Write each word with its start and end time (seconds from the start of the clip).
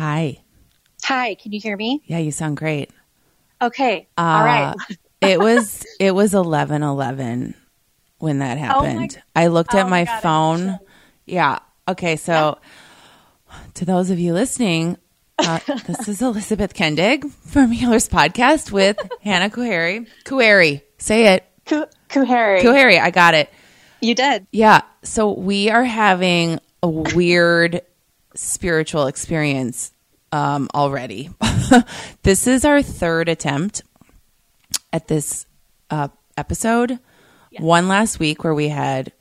Hi. 0.00 0.38
Hi, 1.04 1.34
can 1.34 1.52
you 1.52 1.60
hear 1.60 1.76
me? 1.76 2.00
Yeah, 2.06 2.16
you 2.16 2.30
sound 2.30 2.56
great. 2.56 2.90
Okay. 3.60 4.08
Uh, 4.16 4.20
All 4.22 4.42
right. 4.42 4.74
it 5.20 5.38
was 5.38 5.84
it 6.00 6.14
was 6.14 6.32
eleven 6.32 6.82
eleven 6.82 7.54
when 8.16 8.38
that 8.38 8.56
happened. 8.56 9.20
I 9.36 9.48
looked 9.48 9.74
at 9.74 9.84
oh 9.84 9.88
my 9.90 10.06
God, 10.06 10.20
phone. 10.22 10.78
Yeah. 11.26 11.58
Okay. 11.86 12.16
So, 12.16 12.60
to 13.74 13.84
those 13.84 14.08
of 14.08 14.18
you 14.18 14.32
listening, 14.32 14.96
uh, 15.38 15.58
this 15.86 16.08
is 16.08 16.22
Elizabeth 16.22 16.72
Kendig 16.72 17.30
from 17.30 17.70
Healers 17.70 18.08
Podcast 18.08 18.72
with 18.72 18.96
Hannah 19.20 19.50
Kuhary. 19.50 20.08
Kuhary, 20.24 20.80
say 20.96 21.34
it. 21.34 21.44
Ku- 21.66 21.84
Kuhary. 22.08 22.62
Kuhary. 22.62 22.98
I 22.98 23.10
got 23.10 23.34
it. 23.34 23.50
You 24.00 24.14
did. 24.14 24.46
Yeah. 24.50 24.80
So 25.02 25.34
we 25.34 25.68
are 25.68 25.84
having 25.84 26.58
a 26.82 26.88
weird 26.88 27.82
spiritual 28.34 29.06
experience 29.06 29.92
um, 30.32 30.68
already. 30.74 31.30
this 32.22 32.46
is 32.46 32.64
our 32.64 32.82
third 32.82 33.28
attempt 33.28 33.82
at 34.92 35.08
this 35.08 35.46
uh, 35.90 36.08
episode. 36.36 36.98
One 37.58 37.88
last 37.88 38.18
week 38.20 38.44
where 38.44 38.54
we 38.54 38.68
had 38.68 39.12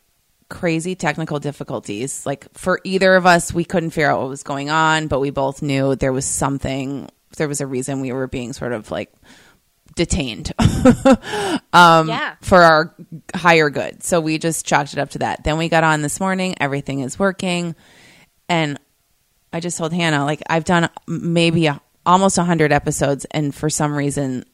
crazy 0.49 0.95
technical 0.95 1.39
difficulties. 1.39 2.25
Like 2.25 2.47
for 2.53 2.79
either 2.83 3.15
of 3.15 3.25
us, 3.25 3.53
we 3.53 3.65
couldn't 3.65 3.89
figure 3.91 4.09
out 4.11 4.19
what 4.19 4.29
was 4.29 4.43
going 4.43 4.69
on, 4.69 5.07
but 5.07 5.19
we 5.19 5.29
both 5.31 5.61
knew 5.61 5.95
there 5.95 6.13
was 6.13 6.25
something, 6.25 7.09
there 7.37 7.47
was 7.47 7.61
a 7.61 7.67
reason 7.67 8.01
we 8.01 8.11
were 8.11 8.27
being 8.27 8.53
sort 8.53 8.71
of 8.73 8.91
like 8.91 9.11
detained 9.95 10.51
um, 11.73 12.07
Yeah. 12.07 12.35
for 12.41 12.61
our 12.61 12.95
higher 13.35 13.69
good. 13.69 14.03
So 14.03 14.21
we 14.21 14.37
just 14.37 14.65
chalked 14.65 14.93
it 14.93 14.99
up 14.99 15.09
to 15.11 15.19
that. 15.19 15.43
Then 15.43 15.57
we 15.57 15.69
got 15.69 15.83
on 15.83 16.01
this 16.03 16.19
morning, 16.19 16.55
everything 16.59 16.99
is 17.01 17.17
working. 17.17 17.75
And 18.47 18.79
I 19.51 19.59
just 19.59 19.77
told 19.77 19.93
Hannah, 19.93 20.25
like, 20.25 20.41
I've 20.49 20.65
done 20.65 20.89
maybe 21.07 21.67
a, 21.67 21.81
almost 22.05 22.37
100 22.37 22.71
episodes, 22.71 23.25
and 23.31 23.53
for 23.53 23.69
some 23.69 23.95
reason, 23.95 24.45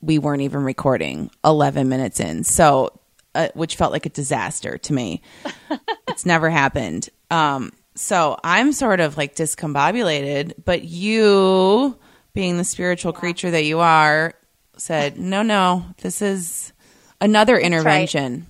we 0.00 0.18
weren't 0.18 0.42
even 0.42 0.62
recording 0.62 1.30
11 1.44 1.88
minutes 1.88 2.20
in. 2.20 2.44
So, 2.44 2.98
uh, 3.34 3.48
which 3.54 3.76
felt 3.76 3.92
like 3.92 4.06
a 4.06 4.10
disaster 4.10 4.78
to 4.78 4.92
me. 4.92 5.22
it's 6.08 6.24
never 6.24 6.50
happened. 6.50 7.08
Um, 7.30 7.72
so 7.96 8.38
I'm 8.44 8.72
sort 8.72 9.00
of 9.00 9.16
like 9.16 9.34
discombobulated, 9.34 10.54
but 10.64 10.84
you, 10.84 11.98
being 12.32 12.58
the 12.58 12.64
spiritual 12.64 13.12
creature 13.12 13.50
that 13.50 13.64
you 13.64 13.80
are, 13.80 14.34
said, 14.76 15.18
no, 15.18 15.42
no, 15.42 15.84
this 15.98 16.22
is 16.22 16.72
another 17.20 17.58
intervention. 17.58 18.46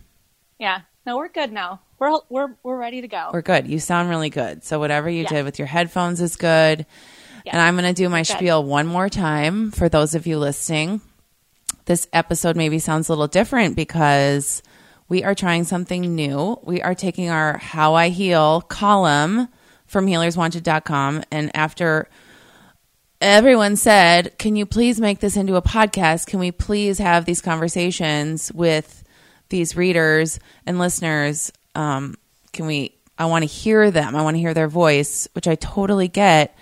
Yeah. 0.58 0.80
No, 1.06 1.18
we're 1.18 1.28
good 1.28 1.52
now. 1.52 1.80
We're 1.98 2.18
we're 2.28 2.54
we're 2.62 2.76
ready 2.76 3.00
to 3.00 3.08
go. 3.08 3.30
We're 3.32 3.42
good. 3.42 3.66
You 3.66 3.78
sound 3.78 4.08
really 4.08 4.30
good. 4.30 4.64
So 4.64 4.78
whatever 4.78 5.08
you 5.08 5.26
did 5.26 5.44
with 5.44 5.58
your 5.58 5.68
headphones 5.68 6.20
is 6.20 6.36
good. 6.36 6.86
And 7.46 7.60
I'm 7.60 7.74
going 7.76 7.84
to 7.84 7.92
do 7.92 8.08
my 8.08 8.20
Good. 8.20 8.36
spiel 8.38 8.64
one 8.64 8.86
more 8.86 9.08
time 9.10 9.70
for 9.70 9.88
those 9.88 10.14
of 10.14 10.26
you 10.26 10.38
listening. 10.38 11.02
This 11.84 12.08
episode 12.12 12.56
maybe 12.56 12.78
sounds 12.78 13.08
a 13.08 13.12
little 13.12 13.26
different 13.26 13.76
because 13.76 14.62
we 15.10 15.22
are 15.24 15.34
trying 15.34 15.64
something 15.64 16.14
new. 16.14 16.58
We 16.62 16.80
are 16.80 16.94
taking 16.94 17.28
our 17.28 17.58
How 17.58 17.94
I 17.94 18.08
Heal 18.08 18.62
column 18.62 19.48
from 19.86 20.06
healerswanted.com 20.06 21.24
and 21.30 21.54
after 21.54 22.08
everyone 23.20 23.76
said, 23.76 24.38
"Can 24.38 24.56
you 24.56 24.64
please 24.64 24.98
make 24.98 25.20
this 25.20 25.36
into 25.36 25.56
a 25.56 25.62
podcast? 25.62 26.26
Can 26.26 26.40
we 26.40 26.50
please 26.50 26.98
have 26.98 27.26
these 27.26 27.42
conversations 27.42 28.50
with 28.52 29.04
these 29.50 29.76
readers 29.76 30.40
and 30.66 30.78
listeners? 30.78 31.52
Um, 31.74 32.16
can 32.52 32.66
we? 32.66 32.94
I 33.16 33.26
want 33.26 33.42
to 33.42 33.46
hear 33.46 33.90
them. 33.90 34.16
I 34.16 34.22
want 34.22 34.34
to 34.34 34.40
hear 34.40 34.54
their 34.54 34.68
voice, 34.68 35.28
which 35.34 35.46
I 35.46 35.54
totally 35.54 36.08
get. 36.08 36.56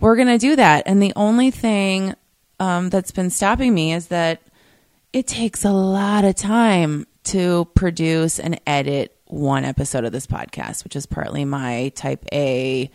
We're 0.00 0.16
gonna 0.16 0.38
do 0.38 0.56
that, 0.56 0.84
and 0.86 1.02
the 1.02 1.12
only 1.16 1.50
thing 1.50 2.14
um, 2.58 2.90
that's 2.90 3.10
been 3.10 3.30
stopping 3.30 3.74
me 3.74 3.92
is 3.92 4.08
that 4.08 4.42
it 5.12 5.26
takes 5.26 5.64
a 5.64 5.70
lot 5.70 6.24
of 6.24 6.34
time 6.34 7.06
to 7.24 7.66
produce 7.74 8.38
and 8.38 8.60
edit 8.66 9.16
one 9.26 9.64
episode 9.64 10.04
of 10.04 10.12
this 10.12 10.26
podcast, 10.26 10.84
which 10.84 10.96
is 10.96 11.06
partly 11.06 11.44
my 11.44 11.90
type 11.94 12.24
A 12.32 12.90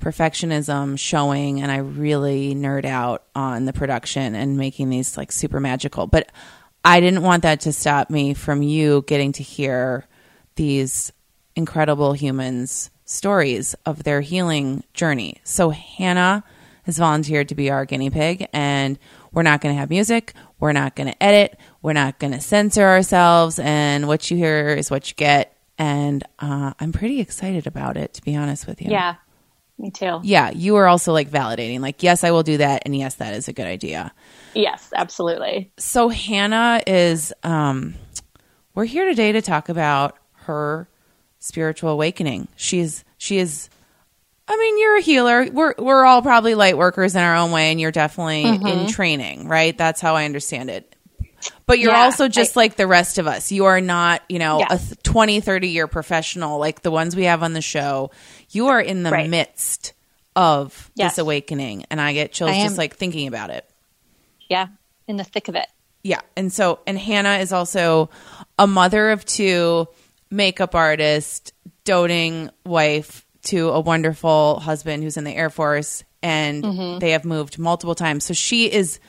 perfectionism 0.00 0.98
showing 0.98 1.60
and 1.60 1.70
I 1.70 1.76
really 1.76 2.54
nerd 2.54 2.86
out 2.86 3.24
on 3.34 3.66
the 3.66 3.72
production 3.72 4.34
and 4.34 4.56
making 4.56 4.88
these 4.88 5.16
like 5.16 5.30
super 5.30 5.60
magical. 5.60 6.06
But 6.06 6.32
I 6.84 7.00
didn't 7.00 7.22
want 7.22 7.42
that 7.42 7.60
to 7.62 7.72
stop 7.72 8.08
me 8.08 8.34
from 8.34 8.62
you 8.62 9.04
getting 9.06 9.32
to 9.32 9.42
hear 9.42 10.06
these 10.56 11.12
incredible 11.56 12.12
humans' 12.12 12.90
stories 13.04 13.74
of 13.86 14.04
their 14.04 14.20
healing 14.20 14.84
journey. 14.94 15.40
So 15.44 15.70
Hannah 15.70 16.44
has 16.84 16.98
volunteered 16.98 17.48
to 17.48 17.54
be 17.54 17.70
our 17.70 17.84
guinea 17.84 18.10
pig 18.10 18.46
and 18.52 18.98
we're 19.32 19.42
not 19.42 19.60
going 19.60 19.74
to 19.74 19.78
have 19.78 19.90
music, 19.90 20.32
we're 20.58 20.72
not 20.72 20.96
going 20.96 21.08
to 21.08 21.22
edit, 21.22 21.58
we're 21.82 21.92
not 21.92 22.18
going 22.18 22.32
to 22.32 22.40
censor 22.40 22.84
ourselves 22.84 23.58
and 23.58 24.08
what 24.08 24.30
you 24.30 24.36
hear 24.36 24.70
is 24.70 24.90
what 24.90 25.08
you 25.08 25.14
get 25.16 25.56
and 25.78 26.24
uh, 26.38 26.72
I'm 26.78 26.92
pretty 26.92 27.20
excited 27.20 27.66
about 27.66 27.96
it 27.96 28.14
to 28.14 28.22
be 28.22 28.36
honest 28.36 28.66
with 28.66 28.80
you 28.82 28.90
yeah. 28.90 29.16
Me 29.78 29.90
too. 29.90 30.20
yeah, 30.22 30.50
you 30.50 30.76
are 30.76 30.86
also 30.86 31.10
like 31.10 31.30
validating, 31.30 31.80
like, 31.80 32.02
yes, 32.02 32.22
I 32.22 32.32
will 32.32 32.42
do 32.42 32.58
that, 32.58 32.82
and 32.84 32.94
yes, 32.94 33.14
that 33.14 33.32
is 33.32 33.48
a 33.48 33.54
good 33.54 33.66
idea. 33.66 34.12
Yes, 34.54 34.92
absolutely. 34.94 35.72
So 35.78 36.10
Hannah 36.10 36.82
is, 36.86 37.32
um, 37.42 37.94
we're 38.74 38.84
here 38.84 39.06
today 39.06 39.32
to 39.32 39.40
talk 39.40 39.70
about 39.70 40.18
her 40.50 40.88
spiritual 41.38 41.90
awakening. 41.90 42.48
She's, 42.56 43.04
she 43.18 43.38
is, 43.38 43.70
I 44.48 44.56
mean, 44.56 44.78
you're 44.80 44.96
a 44.96 45.00
healer. 45.00 45.48
We're 45.50 45.74
we're 45.78 46.04
all 46.04 46.22
probably 46.22 46.56
light 46.56 46.76
workers 46.76 47.14
in 47.14 47.22
our 47.22 47.36
own 47.36 47.52
way, 47.52 47.70
and 47.70 47.80
you're 47.80 47.92
definitely 47.92 48.42
in 48.42 48.60
mm-hmm. 48.60 48.86
training, 48.88 49.46
right? 49.46 49.76
That's 49.78 50.00
how 50.00 50.16
I 50.16 50.24
understand 50.24 50.70
it. 50.70 50.96
But 51.66 51.78
you're 51.78 51.92
Yeah, 51.92 52.04
also 52.04 52.26
just 52.28 52.56
like 52.56 52.74
the 52.76 52.86
rest 52.88 53.18
of 53.18 53.26
us. 53.28 53.52
You 53.52 53.66
are 53.66 53.80
not, 53.80 54.22
you 54.28 54.38
know, 54.40 54.56
a 54.58 54.66
Yes. 54.70 54.94
20, 55.04 55.40
30 55.40 55.68
year 55.68 55.86
professional 55.86 56.58
like 56.58 56.82
the 56.82 56.90
ones 56.90 57.14
we 57.14 57.24
have 57.24 57.42
on 57.42 57.52
the 57.52 57.62
show. 57.62 58.10
You 58.50 58.68
are 58.68 58.80
in 58.80 59.04
the 59.04 59.10
Right. 59.10 59.30
midst 59.30 59.92
of 60.34 60.90
Yes. 60.96 61.12
this 61.12 61.18
awakening, 61.18 61.86
and 61.90 62.00
I 62.00 62.12
get 62.12 62.32
chills 62.32 62.50
I 62.50 62.62
just 62.64 62.76
like 62.76 62.96
thinking 62.96 63.28
about 63.28 63.50
it. 63.50 63.64
Yeah. 64.48 64.66
In 65.06 65.16
the 65.16 65.24
thick 65.24 65.46
of 65.48 65.54
it. 65.54 65.66
Yeah. 66.02 66.20
And 66.36 66.52
so, 66.52 66.80
and 66.86 66.98
Hannah 66.98 67.38
is 67.38 67.52
also 67.52 68.10
a 68.58 68.66
mother 68.66 69.10
of 69.10 69.24
two, 69.24 69.86
makeup 70.30 70.74
artist, 70.74 71.52
doting 71.84 72.50
wife 72.64 73.26
to 73.44 73.70
a 73.70 73.80
wonderful 73.80 74.60
husband 74.60 75.02
who's 75.02 75.16
in 75.16 75.24
the 75.24 75.34
Air 75.34 75.50
Force, 75.50 76.04
and 76.22 77.00
they 77.00 77.10
have 77.12 77.24
moved 77.24 77.58
multiple 77.58 77.94
times. 77.94 78.24
So 78.24 78.34
she 78.34 78.70
is, 78.70 79.00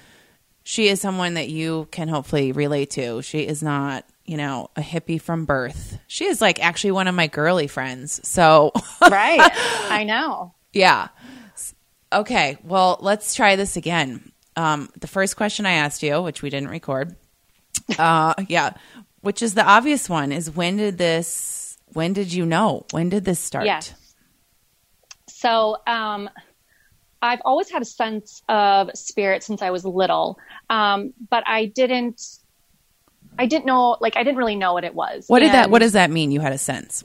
she 0.64 0.88
is 0.88 1.02
someone 1.02 1.34
that 1.36 1.50
you 1.50 1.88
can 1.92 2.08
hopefully 2.08 2.52
relate 2.54 2.92
to. 2.92 3.22
She 3.22 3.42
is 3.42 3.62
not, 3.62 4.06
you 4.26 4.38
know, 4.38 4.70
a 4.78 4.82
hippie 4.82 5.20
from 5.22 5.46
birth. 5.46 6.00
She 6.08 6.26
is 6.26 6.40
like 6.42 6.64
actually 6.64 6.92
one 6.92 7.08
of 7.08 7.16
my 7.16 7.28
girly 7.28 7.68
friends. 7.68 8.26
So, 8.28 8.72
Right. 9.02 9.40
I 9.90 10.06
know. 10.06 10.54
yeah. 10.72 11.10
Okay. 12.14 12.58
Well, 12.64 12.98
let's 13.02 13.36
try 13.36 13.56
this 13.56 13.78
again. 13.78 14.32
Um, 14.56 14.90
the 15.00 15.08
first 15.08 15.36
question 15.38 15.66
I 15.66 15.74
asked 15.74 16.04
you, 16.04 16.22
which 16.22 16.42
we 16.42 16.50
didn't 16.50 16.70
record, 16.70 17.16
uh, 17.98 18.34
yeah, 18.50 18.74
which 19.22 19.42
is 19.42 19.54
the 19.54 19.66
obvious 19.66 20.10
one, 20.10 20.32
is 20.32 20.52
when 20.52 20.78
did 20.78 20.98
this? 20.98 21.78
When 21.94 22.14
did 22.14 22.34
you 22.34 22.46
know? 22.46 22.86
When 22.92 23.10
did 23.10 23.26
this 23.26 23.40
start? 23.40 23.66
Yes. 23.66 23.94
So, 25.28 25.78
um, 25.88 26.30
I've 27.22 27.42
always 27.46 27.70
had 27.70 27.82
a 27.82 27.86
sense 27.86 28.42
of 28.50 28.90
spirit 28.96 29.44
since 29.44 29.62
I 29.62 29.70
was 29.70 29.86
little, 29.86 30.40
um, 30.70 31.14
but 31.30 31.44
I 31.48 31.66
didn't. 31.66 32.22
I 33.40 33.46
didn't 33.46 33.66
know, 33.66 33.96
like, 34.02 34.18
I 34.18 34.24
didn't 34.24 34.38
really 34.38 34.58
know 34.58 34.74
what 34.74 34.84
it 34.84 34.94
was. 34.94 35.26
What 35.28 35.40
did 35.40 35.54
that? 35.54 35.70
What 35.70 35.80
does 35.80 35.94
that 35.94 36.12
mean? 36.12 36.32
You 36.32 36.42
had 36.42 36.52
a 36.52 36.58
sense. 36.58 37.04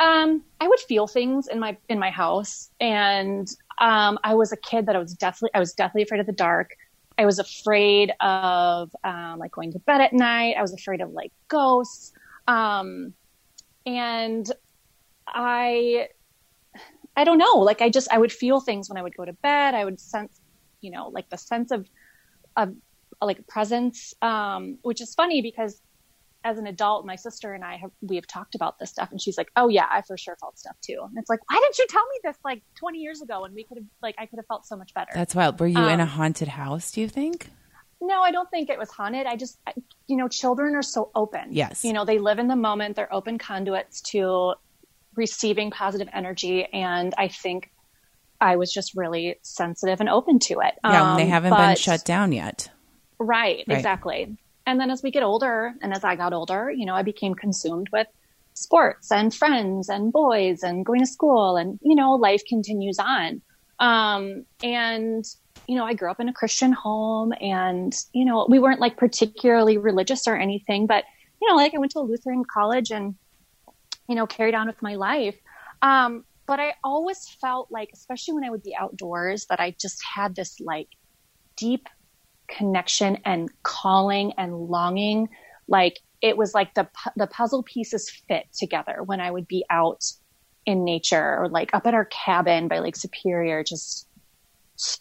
Um, 0.00 0.42
I 0.60 0.66
would 0.66 0.80
feel 0.80 1.06
things 1.06 1.46
in 1.46 1.60
my 1.60 1.76
in 1.88 1.98
my 1.98 2.10
house, 2.10 2.70
and 2.80 3.48
um, 3.80 4.18
I 4.24 4.34
was 4.34 4.52
a 4.52 4.56
kid 4.56 4.86
that 4.86 4.96
I 4.96 4.98
was 4.98 5.14
deathly 5.14 5.50
I 5.54 5.60
was 5.60 5.72
deathly 5.72 6.02
afraid 6.02 6.20
of 6.20 6.26
the 6.26 6.32
dark. 6.32 6.76
I 7.22 7.24
was 7.24 7.38
afraid 7.38 8.12
of 8.20 8.90
um, 9.04 9.38
like 9.38 9.52
going 9.52 9.72
to 9.72 9.78
bed 9.78 10.00
at 10.00 10.12
night. 10.12 10.56
I 10.58 10.62
was 10.62 10.74
afraid 10.74 11.00
of 11.00 11.10
like 11.12 11.32
ghosts, 11.48 12.12
um, 12.48 13.14
and 13.86 14.50
I 15.28 16.08
I 17.16 17.22
don't 17.22 17.38
know. 17.38 17.58
Like 17.58 17.80
I 17.80 17.90
just 17.90 18.08
I 18.10 18.18
would 18.18 18.32
feel 18.32 18.60
things 18.60 18.88
when 18.88 18.98
I 18.98 19.02
would 19.02 19.16
go 19.16 19.24
to 19.24 19.34
bed. 19.34 19.74
I 19.74 19.84
would 19.84 20.00
sense, 20.00 20.40
you 20.80 20.90
know, 20.90 21.08
like 21.08 21.30
the 21.30 21.38
sense 21.38 21.70
of 21.70 21.88
of 22.56 22.74
like 23.20 23.46
presence, 23.46 24.14
um, 24.20 24.78
which 24.82 25.00
is 25.00 25.14
funny 25.14 25.42
because 25.42 25.80
as 26.44 26.58
an 26.58 26.66
adult, 26.66 27.06
my 27.06 27.16
sister 27.16 27.52
and 27.54 27.64
I 27.64 27.76
have 27.76 27.90
we 28.00 28.16
have 28.16 28.26
talked 28.26 28.54
about 28.54 28.78
this 28.78 28.90
stuff, 28.90 29.10
and 29.10 29.20
she's 29.20 29.38
like, 29.38 29.50
"Oh 29.56 29.68
yeah, 29.68 29.86
I 29.90 30.02
for 30.02 30.16
sure 30.16 30.36
felt 30.40 30.58
stuff 30.58 30.76
too." 30.80 30.98
And 31.00 31.16
it's 31.16 31.30
like, 31.30 31.40
why 31.50 31.60
didn't 31.62 31.78
you 31.78 31.86
tell 31.88 32.04
me 32.04 32.20
this 32.24 32.36
like 32.44 32.62
20 32.76 32.98
years 32.98 33.22
ago? 33.22 33.44
And 33.44 33.54
we 33.54 33.64
could 33.64 33.78
have 33.78 33.86
like 34.02 34.14
I 34.18 34.26
could 34.26 34.38
have 34.38 34.46
felt 34.46 34.66
so 34.66 34.76
much 34.76 34.92
better. 34.94 35.10
That's 35.14 35.34
wild. 35.34 35.60
Were 35.60 35.66
you 35.66 35.78
in 35.86 36.00
a 36.00 36.04
Um, 36.04 36.08
haunted 36.08 36.48
house? 36.48 36.90
Do 36.90 37.00
you 37.00 37.08
think? 37.08 37.50
no, 38.04 38.20
I 38.20 38.32
don't 38.32 38.50
think 38.50 38.68
it 38.68 38.80
was 38.80 38.90
haunted. 38.90 39.26
I 39.26 39.36
just, 39.36 39.60
I- 39.64 39.74
you 40.08 40.16
know, 40.16 40.26
children 40.26 40.74
are 40.74 40.82
so 40.82 41.10
open. 41.14 41.50
Yes. 41.52 41.84
You 41.84 41.92
know, 41.92 42.04
they 42.04 42.18
live 42.18 42.40
in 42.40 42.48
the 42.48 42.56
moment. 42.56 42.96
They're 42.96 43.14
open 43.14 43.38
conduits 43.38 44.00
to 44.10 44.54
receiving 45.14 45.70
positive 45.70 46.08
energy, 46.12 46.64
and 46.64 47.14
I 47.16 47.28
think 47.28 47.70
I 48.40 48.56
was 48.56 48.72
just 48.72 48.96
really 48.96 49.36
sensitive 49.42 50.00
and 50.00 50.08
open 50.08 50.40
to 50.40 50.54
it. 50.60 50.74
Yeah, 50.84 51.12
um, 51.12 51.16
they 51.16 51.26
haven't 51.26 51.50
but, 51.50 51.64
been 51.68 51.76
shut 51.76 52.04
down 52.04 52.32
yet. 52.32 52.70
Right, 53.20 53.64
right, 53.68 53.76
exactly. 53.76 54.36
And 54.66 54.80
then 54.80 54.90
as 54.90 55.02
we 55.02 55.10
get 55.10 55.22
older, 55.22 55.74
and 55.82 55.92
as 55.92 56.04
I 56.04 56.16
got 56.16 56.32
older, 56.32 56.70
you 56.70 56.86
know, 56.86 56.94
I 56.94 57.02
became 57.02 57.34
consumed 57.34 57.88
with 57.92 58.06
sports 58.54 59.10
and 59.10 59.34
friends 59.34 59.88
and 59.88 60.12
boys 60.12 60.62
and 60.62 60.84
going 60.84 61.00
to 61.00 61.06
school, 61.06 61.56
and 61.56 61.78
you 61.82 61.94
know, 61.94 62.14
life 62.14 62.42
continues 62.48 62.98
on. 62.98 63.42
Um, 63.78 64.44
and 64.62 65.24
you 65.68 65.76
know, 65.76 65.84
I 65.84 65.94
grew 65.94 66.10
up 66.10 66.20
in 66.20 66.28
a 66.28 66.32
Christian 66.32 66.72
home, 66.72 67.32
and 67.40 67.94
you 68.12 68.24
know, 68.24 68.46
we 68.48 68.58
weren't 68.58 68.80
like 68.80 68.96
particularly 68.96 69.78
religious 69.78 70.26
or 70.26 70.36
anything, 70.36 70.86
but 70.86 71.04
you 71.40 71.48
know, 71.48 71.56
like 71.56 71.74
I 71.74 71.78
went 71.78 71.92
to 71.92 71.98
a 71.98 72.00
Lutheran 72.00 72.44
college 72.44 72.90
and 72.90 73.16
you 74.08 74.14
know, 74.14 74.26
carried 74.26 74.54
on 74.54 74.66
with 74.66 74.80
my 74.82 74.94
life. 74.94 75.36
Um, 75.80 76.24
but 76.46 76.60
I 76.60 76.74
always 76.84 77.28
felt 77.40 77.70
like, 77.70 77.90
especially 77.92 78.34
when 78.34 78.44
I 78.44 78.50
would 78.50 78.62
be 78.62 78.76
outdoors, 78.76 79.46
that 79.46 79.60
I 79.60 79.74
just 79.80 80.02
had 80.14 80.34
this 80.34 80.60
like 80.60 80.88
deep 81.56 81.88
connection 82.56 83.18
and 83.24 83.50
calling 83.62 84.32
and 84.38 84.54
longing. 84.68 85.28
Like 85.68 86.00
it 86.20 86.36
was 86.36 86.54
like 86.54 86.74
the 86.74 86.88
the 87.16 87.26
puzzle 87.26 87.62
pieces 87.62 88.10
fit 88.28 88.46
together 88.56 89.02
when 89.04 89.20
I 89.20 89.30
would 89.30 89.48
be 89.48 89.64
out 89.70 90.04
in 90.64 90.84
nature 90.84 91.38
or 91.38 91.48
like 91.48 91.74
up 91.74 91.86
at 91.86 91.94
our 91.94 92.04
cabin 92.04 92.68
by 92.68 92.78
Lake 92.78 92.96
Superior, 92.96 93.64
just 93.64 94.06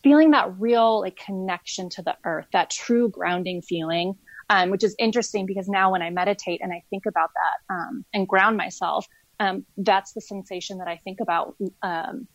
feeling 0.04 0.32
that 0.32 0.60
real 0.60 1.02
like 1.02 1.18
connection 1.18 1.90
to 1.90 2.02
the 2.02 2.16
earth, 2.26 2.48
that 2.54 2.70
true 2.70 3.10
grounding 3.10 3.62
feeling. 3.62 4.16
Um, 4.50 4.70
which 4.70 4.84
is 4.84 4.94
interesting 5.00 5.46
because 5.46 5.70
now 5.70 5.94
when 5.94 6.02
I 6.02 6.10
meditate 6.10 6.60
and 6.62 6.74
I 6.74 6.84
think 6.90 7.06
about 7.06 7.30
that 7.34 7.74
um, 7.74 8.04
and 8.14 8.28
ground 8.28 8.58
myself, 8.58 9.08
um, 9.40 9.66
that's 9.78 10.12
the 10.12 10.20
sensation 10.20 10.80
that 10.80 10.90
I 10.90 11.00
think 11.06 11.22
about. 11.22 11.56
Um, 11.82 12.28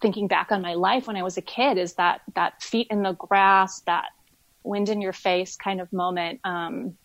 thinking 0.00 0.28
back 0.28 0.50
on 0.50 0.62
my 0.62 0.74
life 0.74 1.06
when 1.06 1.16
I 1.16 1.22
was 1.22 1.36
a 1.36 1.42
kid 1.42 1.78
is 1.78 1.94
that 1.94 2.22
that 2.34 2.62
feet 2.62 2.86
in 2.90 3.02
the 3.02 3.12
grass, 3.12 3.80
that 3.82 4.06
wind 4.62 4.88
in 4.88 5.00
your 5.00 5.12
face 5.12 5.56
kind 5.56 5.80
of 5.80 5.92
moment. 5.92 6.40
Um, 6.44 6.96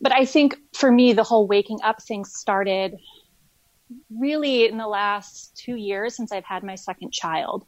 but 0.00 0.12
I 0.12 0.24
think 0.24 0.56
for 0.72 0.90
me, 0.90 1.12
the 1.12 1.22
whole 1.22 1.46
waking 1.46 1.78
up 1.82 2.02
thing 2.02 2.24
started 2.24 2.98
really 4.10 4.66
in 4.66 4.78
the 4.78 4.88
last 4.88 5.56
two 5.56 5.76
years 5.76 6.16
since 6.16 6.32
I've 6.32 6.44
had 6.44 6.62
my 6.62 6.74
second 6.74 7.12
child. 7.12 7.64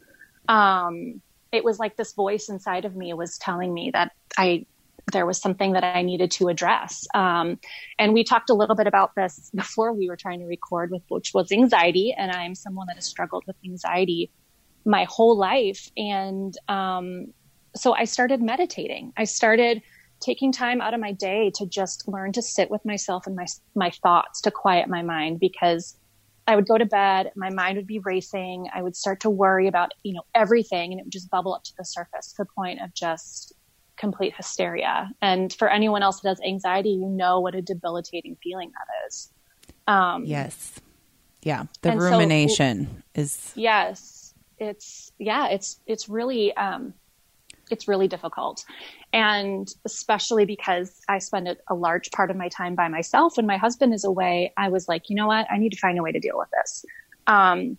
Um, 0.47 1.21
it 1.51 1.63
was 1.63 1.79
like 1.79 1.95
this 1.95 2.13
voice 2.13 2.49
inside 2.49 2.85
of 2.85 2.95
me 2.95 3.13
was 3.13 3.37
telling 3.37 3.73
me 3.73 3.91
that 3.91 4.11
I 4.37 4.65
there 5.13 5.25
was 5.25 5.39
something 5.39 5.71
that 5.73 5.83
I 5.83 6.01
needed 6.01 6.31
to 6.31 6.49
address. 6.49 7.07
Um, 7.13 7.59
and 7.97 8.13
we 8.13 8.25
talked 8.25 8.49
a 8.49 8.53
little 8.53 8.75
bit 8.75 8.87
about 8.87 9.15
this 9.15 9.49
before 9.55 9.93
we 9.93 10.09
were 10.09 10.17
trying 10.17 10.39
to 10.39 10.45
record 10.45 10.91
with, 10.91 11.03
which 11.07 11.33
was 11.33 11.51
anxiety. 11.51 12.13
And 12.17 12.31
I'm 12.31 12.55
someone 12.55 12.87
that 12.87 12.97
has 12.97 13.05
struggled 13.05 13.45
with 13.47 13.55
anxiety 13.63 14.29
my 14.83 15.05
whole 15.05 15.37
life. 15.37 15.89
And, 15.95 16.53
um, 16.67 17.33
so 17.77 17.93
I 17.93 18.05
started 18.05 18.41
meditating. 18.41 19.13
I 19.17 19.23
started 19.23 19.81
taking 20.19 20.51
time 20.51 20.81
out 20.81 20.93
of 20.93 20.99
my 20.99 21.11
day 21.11 21.51
to 21.55 21.65
just 21.65 22.07
learn 22.07 22.31
to 22.33 22.41
sit 22.41 22.71
with 22.71 22.83
myself 22.85 23.27
and 23.27 23.35
my, 23.35 23.45
my 23.75 23.89
thoughts 23.89 24.41
to 24.41 24.51
quiet 24.51 24.89
my 24.89 25.01
mind 25.01 25.39
because 25.39 25.95
I 26.47 26.55
would 26.55 26.67
go 26.67 26.77
to 26.77 26.85
bed, 26.85 27.31
my 27.35 27.49
mind 27.49 27.75
would 27.75 27.87
be 27.87 27.99
racing. 27.99 28.67
I 28.73 28.81
would 28.81 28.95
start 28.95 29.19
to 29.21 29.29
worry 29.29 29.67
about, 29.67 29.91
you 30.03 30.13
know, 30.13 30.23
everything 30.33 30.91
and 30.91 30.99
it 30.99 31.03
would 31.03 31.11
just 31.11 31.29
bubble 31.29 31.53
up 31.53 31.63
to 31.65 31.73
the 31.77 31.83
surface 31.83 32.33
to 32.33 32.43
the 32.43 32.49
point 32.55 32.81
of 32.81 32.93
just 32.93 33.53
complete 33.97 34.33
hysteria. 34.35 35.11
And 35.21 35.51
for 35.53 35.69
anyone 35.69 36.03
else 36.03 36.21
that 36.21 36.29
has 36.29 36.41
anxiety, 36.41 36.89
you 36.89 37.05
know 37.05 37.39
what 37.41 37.53
a 37.53 37.61
debilitating 37.61 38.37
feeling 38.41 38.71
that 38.71 39.07
is. 39.07 39.31
Um, 39.87 40.23
yes. 40.23 40.79
Yeah. 41.43 41.65
The 41.81 41.97
rumination 41.97 43.03
so, 43.15 43.21
is. 43.21 43.51
Yes. 43.55 44.33
It's, 44.57 45.11
yeah, 45.19 45.49
it's, 45.49 45.79
it's 45.85 46.07
really, 46.07 46.55
um, 46.55 46.93
it's 47.71 47.87
really 47.87 48.07
difficult. 48.07 48.63
And 49.13 49.67
especially 49.85 50.45
because 50.45 51.01
I 51.07 51.19
spend 51.19 51.47
a, 51.47 51.75
large 51.75 52.11
part 52.11 52.31
of 52.31 52.37
my 52.37 52.49
time 52.49 52.75
by 52.75 52.87
myself 52.87 53.37
when 53.37 53.45
my 53.45 53.57
husband 53.57 53.93
is 53.93 54.03
away, 54.03 54.53
I 54.57 54.69
was 54.69 54.87
like, 54.87 55.09
you 55.09 55.15
know 55.15 55.27
what? 55.27 55.45
I 55.51 55.57
need 55.57 55.71
to 55.73 55.77
find 55.77 55.97
a 55.99 56.03
way 56.03 56.11
to 56.11 56.19
deal 56.19 56.37
with 56.37 56.49
this. 56.51 56.85
Um, 57.27 57.77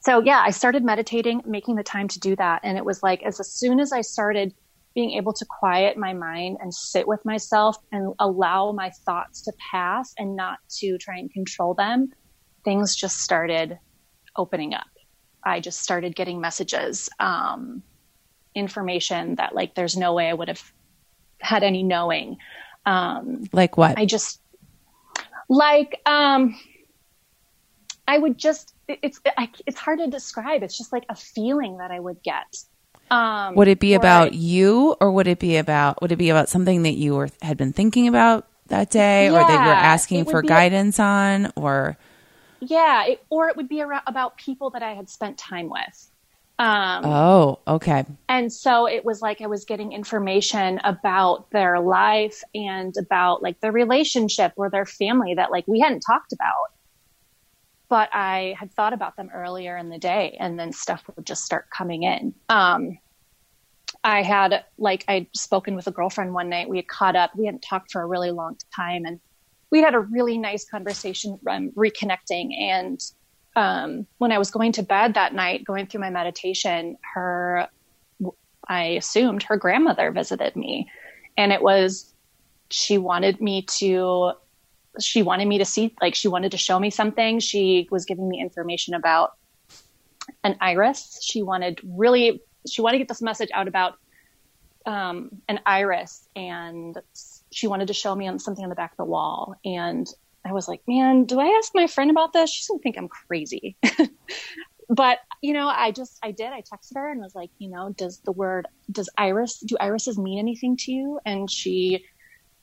so 0.00 0.20
yeah, 0.20 0.42
I 0.44 0.50
started 0.50 0.84
meditating, 0.84 1.42
making 1.46 1.76
the 1.76 1.82
time 1.82 2.08
to 2.08 2.20
do 2.20 2.36
that. 2.36 2.60
And 2.64 2.76
it 2.76 2.84
was 2.84 3.02
like, 3.02 3.22
as, 3.22 3.40
as 3.40 3.50
soon 3.50 3.80
as 3.80 3.92
I 3.92 4.00
started 4.00 4.52
being 4.94 5.12
able 5.12 5.32
to 5.32 5.44
quiet 5.44 5.96
my 5.96 6.12
mind 6.12 6.58
and 6.60 6.74
sit 6.74 7.08
with 7.08 7.24
myself 7.24 7.76
and 7.92 8.12
allow 8.18 8.72
my 8.72 8.90
thoughts 8.90 9.42
to 9.42 9.52
pass 9.70 10.12
and 10.18 10.36
not 10.36 10.58
to 10.68 10.98
try 10.98 11.16
and 11.16 11.32
control 11.32 11.74
them, 11.74 12.12
things 12.64 12.94
just 12.94 13.18
started 13.18 13.78
opening 14.36 14.74
up. 14.74 14.86
I 15.44 15.60
just 15.60 15.80
started 15.80 16.14
getting 16.14 16.40
messages, 16.40 17.08
um, 17.18 17.82
information 18.54 19.36
that 19.36 19.54
like 19.54 19.74
there's 19.74 19.96
no 19.96 20.14
way 20.14 20.28
I 20.28 20.34
would 20.34 20.48
have 20.48 20.72
had 21.38 21.62
any 21.62 21.82
knowing. 21.82 22.38
Um, 22.86 23.44
like 23.52 23.76
what? 23.76 23.98
I 23.98 24.06
just 24.06 24.40
like 25.48 26.00
um, 26.06 26.58
I 28.06 28.18
would 28.18 28.38
just 28.38 28.74
it's 28.88 29.20
it's 29.66 29.78
hard 29.78 30.00
to 30.00 30.08
describe. 30.08 30.62
It's 30.62 30.76
just 30.76 30.92
like 30.92 31.04
a 31.08 31.14
feeling 31.16 31.78
that 31.78 31.90
I 31.90 32.00
would 32.00 32.22
get 32.22 32.64
um, 33.12 33.56
would 33.56 33.68
it 33.68 33.78
be 33.78 33.92
about 33.92 34.32
I, 34.32 34.36
you, 34.36 34.96
or 34.98 35.12
would 35.12 35.26
it 35.26 35.38
be 35.38 35.58
about 35.58 36.00
would 36.00 36.12
it 36.12 36.16
be 36.16 36.30
about 36.30 36.48
something 36.48 36.84
that 36.84 36.94
you 36.94 37.14
were 37.14 37.28
had 37.42 37.58
been 37.58 37.74
thinking 37.74 38.08
about 38.08 38.48
that 38.68 38.90
day, 38.90 39.26
yeah, 39.26 39.32
or 39.32 39.40
that 39.40 39.64
you're 39.66 39.74
asking 39.74 40.24
for 40.24 40.40
guidance 40.40 40.98
a, 40.98 41.02
on, 41.02 41.52
or 41.54 41.98
yeah, 42.60 43.04
it, 43.04 43.24
or 43.28 43.48
it 43.48 43.56
would 43.56 43.68
be 43.68 43.82
around, 43.82 44.02
about 44.06 44.38
people 44.38 44.70
that 44.70 44.82
I 44.82 44.94
had 44.94 45.10
spent 45.10 45.36
time 45.36 45.68
with. 45.68 46.10
Um, 46.58 47.04
oh, 47.04 47.58
okay. 47.66 48.04
And 48.28 48.52
so 48.52 48.86
it 48.86 49.04
was 49.04 49.20
like 49.20 49.40
I 49.40 49.46
was 49.46 49.64
getting 49.64 49.92
information 49.92 50.80
about 50.84 51.50
their 51.50 51.80
life 51.80 52.42
and 52.54 52.94
about 52.96 53.42
like 53.42 53.60
their 53.60 53.72
relationship 53.72 54.52
or 54.56 54.70
their 54.70 54.86
family 54.86 55.34
that 55.34 55.50
like 55.50 55.66
we 55.66 55.80
hadn't 55.80 56.00
talked 56.00 56.32
about. 56.32 56.54
But 57.88 58.10
I 58.12 58.54
had 58.58 58.72
thought 58.72 58.92
about 58.92 59.16
them 59.16 59.30
earlier 59.34 59.76
in 59.76 59.88
the 59.90 59.98
day 59.98 60.36
and 60.38 60.58
then 60.58 60.72
stuff 60.72 61.02
would 61.14 61.26
just 61.26 61.44
start 61.44 61.68
coming 61.70 62.04
in. 62.04 62.34
Um, 62.48 62.98
I 64.04 64.22
had 64.22 64.64
like 64.78 65.04
I'd 65.08 65.26
spoken 65.34 65.74
with 65.74 65.86
a 65.86 65.90
girlfriend 65.90 66.34
one 66.34 66.48
night. 66.48 66.68
We 66.68 66.78
had 66.78 66.88
caught 66.88 67.16
up. 67.16 67.36
We 67.36 67.46
hadn't 67.46 67.62
talked 67.62 67.92
for 67.92 68.02
a 68.02 68.06
really 68.06 68.30
long 68.30 68.56
time, 68.74 69.04
and 69.04 69.20
we 69.70 69.80
had 69.80 69.94
a 69.94 70.00
really 70.00 70.38
nice 70.38 70.68
conversation, 70.68 71.38
um, 71.48 71.70
reconnecting. 71.70 72.58
And 72.58 73.00
um, 73.54 74.06
when 74.18 74.32
I 74.32 74.38
was 74.38 74.50
going 74.50 74.72
to 74.72 74.82
bed 74.82 75.14
that 75.14 75.34
night, 75.34 75.64
going 75.64 75.86
through 75.86 76.00
my 76.00 76.10
meditation, 76.10 76.96
her, 77.14 77.68
I 78.66 78.84
assumed 78.84 79.42
her 79.44 79.56
grandmother 79.56 80.10
visited 80.10 80.56
me, 80.56 80.90
and 81.36 81.52
it 81.52 81.62
was 81.62 82.12
she 82.70 82.98
wanted 82.98 83.40
me 83.40 83.62
to. 83.62 84.32
She 85.00 85.22
wanted 85.22 85.48
me 85.48 85.56
to 85.56 85.64
see, 85.64 85.94
like, 86.02 86.14
she 86.14 86.28
wanted 86.28 86.50
to 86.52 86.58
show 86.58 86.78
me 86.78 86.90
something. 86.90 87.40
She 87.40 87.88
was 87.90 88.04
giving 88.04 88.28
me 88.28 88.42
information 88.42 88.92
about 88.92 89.32
an 90.44 90.56
iris. 90.60 91.18
She 91.22 91.42
wanted 91.42 91.80
really 91.82 92.42
she 92.66 92.82
wanted 92.82 92.94
to 92.94 92.98
get 92.98 93.08
this 93.08 93.22
message 93.22 93.50
out 93.52 93.68
about 93.68 93.98
um, 94.86 95.30
an 95.48 95.60
iris 95.64 96.28
and 96.34 96.98
she 97.50 97.66
wanted 97.66 97.88
to 97.88 97.94
show 97.94 98.14
me 98.14 98.26
on 98.26 98.38
something 98.38 98.64
on 98.64 98.68
the 98.68 98.76
back 98.76 98.92
of 98.92 98.96
the 98.96 99.04
wall 99.04 99.54
and 99.64 100.06
i 100.44 100.52
was 100.52 100.68
like 100.68 100.80
man 100.86 101.24
do 101.24 101.40
i 101.40 101.46
ask 101.58 101.72
my 101.74 101.86
friend 101.86 102.10
about 102.10 102.32
this? 102.32 102.50
She's 102.50 102.68
gonna 102.68 102.80
think 102.80 102.96
i'm 102.96 103.08
crazy. 103.08 103.76
But 104.88 105.20
you 105.40 105.54
know 105.54 105.68
i 105.68 105.90
just 105.90 106.18
i 106.22 106.32
did 106.32 106.52
i 106.52 106.60
texted 106.60 106.96
her 106.96 107.10
and 107.10 107.20
was 107.20 107.34
like 107.34 107.50
you 107.58 107.70
know 107.70 107.94
does 107.96 108.20
the 108.24 108.32
word 108.32 108.68
does 108.90 109.08
iris 109.16 109.58
do 109.60 109.76
irises 109.80 110.18
mean 110.18 110.38
anything 110.38 110.76
to 110.80 110.92
you? 110.92 111.18
And 111.24 111.50
she 111.50 112.04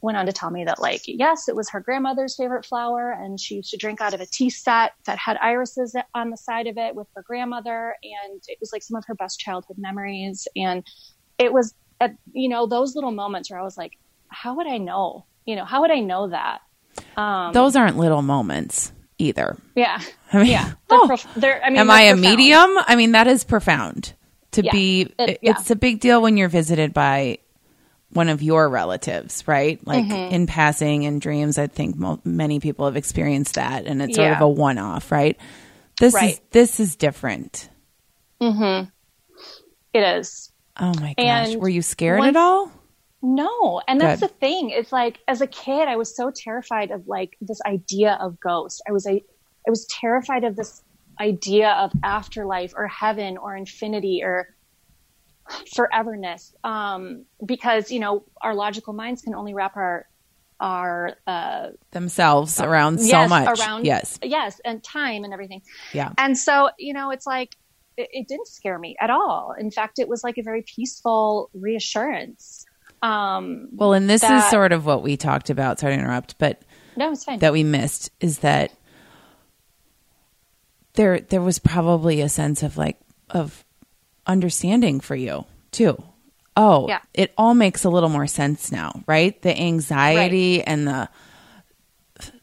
went 0.01 0.15
on 0.15 0.27
to 0.27 0.31
tell 0.31 0.51
me 0.51 0.63
that 0.63 0.79
like 0.79 1.01
yes 1.07 1.49
it 1.49 1.55
was 1.55 1.69
her 1.71 1.79
grandmother's 1.79 2.35
favorite 2.37 2.65
flower 2.65 3.11
and 3.11 3.39
she 3.39 3.55
used 3.55 3.71
to 3.71 3.77
drink 3.77 3.99
out 3.99 4.13
of 4.13 4.21
a 4.21 4.27
tea 4.27 4.49
set 4.49 4.91
that 5.05 5.17
had 5.17 5.37
irises 5.41 5.95
on 6.13 6.29
the 6.29 6.37
side 6.37 6.67
of 6.67 6.77
it 6.77 6.93
with 6.93 7.07
her 7.15 7.23
grandmother 7.23 7.95
and 8.03 8.41
it 8.47 8.57
was 8.61 8.71
like 8.71 8.83
some 8.83 8.95
of 8.95 9.03
her 9.07 9.15
best 9.15 9.39
childhood 9.39 9.77
memories. 9.79 10.47
And 10.55 10.85
it 11.39 11.51
was 11.51 11.73
at, 11.99 12.13
you 12.31 12.47
know 12.47 12.67
those 12.67 12.93
little 12.95 13.11
moments 13.11 13.49
where 13.49 13.59
i 13.59 13.63
was 13.63 13.77
like 13.77 13.93
how 14.29 14.55
would 14.55 14.67
i 14.67 14.77
know? 14.77 15.25
You 15.45 15.55
know 15.55 15.65
how 15.65 15.81
would 15.81 15.91
i 15.91 15.99
know 15.99 16.29
that 16.29 16.59
um, 17.17 17.53
those 17.53 17.75
aren't 17.75 17.97
little 17.97 18.21
moments 18.21 18.91
either 19.17 19.57
yeah 19.75 20.01
i 20.31 20.37
mean 20.37 20.47
yeah 20.47 20.71
they're 20.87 20.99
oh, 20.99 21.07
prof- 21.07 21.27
they're, 21.35 21.63
I 21.63 21.69
mean, 21.69 21.79
am 21.79 21.91
i 21.91 22.03
a 22.03 22.13
profound. 22.13 22.37
medium 22.37 22.77
i 22.87 22.95
mean 22.95 23.11
that 23.11 23.27
is 23.27 23.43
profound 23.43 24.13
to 24.51 24.63
yeah, 24.63 24.71
be 24.71 25.13
it, 25.19 25.39
yeah. 25.41 25.51
it's 25.51 25.69
a 25.71 25.75
big 25.75 25.99
deal 25.99 26.21
when 26.21 26.37
you're 26.37 26.49
visited 26.49 26.93
by 26.93 27.39
one 28.11 28.29
of 28.29 28.41
your 28.41 28.67
relatives, 28.67 29.47
right? 29.47 29.85
Like 29.85 30.05
mm-hmm. 30.05 30.33
in 30.33 30.47
passing 30.47 31.03
in 31.03 31.19
dreams, 31.19 31.57
I 31.57 31.67
think 31.67 31.95
mo- 31.95 32.21
many 32.23 32.59
people 32.59 32.85
have 32.85 32.97
experienced 32.97 33.55
that, 33.55 33.85
and 33.85 34.01
it's 34.01 34.15
sort 34.15 34.31
of 34.31 34.41
a 34.41 34.47
one-off, 34.47 35.11
right? 35.11 35.37
This 35.99 36.13
right. 36.13 36.33
is 36.33 36.41
this 36.51 36.79
is 36.79 36.95
different. 36.95 37.69
Hmm. 38.41 38.83
It 39.93 39.99
is. 39.99 40.51
Oh 40.79 40.93
my 40.99 41.13
gosh! 41.17 41.49
And 41.49 41.61
Were 41.61 41.69
you 41.69 41.81
scared 41.81 42.23
at 42.23 42.35
all? 42.35 42.71
No, 43.21 43.81
and 43.87 43.99
that's 43.99 44.21
Good. 44.21 44.29
the 44.29 44.33
thing. 44.35 44.69
It's 44.69 44.91
like 44.91 45.19
as 45.27 45.41
a 45.41 45.47
kid, 45.47 45.87
I 45.87 45.97
was 45.97 46.15
so 46.15 46.31
terrified 46.33 46.91
of 46.91 47.07
like 47.07 47.37
this 47.41 47.59
idea 47.65 48.17
of 48.21 48.39
ghosts. 48.39 48.81
I 48.87 48.91
was 48.93 49.05
I, 49.05 49.21
I 49.67 49.69
was 49.69 49.85
terrified 49.87 50.45
of 50.45 50.55
this 50.55 50.81
idea 51.19 51.71
of 51.71 51.91
afterlife 52.03 52.73
or 52.77 52.87
heaven 52.87 53.37
or 53.37 53.55
infinity 53.55 54.21
or 54.23 54.47
foreverness 55.75 56.53
um, 56.63 57.25
because 57.45 57.91
you 57.91 57.99
know 57.99 58.23
our 58.41 58.53
logical 58.55 58.93
minds 58.93 59.21
can 59.21 59.35
only 59.35 59.53
wrap 59.53 59.75
our 59.75 60.05
our 60.59 61.15
uh, 61.25 61.69
themselves 61.91 62.59
around 62.59 62.99
so 62.99 63.07
yes, 63.07 63.29
much. 63.29 63.59
around 63.59 63.85
yes. 63.85 64.19
yes 64.21 64.59
and 64.65 64.83
time 64.83 65.23
and 65.23 65.33
everything 65.33 65.61
Yeah. 65.93 66.11
and 66.17 66.37
so 66.37 66.69
you 66.77 66.93
know 66.93 67.11
it's 67.11 67.25
like 67.25 67.55
it, 67.95 68.09
it 68.11 68.27
didn't 68.27 68.47
scare 68.47 68.77
me 68.77 68.95
at 68.99 69.09
all 69.09 69.55
in 69.57 69.71
fact 69.71 69.99
it 69.99 70.07
was 70.09 70.23
like 70.23 70.37
a 70.37 70.43
very 70.43 70.63
peaceful 70.63 71.49
reassurance 71.53 72.65
um 73.01 73.69
Well, 73.73 73.93
and 73.93 74.09
this 74.09 74.23
is 74.23 74.49
sort 74.49 74.71
of 74.71 74.85
what 74.85 75.01
we 75.03 75.15
talked 75.17 75.49
about. 75.49 75.79
Sorry 75.79 75.95
to 75.95 75.99
interrupt, 76.01 76.37
but 76.37 76.61
no 76.95 77.11
it's 77.11 77.23
fine 77.23 77.39
that 77.39 77.53
we 77.53 77.63
missed 77.63 78.11
is 78.19 78.39
that 78.39 78.71
there 80.93 81.19
there 81.21 81.41
was 81.41 81.59
probably 81.59 82.21
a 82.21 82.29
sense 82.29 82.63
of 82.63 82.77
like 82.77 82.97
of 83.29 83.63
understanding 84.25 84.99
for 84.99 85.15
you 85.15 85.45
too. 85.71 86.01
Oh, 86.57 86.87
Yeah. 86.89 86.99
it 87.13 87.31
all 87.37 87.53
makes 87.53 87.85
a 87.85 87.89
little 87.89 88.09
more 88.09 88.27
sense 88.27 88.71
now, 88.71 89.01
right? 89.07 89.39
The 89.41 89.57
anxiety 89.57 90.61
and 90.61 90.87
the 90.87 91.09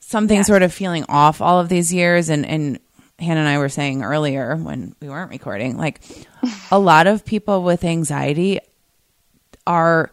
something 0.00 0.42
sort 0.44 0.62
of 0.62 0.72
feeling 0.72 1.04
off 1.08 1.40
all 1.42 1.60
of 1.60 1.68
these 1.68 1.92
years 1.92 2.28
and 2.30 2.46
and 2.46 2.78
Hannah 3.18 3.40
and 3.40 3.48
I 3.48 3.58
were 3.58 3.68
saying 3.68 4.02
earlier 4.02 4.56
when 4.56 4.94
we 5.00 5.08
weren't 5.08 5.30
recording, 5.30 5.76
like 5.76 6.00
a 6.70 6.78
lot 6.78 7.06
of 7.06 7.24
people 7.24 7.62
with 7.62 7.84
anxiety 7.84 8.60
are 9.66 10.10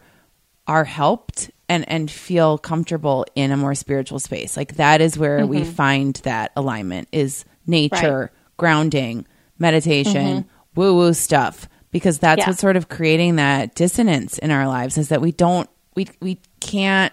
are 0.66 0.84
helped 0.84 1.50
and 1.68 1.88
and 1.88 2.10
feel 2.10 2.58
comfortable 2.58 3.24
in 3.34 3.50
a 3.50 3.56
more 3.56 3.74
spiritual 3.74 4.18
space. 4.18 4.56
Like 4.56 4.76
that 4.76 5.00
is 5.00 5.18
where 5.18 5.46
we 5.46 5.60
mm-hmm. 5.60 5.70
find 5.70 6.14
that 6.24 6.52
alignment 6.56 7.08
is 7.12 7.44
nature, 7.66 8.30
grounding, 8.56 9.26
meditation, 9.58 10.44
mm-hmm. 10.44 10.80
woo 10.80 10.94
woo 10.94 11.14
stuff 11.14 11.68
because 11.90 12.18
that's 12.18 12.40
Yeah. 12.40 12.48
what's 12.48 12.60
sort 12.60 12.76
of 12.76 12.88
creating 12.88 13.36
that 13.36 13.74
dissonance 13.74 14.38
in 14.38 14.50
our 14.50 14.66
lives 14.66 14.98
is 14.98 15.08
that 15.08 15.20
we 15.20 15.32
don't 15.32 15.68
we 15.94 16.08
we 16.20 16.40
can't 16.60 17.12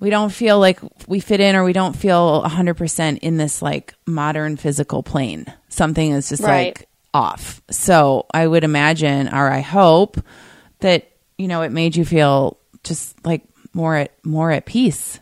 we 0.00 0.10
don't 0.10 0.30
feel 0.30 0.58
like 0.58 0.80
we 1.08 1.20
fit 1.20 1.40
in 1.40 1.54
or 1.54 1.62
we 1.62 1.74
don't 1.74 1.94
feel 1.94 2.42
100% 2.42 3.18
in 3.18 3.36
this 3.36 3.60
like 3.60 3.94
modern 4.06 4.56
physical 4.56 5.02
plane. 5.02 5.44
Something 5.68 6.12
is 6.12 6.30
just 6.30 6.42
Right. 6.42 6.78
like 6.78 6.88
off. 7.12 7.60
So 7.70 8.24
I 8.32 8.46
would 8.46 8.64
imagine, 8.64 9.28
or 9.28 9.50
I 9.50 9.60
hope 9.60 10.18
that, 10.80 11.09
you 11.40 11.48
know, 11.48 11.62
it 11.62 11.72
made 11.72 11.96
you 11.96 12.04
feel 12.04 12.58
just 12.84 13.24
like 13.24 13.42
more 13.72 13.96
at, 13.96 14.12
more 14.24 14.50
at 14.50 14.66
peace. 14.66 15.18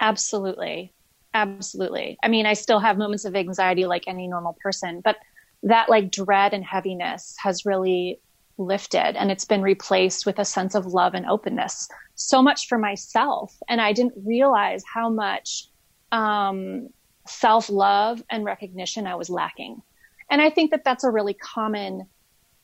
Absolutely. 0.00 0.92
Absolutely. 1.34 2.18
I 2.22 2.28
mean, 2.28 2.46
I 2.46 2.54
still 2.54 2.80
have 2.80 2.98
moments 2.98 3.24
of 3.24 3.36
anxiety 3.36 3.84
like 3.86 4.04
any 4.08 4.26
normal 4.26 4.56
person, 4.60 5.00
but 5.00 5.16
that 5.62 5.88
like 5.88 6.10
dread 6.10 6.52
and 6.52 6.64
heaviness 6.64 7.36
has 7.42 7.64
really 7.64 8.18
lifted 8.58 9.16
and 9.16 9.30
it's 9.30 9.44
been 9.44 9.62
replaced 9.62 10.26
with 10.26 10.38
a 10.38 10.44
sense 10.44 10.74
of 10.74 10.86
love 10.86 11.14
and 11.14 11.26
openness. 11.26 11.88
So 12.16 12.42
much 12.42 12.66
for 12.66 12.76
myself. 12.76 13.56
And 13.68 13.80
I 13.80 13.92
didn't 13.92 14.14
realize 14.26 14.82
how 14.92 15.08
much 15.08 15.68
um, 16.10 16.88
self 17.28 17.70
love 17.70 18.20
and 18.30 18.44
recognition 18.44 19.06
I 19.06 19.14
was 19.14 19.30
lacking. 19.30 19.80
And 20.28 20.42
I 20.42 20.50
think 20.50 20.72
that 20.72 20.82
that's 20.84 21.04
a 21.04 21.10
really 21.10 21.34
common 21.34 22.08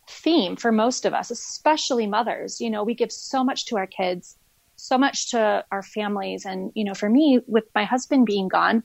theme 0.06 0.56
for 0.56 0.72
most 0.72 1.04
of 1.04 1.14
us, 1.14 1.30
especially 1.30 2.06
mothers. 2.06 2.60
You 2.60 2.70
know, 2.70 2.84
we 2.84 2.94
give 2.94 3.12
so 3.12 3.42
much 3.42 3.66
to 3.66 3.76
our 3.76 3.86
kids, 3.86 4.36
so 4.76 4.98
much 4.98 5.30
to 5.30 5.64
our 5.70 5.82
families. 5.82 6.44
And, 6.44 6.72
you 6.74 6.84
know, 6.84 6.94
for 6.94 7.08
me, 7.08 7.40
with 7.46 7.64
my 7.74 7.84
husband 7.84 8.26
being 8.26 8.48
gone, 8.48 8.82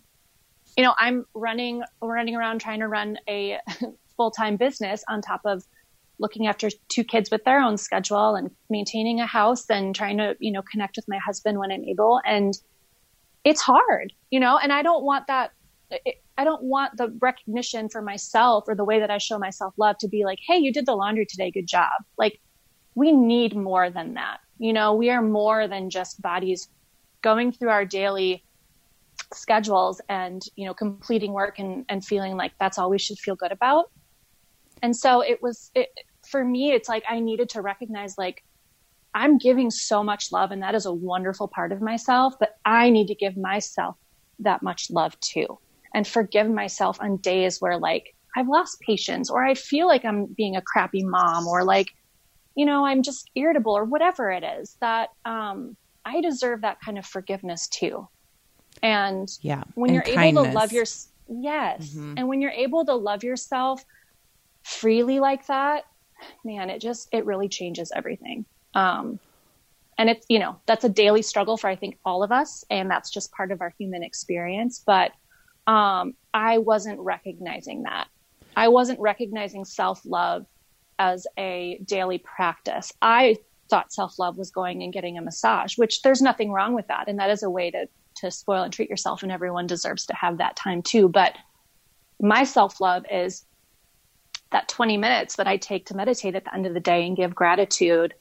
you 0.78 0.84
know, 0.84 0.94
I'm 0.98 1.26
running, 1.34 1.84
running 2.02 2.36
around 2.36 2.60
trying 2.60 2.80
to 2.80 2.88
run 2.88 3.18
a 3.28 3.60
full 4.18 4.32
time 4.32 4.58
business 4.58 5.04
on 5.08 5.22
top 5.22 5.42
of 5.46 5.64
looking 6.20 6.48
after 6.48 6.70
two 6.88 7.04
kids 7.04 7.32
with 7.32 7.44
their 7.44 7.60
own 7.60 7.78
schedule 7.78 8.36
and 8.36 8.52
maintaining 8.70 9.20
a 9.20 9.26
house 9.26 9.70
and 9.70 9.96
trying 9.96 10.18
to, 10.18 10.36
you 10.40 10.52
know, 10.52 10.62
connect 10.62 10.96
with 10.96 11.08
my 11.08 11.18
husband 11.18 11.58
when 11.58 11.72
I'm 11.72 11.84
able. 11.84 12.22
And 12.26 12.54
it's 13.44 13.62
hard, 13.62 14.14
you 14.30 14.40
know, 14.40 14.58
and 14.58 14.72
I 14.72 14.84
don't 14.84 15.04
want 15.04 15.28
that. 15.28 15.52
I 16.38 16.44
don't 16.44 16.64
want 16.64 16.98
the 16.98 17.16
recognition 17.22 17.90
for 17.90 18.02
myself 18.02 18.66
or 18.68 18.76
the 18.76 18.86
way 18.86 19.00
that 19.00 19.12
I 19.12 19.18
show 19.18 19.38
myself 19.38 19.74
love 19.78 19.98
to 20.00 20.08
be 20.08 20.24
like, 20.24 20.40
Hey, 20.46 20.58
you 20.58 20.72
did 20.72 20.86
the 20.86 20.96
laundry 20.96 21.26
today. 21.26 21.52
Good 21.52 21.68
job. 21.68 21.92
Like 22.18 22.40
we 22.96 23.12
need 23.12 23.56
more 23.56 23.90
than 23.90 24.16
that. 24.16 24.40
You 24.58 24.74
know, 24.74 24.94
we 24.94 25.10
are 25.10 25.22
more 25.22 25.68
than 25.68 25.90
just 25.90 26.22
bodies 26.22 26.68
going 27.22 27.52
through 27.52 27.70
our 27.70 27.86
daily 27.86 28.44
schedules 29.34 30.02
and, 30.10 30.42
you 30.56 30.66
know, 30.66 30.74
completing 30.74 31.32
work 31.32 31.60
and, 31.60 31.86
and 31.90 32.04
feeling 32.04 32.36
like 32.36 32.54
that's 32.60 32.78
all 32.78 32.90
we 32.90 33.00
should 33.00 33.18
feel 33.20 33.36
good 33.36 33.52
about. 33.52 33.92
And 34.82 34.96
so 34.96 35.22
it 35.22 35.42
was, 35.42 35.72
it, 35.76 35.90
for 36.28 36.44
me, 36.44 36.72
it's 36.72 36.90
like 36.90 37.04
I 37.10 37.20
needed 37.20 37.50
to 37.50 37.62
recognize 37.62 38.18
like, 38.18 38.44
I'm 39.14 39.38
giving 39.38 39.70
so 39.70 40.04
much 40.04 40.32
love 40.32 40.52
and 40.52 40.64
that 40.64 40.74
is 40.74 40.86
a 40.86 40.94
wonderful 40.94 41.48
part 41.48 41.72
of 41.72 41.82
myself, 41.82 42.36
but 42.40 42.58
I 42.66 42.90
need 42.90 43.08
to 43.08 43.16
give 43.16 43.36
myself 43.38 43.96
that 44.40 44.64
much 44.64 44.90
love 44.90 45.20
too 45.20 45.60
and 45.94 46.08
forgive 46.08 46.50
myself 46.50 47.02
on 47.02 47.18
days 47.18 47.58
where 47.60 47.78
like 47.78 48.06
I've 48.36 48.48
lost 48.48 48.78
patience 48.86 49.30
or 49.30 49.44
I 49.44 49.56
feel 49.56 49.88
like 49.88 50.06
I'm 50.06 50.28
being 50.38 50.56
a 50.56 50.62
crappy 50.62 51.04
mom 51.04 51.48
or 51.48 51.64
like, 51.64 51.88
you 52.56 52.66
know, 52.66 52.86
I'm 52.86 53.02
just 53.02 53.30
irritable 53.36 53.74
or 53.74 53.86
whatever 53.86 54.32
it 54.32 54.44
is 54.44 54.78
that, 54.82 55.10
um, 55.26 55.76
I 56.04 56.22
deserve 56.22 56.62
that 56.62 56.78
kind 56.84 56.98
of 56.98 57.06
forgiveness 57.06 57.68
too. 57.68 58.08
And 58.82 59.28
Yeah. 59.42 59.64
when 59.76 59.90
And 59.90 59.96
you're 59.96 60.26
able 60.28 60.46
to 60.46 60.52
love 60.52 60.72
your, 60.72 60.86
yes. 61.28 61.96
And 62.18 62.28
when 62.28 62.42
you're 62.42 62.52
able 62.52 62.86
to 62.86 62.96
love 62.96 63.24
yourself 63.24 63.84
freely 64.64 65.20
like 65.20 65.46
that, 65.48 65.84
man, 66.44 66.70
it 66.70 66.82
just, 66.82 67.08
it 67.12 67.26
really 67.26 67.50
changes 67.50 67.92
everything. 67.96 68.46
Um, 68.74 69.20
and 69.98 70.10
it's, 70.10 70.26
you 70.30 70.40
know, 70.40 70.60
that's 70.66 70.84
a 70.84 70.90
daily 70.90 71.22
struggle 71.22 71.58
for, 71.58 71.68
I 71.70 71.76
think, 71.76 71.98
all 72.04 72.24
of 72.24 72.32
us. 72.32 72.64
And 72.70 72.90
that's 72.90 73.12
just 73.12 73.32
part 73.34 73.52
of 73.52 73.62
our 73.62 73.74
human 73.78 74.04
experience. 74.04 74.82
But, 74.86 75.12
um, 75.68 76.14
I 76.34 76.58
wasn't 76.58 77.00
recognizing 77.00 77.84
that. 77.84 78.08
I 78.56 78.68
wasn't 78.68 79.00
recognizing 79.00 79.66
self 79.66 80.02
love 80.06 80.46
as 81.00 81.26
a 81.38 81.80
daily 81.86 82.18
practice. 82.18 82.92
I 83.02 83.38
thought 83.70 83.94
self 83.94 84.20
love 84.20 84.38
was 84.38 84.52
going 84.52 84.84
and 84.84 84.94
getting 84.94 85.18
a 85.18 85.22
massage, 85.22 85.78
which 85.78 86.02
there's 86.02 86.22
nothing 86.22 86.52
wrong 86.52 86.74
with 86.74 86.88
that. 86.88 87.08
And 87.08 87.20
that 87.20 87.30
is 87.30 87.44
a 87.44 87.50
way 87.50 87.72
to, 87.72 87.88
to 88.18 88.32
spoil 88.32 88.64
and 88.64 88.74
treat 88.74 88.90
yourself. 88.90 89.24
And 89.24 89.32
everyone 89.32 89.68
deserves 89.68 90.06
to 90.08 90.16
have 90.16 90.38
that 90.38 90.56
time 90.56 90.82
too. 90.82 91.08
But 91.08 91.36
my 92.20 92.44
self 92.44 92.80
love 92.80 93.06
is 93.12 93.46
that 94.52 94.68
20 94.68 94.98
minutes 94.98 95.38
that 95.38 95.48
I 95.48 95.58
take 95.58 95.88
to 95.88 95.96
meditate 95.96 96.36
at 96.36 96.44
the 96.44 96.54
end 96.54 96.66
of 96.66 96.74
the 96.74 96.80
day 96.80 97.08
and 97.08 97.16
give 97.16 97.34
gratitude 97.34 98.14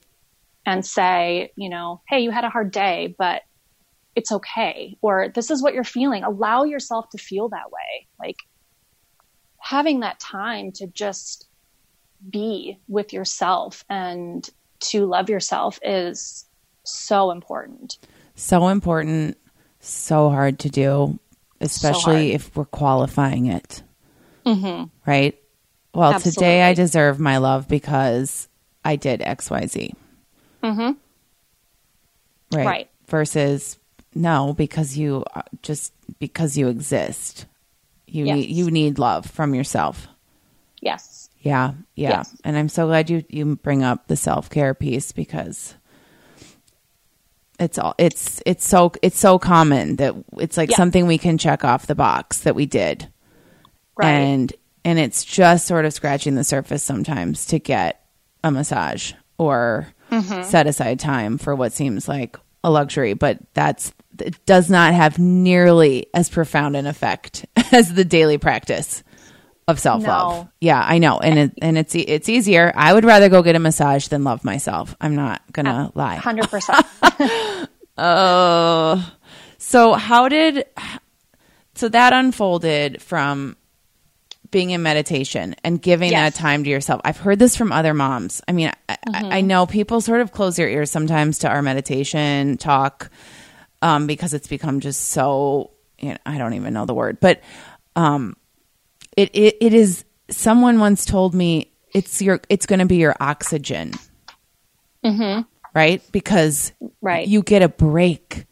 and 0.65 0.85
say, 0.85 1.51
you 1.55 1.69
know, 1.69 2.01
hey, 2.07 2.21
you 2.21 2.31
had 2.31 2.45
a 2.45 2.49
hard 2.49 2.71
day, 2.71 3.15
but 3.17 3.41
it's 4.15 4.31
okay. 4.31 4.97
Or 5.01 5.29
this 5.29 5.51
is 5.51 5.61
what 5.61 5.73
you're 5.73 5.83
feeling. 5.83 6.23
Allow 6.23 6.63
yourself 6.63 7.09
to 7.09 7.17
feel 7.17 7.49
that 7.49 7.71
way. 7.71 8.07
Like 8.19 8.37
having 9.57 10.01
that 10.01 10.19
time 10.19 10.71
to 10.73 10.87
just 10.87 11.47
be 12.29 12.79
with 12.87 13.13
yourself 13.13 13.85
and 13.89 14.47
to 14.79 15.05
love 15.05 15.29
yourself 15.29 15.79
is 15.83 16.45
so 16.83 17.31
important. 17.31 17.97
So 18.35 18.67
important, 18.67 19.37
so 19.79 20.29
hard 20.29 20.59
to 20.59 20.69
do, 20.69 21.19
especially 21.59 22.31
hard. 22.31 22.35
if 22.41 22.55
we're 22.55 22.65
qualifying 22.65 23.45
it. 23.45 23.83
Mm-hmm. 24.45 24.85
Right? 25.05 25.37
Well, 25.93 26.19
today 26.19 26.63
I 26.63 26.73
deserve 26.73 27.19
my 27.19 27.37
love 27.37 27.67
because 27.67 28.47
I 28.83 28.95
did 28.95 29.19
XYZ. 29.19 29.93
Mm-hmm. 30.63 30.91
Right. 32.55 32.65
Right. 32.65 32.89
Versus 33.07 33.77
no, 34.13 34.53
because 34.53 34.97
you 34.97 35.23
uh, 35.35 35.41
just 35.61 35.93
because 36.19 36.57
you 36.57 36.67
exist. 36.67 37.45
You 38.07 38.25
Yes. 38.25 38.35
need 38.35 38.49
you 38.49 38.71
need 38.71 38.99
love 38.99 39.25
from 39.25 39.55
yourself. 39.55 40.07
Yes. 40.81 41.29
Yeah, 41.39 41.73
yeah. 41.95 42.09
Yes. 42.09 42.35
And 42.43 42.57
I'm 42.57 42.69
so 42.69 42.87
glad 42.87 43.09
you 43.09 43.23
you 43.29 43.55
bring 43.55 43.83
up 43.83 44.07
the 44.07 44.15
self 44.17 44.49
care 44.49 44.73
piece 44.73 45.11
because 45.11 45.75
it's 47.59 47.77
all 47.77 47.93
it's 47.97 48.41
it's 48.45 48.67
so 48.67 48.91
it's 49.01 49.19
so 49.19 49.37
common 49.37 49.97
that 49.97 50.15
it's 50.37 50.57
like 50.57 50.71
Yeah. 50.71 50.77
something 50.77 51.05
we 51.07 51.17
can 51.17 51.37
check 51.37 51.63
off 51.63 51.87
the 51.87 51.95
box 51.95 52.39
that 52.39 52.55
we 52.55 52.65
did. 52.65 53.07
Right. 53.95 54.09
And 54.11 54.53
and 54.83 54.97
it's 54.99 55.23
just 55.23 55.67
sort 55.67 55.85
of 55.85 55.93
scratching 55.93 56.35
the 56.35 56.43
surface 56.43 56.81
sometimes 56.83 57.45
to 57.47 57.59
get 57.59 58.03
a 58.43 58.51
massage 58.51 59.13
or 59.37 59.87
Mm-hmm. 60.11 60.43
set 60.43 60.67
aside 60.67 60.99
time 60.99 61.37
for 61.37 61.55
what 61.55 61.71
seems 61.71 62.09
like 62.09 62.35
a 62.65 62.69
luxury, 62.69 63.13
but 63.13 63.37
that's 63.53 63.93
it 64.21 64.45
does 64.45 64.69
not 64.69 64.93
have 64.93 65.19
nearly 65.19 66.07
as 66.13 66.29
profound 66.29 66.75
an 66.75 66.85
effect 66.87 67.45
as 67.71 67.93
the 67.93 68.05
daily 68.05 68.37
practice 68.37 69.03
of 69.67 69.79
self 69.79 70.03
love. 70.05 70.33
No. 70.45 70.49
Yeah, 70.59 70.81
I 70.83 70.97
know, 70.97 71.19
and 71.19 71.37
it, 71.39 71.53
and 71.61 71.77
it's 71.77 71.93
it's 71.95 72.29
easier. 72.29 72.71
I 72.75 72.93
would 72.93 73.05
rather 73.05 73.29
go 73.29 73.41
get 73.43 73.55
a 73.55 73.59
massage 73.59 74.07
than 74.07 74.23
love 74.23 74.43
myself. 74.43 74.95
I'm 74.99 75.15
not 75.15 75.41
gonna 75.51 75.91
lie. 75.95 76.17
100%. 76.17 77.67
Oh, 77.97 79.13
so 79.57 79.93
how 79.93 80.27
did 80.29 80.65
so 81.75 81.89
that 81.89 82.13
unfolded 82.13 83.01
from 83.01 83.57
being 84.49 84.71
in 84.71 84.81
meditation 84.83 85.55
and 85.63 85.81
giving 85.81 86.11
Yes. 86.11 86.33
that 86.33 86.39
time 86.39 86.63
to 86.63 86.69
yourself. 86.69 86.99
I've 87.05 87.17
heard 87.17 87.39
this 87.39 87.55
from 87.55 87.71
other 87.71 87.93
moms. 87.93 88.41
I 88.47 88.51
mean, 88.51 88.71
I, 88.89 88.97
I, 89.13 89.37
I 89.37 89.41
know 89.41 89.65
people 89.65 90.01
sort 90.01 90.19
of 90.21 90.31
close 90.33 90.57
their 90.57 90.67
ears 90.67 90.91
sometimes 90.91 91.39
to 91.39 91.47
our 91.49 91.61
meditation 91.61 92.57
talk 92.57 93.09
um, 93.81 94.07
because 94.07 94.33
it's 94.33 94.47
become 94.47 94.79
just 94.79 95.09
so, 95.09 95.71
you 95.99 96.09
know, 96.09 96.17
I 96.25 96.37
don't 96.37 96.53
even 96.53 96.73
know 96.73 96.85
the 96.85 96.93
word, 96.93 97.19
but 97.19 97.41
um, 97.95 98.35
it, 99.17 99.29
it, 99.33 99.57
it 99.61 99.73
is, 99.73 100.05
someone 100.29 100.79
once 100.79 101.05
told 101.05 101.33
me 101.33 101.71
it's 101.93 102.21
your, 102.21 102.39
it's 102.49 102.65
going 102.65 102.79
to 102.79 102.85
be 102.85 102.97
your 102.97 103.15
oxygen. 103.19 103.93
Right? 105.73 106.01
Because 106.11 106.73
Right. 107.01 107.27
you 107.27 107.41
get 107.43 107.61
a 107.61 107.69
break. 107.69 108.45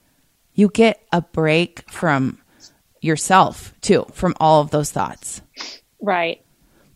You 0.53 0.69
get 0.69 1.01
a 1.11 1.21
break 1.21 1.89
from 1.91 2.39
yourself 3.01 3.73
too, 3.81 4.05
from 4.13 4.35
all 4.39 4.61
of 4.61 4.71
those 4.71 4.91
thoughts. 4.91 5.41
Right. 6.01 6.43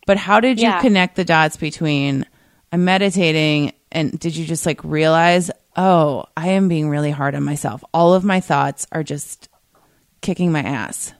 But 0.06 0.16
how 0.18 0.40
did 0.40 0.58
you 0.58 0.68
Yeah. 0.68 0.80
connect 0.80 1.16
the 1.16 1.24
dots 1.24 1.56
between 1.56 2.26
I'm 2.72 2.84
meditating 2.84 3.72
and 3.92 4.18
did 4.18 4.34
you 4.36 4.44
just 4.44 4.66
like 4.66 4.82
realize, 4.82 5.50
oh, 5.76 6.24
I 6.36 6.48
am 6.50 6.68
being 6.68 6.88
really 6.88 7.10
hard 7.10 7.34
on 7.34 7.42
myself? 7.42 7.82
All 7.92 8.14
of 8.14 8.24
my 8.24 8.40
thoughts 8.40 8.86
are 8.92 9.02
just 9.02 9.48
kicking 10.20 10.52
my 10.52 10.60
ass. 10.62 11.12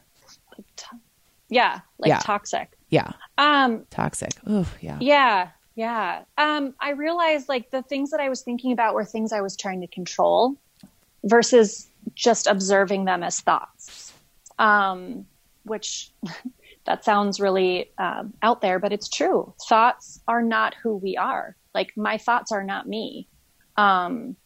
Yeah. 1.49 1.81
Like 1.99 2.09
Yeah. 2.09 2.19
toxic. 2.21 2.77
Yeah. 2.91 3.13
Um, 3.39 3.87
Toxic. 3.91 4.33
Ooh, 4.49 4.67
yeah. 4.81 4.99
Yeah, 5.01 5.49
yeah. 5.75 6.23
Um, 6.39 6.75
I 6.81 6.91
realized 6.91 7.49
like 7.49 7.71
the 7.71 7.83
things 7.83 8.11
that 8.11 8.21
I 8.21 8.29
was 8.29 8.43
thinking 8.43 8.73
about 8.73 8.95
were 8.95 9.05
things 9.05 9.33
I 9.33 9.41
was 9.41 9.57
trying 9.57 9.81
to 9.81 9.87
control 9.89 10.57
versus 11.25 11.89
just 12.15 12.47
observing 12.47 13.05
them 13.05 13.23
as 13.23 13.41
thoughts. 13.41 14.13
Um, 14.59 15.27
which 15.65 16.13
that 16.85 17.05
sounds 17.05 17.41
really 17.41 17.91
um, 17.99 18.35
out 18.43 18.61
there, 18.61 18.79
but 18.79 18.93
it's 18.93 19.09
true. 19.09 19.53
Thoughts 19.69 20.21
are 20.29 20.43
not 20.43 20.75
who 20.83 20.97
we 20.97 21.17
are. 21.17 21.57
Like 21.75 21.97
my 21.97 22.19
thoughts 22.19 22.53
are 22.53 22.63
not 22.63 22.87
me. 22.87 23.27
Um, 23.77 24.37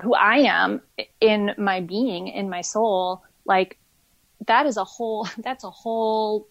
who 0.00 0.14
I 0.14 0.38
am 0.38 0.80
in 1.20 1.54
my 1.58 1.80
being, 1.80 2.28
in 2.28 2.48
my 2.48 2.60
soul, 2.60 3.22
like 3.44 3.78
that 4.46 4.66
is 4.66 4.76
a 4.76 4.84
whole, 4.84 5.28
that's 5.38 5.64
a 5.64 5.70
whole 5.70 6.48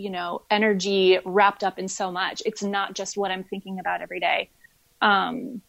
you 0.00 0.08
know, 0.08 0.40
energy 0.50 1.18
wrapped 1.26 1.62
up 1.62 1.78
in 1.78 1.86
so 1.86 2.10
much. 2.10 2.42
It's 2.46 2.62
not 2.62 2.94
just 2.94 3.18
what 3.18 3.30
I'm 3.30 3.44
thinking 3.44 3.78
about 3.78 4.00
every 4.00 4.18
day. 4.18 4.48
Um, 5.02 5.60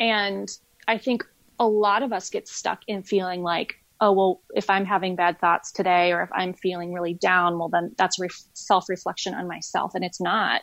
and 0.00 0.48
I 0.86 0.96
think 0.96 1.22
a 1.58 1.68
lot 1.68 2.02
of 2.02 2.10
us 2.10 2.30
get 2.30 2.48
stuck 2.48 2.80
in 2.86 3.02
feeling 3.02 3.42
like, 3.42 3.74
oh, 4.00 4.12
well, 4.12 4.40
if 4.54 4.70
I'm 4.70 4.86
having 4.86 5.16
bad 5.16 5.38
thoughts 5.38 5.70
today 5.70 6.12
or 6.12 6.22
if 6.22 6.30
I'm 6.32 6.54
feeling 6.54 6.94
really 6.94 7.12
down, 7.12 7.58
well, 7.58 7.68
then 7.68 7.94
that's 7.98 8.18
ref- 8.18 8.42
self 8.54 8.88
reflection 8.88 9.34
on 9.34 9.46
myself. 9.46 9.94
And 9.94 10.02
it's 10.02 10.20
not. 10.20 10.62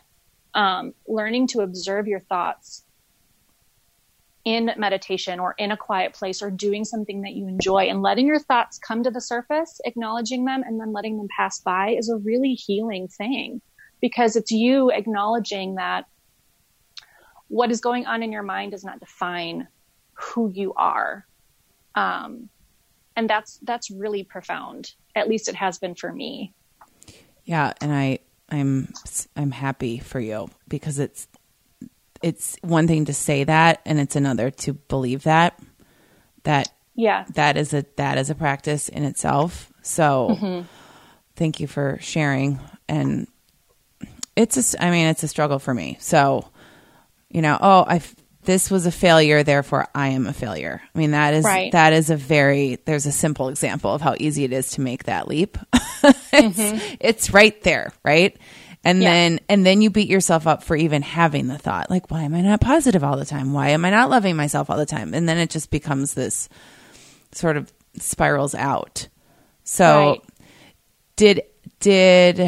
Um, 0.54 0.92
learning 1.06 1.48
to 1.48 1.60
observe 1.60 2.08
your 2.08 2.20
thoughts 2.20 2.82
in 4.46 4.70
meditation 4.76 5.40
or 5.40 5.56
in 5.58 5.72
a 5.72 5.76
quiet 5.76 6.14
place 6.14 6.40
or 6.40 6.52
doing 6.52 6.84
something 6.84 7.22
that 7.22 7.32
you 7.32 7.48
enjoy 7.48 7.88
and 7.88 8.00
letting 8.00 8.28
your 8.28 8.38
thoughts 8.38 8.78
come 8.78 9.02
to 9.02 9.10
the 9.10 9.20
surface, 9.20 9.80
acknowledging 9.84 10.44
them 10.44 10.62
and 10.64 10.80
then 10.80 10.92
letting 10.92 11.18
them 11.18 11.26
pass 11.36 11.58
by 11.60 11.90
is 11.90 12.08
a 12.08 12.16
really 12.18 12.54
healing 12.54 13.08
thing 13.08 13.60
because 14.00 14.36
it's 14.36 14.52
you 14.52 14.88
acknowledging 14.92 15.74
that 15.74 16.04
what 17.48 17.72
is 17.72 17.80
going 17.80 18.06
on 18.06 18.22
in 18.22 18.30
your 18.30 18.44
mind 18.44 18.70
does 18.70 18.84
not 18.84 19.00
define 19.00 19.66
who 20.12 20.48
you 20.48 20.72
are. 20.74 21.26
Um, 21.96 22.48
and 23.16 23.28
that's, 23.28 23.58
that's 23.64 23.90
really 23.90 24.22
profound. 24.22 24.92
At 25.16 25.28
least 25.28 25.48
it 25.48 25.56
has 25.56 25.80
been 25.80 25.96
for 25.96 26.12
me. 26.12 26.54
Yeah, 27.44 27.72
and 27.80 27.92
I 27.92 28.20
I'm 28.48 28.92
I'm 29.34 29.50
happy 29.50 29.98
for 29.98 30.20
you 30.20 30.48
because 30.68 30.98
it's 30.98 31.26
it's 32.22 32.56
one 32.62 32.86
thing 32.86 33.06
to 33.06 33.14
say 33.14 33.44
that 33.44 33.80
and 33.84 33.98
it's 34.00 34.16
another 34.16 34.50
to 34.50 34.72
believe 34.74 35.24
that 35.24 35.58
that 36.44 36.68
Yeah. 36.94 37.24
that 37.34 37.56
is 37.56 37.74
a 37.74 37.84
that 37.96 38.18
is 38.18 38.30
a 38.30 38.34
practice 38.34 38.88
in 38.88 39.04
itself. 39.04 39.72
So 39.82 40.36
mm-hmm. 40.40 40.62
thank 41.36 41.60
you 41.60 41.66
for 41.66 41.98
sharing 42.00 42.58
and 42.88 43.26
it's 44.34 44.74
a, 44.74 44.84
i 44.84 44.90
mean 44.90 45.06
it's 45.08 45.22
a 45.22 45.28
struggle 45.28 45.58
for 45.58 45.72
me. 45.74 45.96
So 46.00 46.48
you 47.28 47.42
know, 47.42 47.58
oh, 47.60 47.84
I 47.86 48.00
this 48.44 48.70
was 48.70 48.86
a 48.86 48.92
failure 48.92 49.42
therefore 49.42 49.88
I 49.94 50.08
am 50.08 50.26
a 50.26 50.32
failure. 50.32 50.80
I 50.94 50.98
mean 50.98 51.10
that 51.10 51.34
is 51.34 51.44
Right. 51.44 51.72
that 51.72 51.92
is 51.92 52.10
a 52.10 52.16
very 52.16 52.78
there's 52.84 53.06
a 53.06 53.12
simple 53.12 53.48
example 53.48 53.92
of 53.92 54.00
how 54.00 54.14
easy 54.18 54.44
it 54.44 54.52
is 54.52 54.70
to 54.72 54.80
make 54.80 55.04
that 55.04 55.28
leap. 55.28 55.58
it's, 55.74 56.58
mm-hmm. 56.58 56.94
it's 57.00 57.30
right 57.32 57.60
there, 57.62 57.92
right? 58.04 58.36
And 58.86 59.02
Yeah. 59.02 59.12
then 59.12 59.40
and 59.48 59.66
then 59.66 59.82
you 59.82 59.90
beat 59.90 60.08
yourself 60.08 60.46
up 60.46 60.62
for 60.62 60.76
even 60.76 61.02
having 61.02 61.48
the 61.48 61.58
thought 61.58 61.90
like 61.90 62.10
why 62.10 62.22
am 62.22 62.34
I 62.34 62.40
not 62.40 62.60
positive 62.60 63.02
all 63.04 63.16
the 63.16 63.24
time? 63.26 63.52
Why 63.52 63.70
am 63.70 63.84
I 63.84 63.90
not 63.90 64.10
loving 64.10 64.36
myself 64.36 64.70
all 64.70 64.76
the 64.76 64.86
time? 64.86 65.12
And 65.12 65.28
then 65.28 65.38
it 65.38 65.50
just 65.50 65.70
becomes 65.70 66.14
this 66.14 66.48
sort 67.32 67.56
of 67.56 67.72
spirals 67.98 68.54
out. 68.54 69.08
So 69.64 70.10
Right. 70.10 70.22
did 71.16 71.42
did 71.80 72.38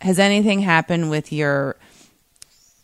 has 0.00 0.18
anything 0.18 0.60
happened 0.60 1.08
with 1.10 1.32
your 1.32 1.76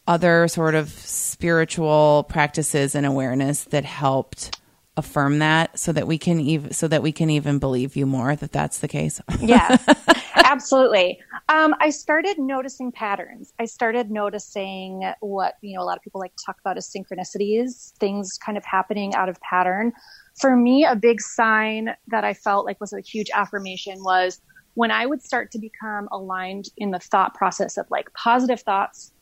other 0.09 0.49
sort 0.49 0.75
of 0.75 0.89
spiritual 0.91 2.27
practices 2.29 2.95
and 2.95 3.07
awareness 3.07 3.65
that 3.65 3.85
helped 3.85 4.59
affirm 4.97 5.39
that 5.39 5.79
so 5.79 5.91
that 5.93 6.07
we 6.07 6.19
can 6.19 6.39
even 6.39 6.71
so 6.73 6.87
that 6.87 7.03
we 7.03 7.13
can 7.13 7.31
even 7.31 7.59
believe 7.59 7.97
you 7.97 8.05
more 8.05 8.37
that 8.37 8.53
that's 8.53 8.81
the 8.81 8.89
case 8.89 9.21
yeah, 9.41 9.77
absolutely. 10.53 11.19
Um, 11.49 11.75
I 11.81 11.91
started 11.91 12.39
noticing 12.39 12.93
patterns. 12.93 13.53
I 13.59 13.65
started 13.65 14.11
noticing 14.11 15.13
what, 15.21 15.55
you 15.63 15.77
know, 15.77 15.83
a 15.83 15.85
lot 15.85 15.97
of 15.97 16.03
people 16.03 16.21
like 16.21 16.35
to 16.37 16.45
talk 16.45 16.59
about 16.61 16.77
as 16.77 16.91
synchronicities, 16.91 17.93
things 17.99 18.39
kind 18.39 18.59
of 18.59 18.65
happening 18.65 19.15
out 19.15 19.29
of 19.29 19.41
pattern. 19.41 19.93
For 20.39 20.57
me, 20.57 20.85
a 20.85 20.95
big 20.95 21.21
sign 21.21 21.95
that 22.09 22.25
I 22.25 22.35
felt 22.35 22.67
like 22.67 22.81
was 22.81 22.93
a 22.93 23.01
huge 23.01 23.31
affirmation 23.35 24.03
was 24.03 24.41
when 24.75 24.91
I 24.91 25.07
would 25.07 25.23
start 25.23 25.51
to 25.53 25.59
become 25.59 26.09
aligned 26.13 26.67
in 26.77 26.91
the 26.91 26.99
thought 26.99 27.35
process 27.35 27.77
of 27.77 27.87
like 27.91 28.13
positive 28.15 28.61
thoughts, 28.61 29.13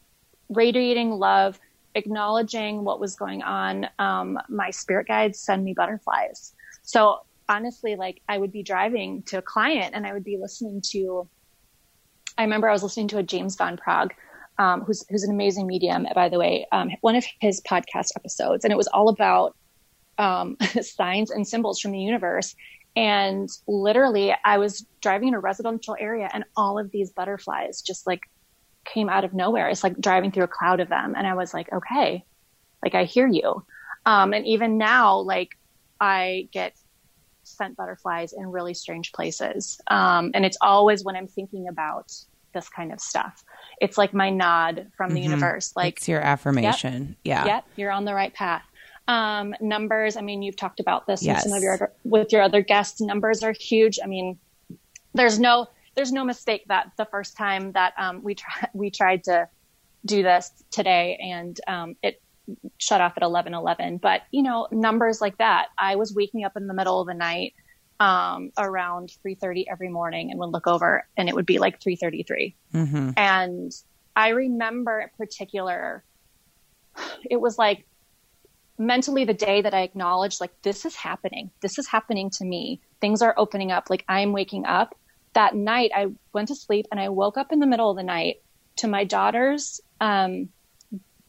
radiating 0.48 1.10
love, 1.10 1.58
acknowledging 1.94 2.84
what 2.84 3.00
was 3.00 3.16
going 3.16 3.42
on. 3.42 3.86
Um, 3.98 4.38
my 4.48 4.70
spirit 4.70 5.08
guides 5.08 5.38
send 5.38 5.64
me 5.64 5.74
butterflies. 5.74 6.54
So 6.82 7.20
honestly, 7.48 7.96
like 7.96 8.22
I 8.28 8.38
would 8.38 8.52
be 8.52 8.62
driving 8.62 9.22
to 9.24 9.38
a 9.38 9.42
client 9.42 9.94
and 9.94 10.06
I 10.06 10.12
would 10.12 10.24
be 10.24 10.36
listening 10.36 10.82
to, 10.90 11.28
I 12.38 12.42
remember 12.42 12.68
I 12.68 12.72
was 12.72 12.82
listening 12.82 13.08
to 13.08 13.18
a 13.18 13.22
James 13.22 13.56
Van 13.56 13.76
Praagh, 13.76 14.10
um, 14.58 14.82
who's, 14.82 15.04
who's 15.08 15.24
an 15.24 15.30
amazing 15.30 15.66
medium, 15.66 16.06
by 16.14 16.28
the 16.28 16.38
way, 16.38 16.66
um, 16.72 16.90
one 17.00 17.16
of 17.16 17.24
his 17.40 17.60
podcast 17.62 18.10
episodes. 18.16 18.64
And 18.64 18.72
it 18.72 18.76
was 18.76 18.86
all 18.88 19.08
about 19.08 19.56
um, 20.18 20.56
signs 20.82 21.30
and 21.30 21.46
symbols 21.46 21.80
from 21.80 21.92
the 21.92 21.98
universe. 21.98 22.54
And 22.96 23.48
literally, 23.66 24.34
I 24.44 24.58
was 24.58 24.86
driving 25.00 25.28
in 25.28 25.34
a 25.34 25.40
residential 25.40 25.96
area 25.98 26.28
and 26.32 26.44
all 26.56 26.78
of 26.78 26.90
these 26.90 27.10
butterflies 27.10 27.82
just 27.82 28.06
like 28.06 28.22
came 28.92 29.08
out 29.08 29.24
of 29.24 29.32
nowhere. 29.32 29.68
It's 29.68 29.84
like 29.84 29.98
driving 30.00 30.32
through 30.32 30.44
a 30.44 30.48
cloud 30.48 30.80
of 30.80 30.88
them. 30.88 31.14
And 31.16 31.26
I 31.26 31.34
was 31.34 31.54
like, 31.54 31.72
okay, 31.72 32.24
like 32.82 32.94
I 32.94 33.04
hear 33.04 33.26
you. 33.26 33.64
Um, 34.06 34.32
and 34.32 34.46
even 34.46 34.78
now, 34.78 35.18
like 35.18 35.56
I 36.00 36.48
get 36.52 36.74
sent 37.44 37.76
butterflies 37.76 38.32
in 38.32 38.50
really 38.50 38.74
strange 38.74 39.12
places. 39.12 39.80
Um, 39.88 40.30
and 40.34 40.44
it's 40.44 40.58
always 40.60 41.04
when 41.04 41.16
I'm 41.16 41.26
thinking 41.26 41.68
about 41.68 42.12
this 42.52 42.68
kind 42.68 42.92
of 42.92 43.00
stuff. 43.00 43.44
It's 43.80 43.96
like 43.96 44.12
my 44.12 44.30
nod 44.30 44.90
from 44.96 45.14
the 45.14 45.20
universe. 45.20 45.72
Like, 45.76 45.98
it's 45.98 46.08
your 46.08 46.20
affirmation 46.20 47.16
yeah 47.24 47.44
yep, 47.46 47.64
you're 47.76 47.92
on 47.92 48.04
the 48.04 48.14
right 48.14 48.34
path. 48.34 48.64
Um, 49.08 49.54
numbers. 49.60 50.16
I 50.16 50.20
mean, 50.20 50.42
you've 50.42 50.56
talked 50.56 50.78
about 50.80 51.06
this 51.06 51.22
Yes. 51.22 51.44
with 51.44 51.50
some 51.50 51.56
of 51.56 51.62
your 51.62 51.92
with 52.04 52.32
your 52.32 52.42
other 52.42 52.62
guests. 52.62 53.00
Numbers 53.00 53.42
are 53.42 53.52
huge. 53.52 53.98
I 54.02 54.06
mean, 54.06 54.38
there's 55.14 55.38
no 55.38 55.68
there's 56.00 56.12
no 56.12 56.24
mistake 56.24 56.64
that 56.68 56.90
the 56.96 57.04
first 57.04 57.36
time 57.36 57.72
that 57.72 57.92
um, 57.98 58.22
we 58.22 58.34
tried 58.34 58.70
we 58.72 58.90
tried 58.90 59.22
to 59.24 59.46
do 60.06 60.22
this 60.22 60.50
today 60.70 61.18
and 61.20 61.60
um, 61.68 61.94
it 62.02 62.22
shut 62.78 63.02
off 63.02 63.12
at 63.18 63.22
11 63.22 63.52
11 63.52 63.98
but 63.98 64.22
you 64.32 64.42
know 64.42 64.66
numbers 64.72 65.20
like 65.20 65.36
that 65.36 65.68
i 65.76 65.96
was 65.96 66.14
waking 66.14 66.42
up 66.42 66.56
in 66.56 66.66
the 66.66 66.74
middle 66.74 67.02
of 67.02 67.06
the 67.06 67.14
night 67.14 67.52
um, 68.00 68.50
around 68.56 69.12
3.30 69.24 69.64
every 69.70 69.90
morning 69.90 70.30
and 70.30 70.40
would 70.40 70.48
look 70.48 70.66
over 70.66 71.06
and 71.18 71.28
it 71.28 71.34
would 71.34 71.44
be 71.44 71.58
like 71.58 71.78
3.33 71.80 72.54
mm-hmm. 72.72 73.10
and 73.18 73.70
i 74.16 74.30
remember 74.30 75.00
in 75.00 75.10
particular 75.18 76.02
it 77.30 77.38
was 77.38 77.58
like 77.58 77.84
mentally 78.78 79.26
the 79.26 79.34
day 79.34 79.60
that 79.60 79.74
i 79.74 79.82
acknowledged 79.82 80.40
like 80.40 80.50
this 80.62 80.86
is 80.86 80.96
happening. 80.96 81.50
This 81.60 81.78
is 81.78 81.86
happening 81.86 82.30
to 82.30 82.46
me. 82.46 82.80
Things 82.98 83.20
are 83.20 83.34
opening 83.36 83.70
up. 83.70 83.90
Like 83.90 84.06
i'm 84.08 84.32
waking 84.32 84.64
up 84.64 84.96
that 85.34 85.54
night 85.54 85.90
i 85.94 86.06
went 86.32 86.48
to 86.48 86.54
sleep 86.54 86.86
and 86.90 87.00
i 87.00 87.08
woke 87.08 87.36
up 87.36 87.52
in 87.52 87.60
the 87.60 87.66
middle 87.66 87.90
of 87.90 87.96
the 87.96 88.02
night 88.02 88.40
to 88.76 88.88
my 88.88 89.04
daughter's 89.04 89.80
um, 90.00 90.48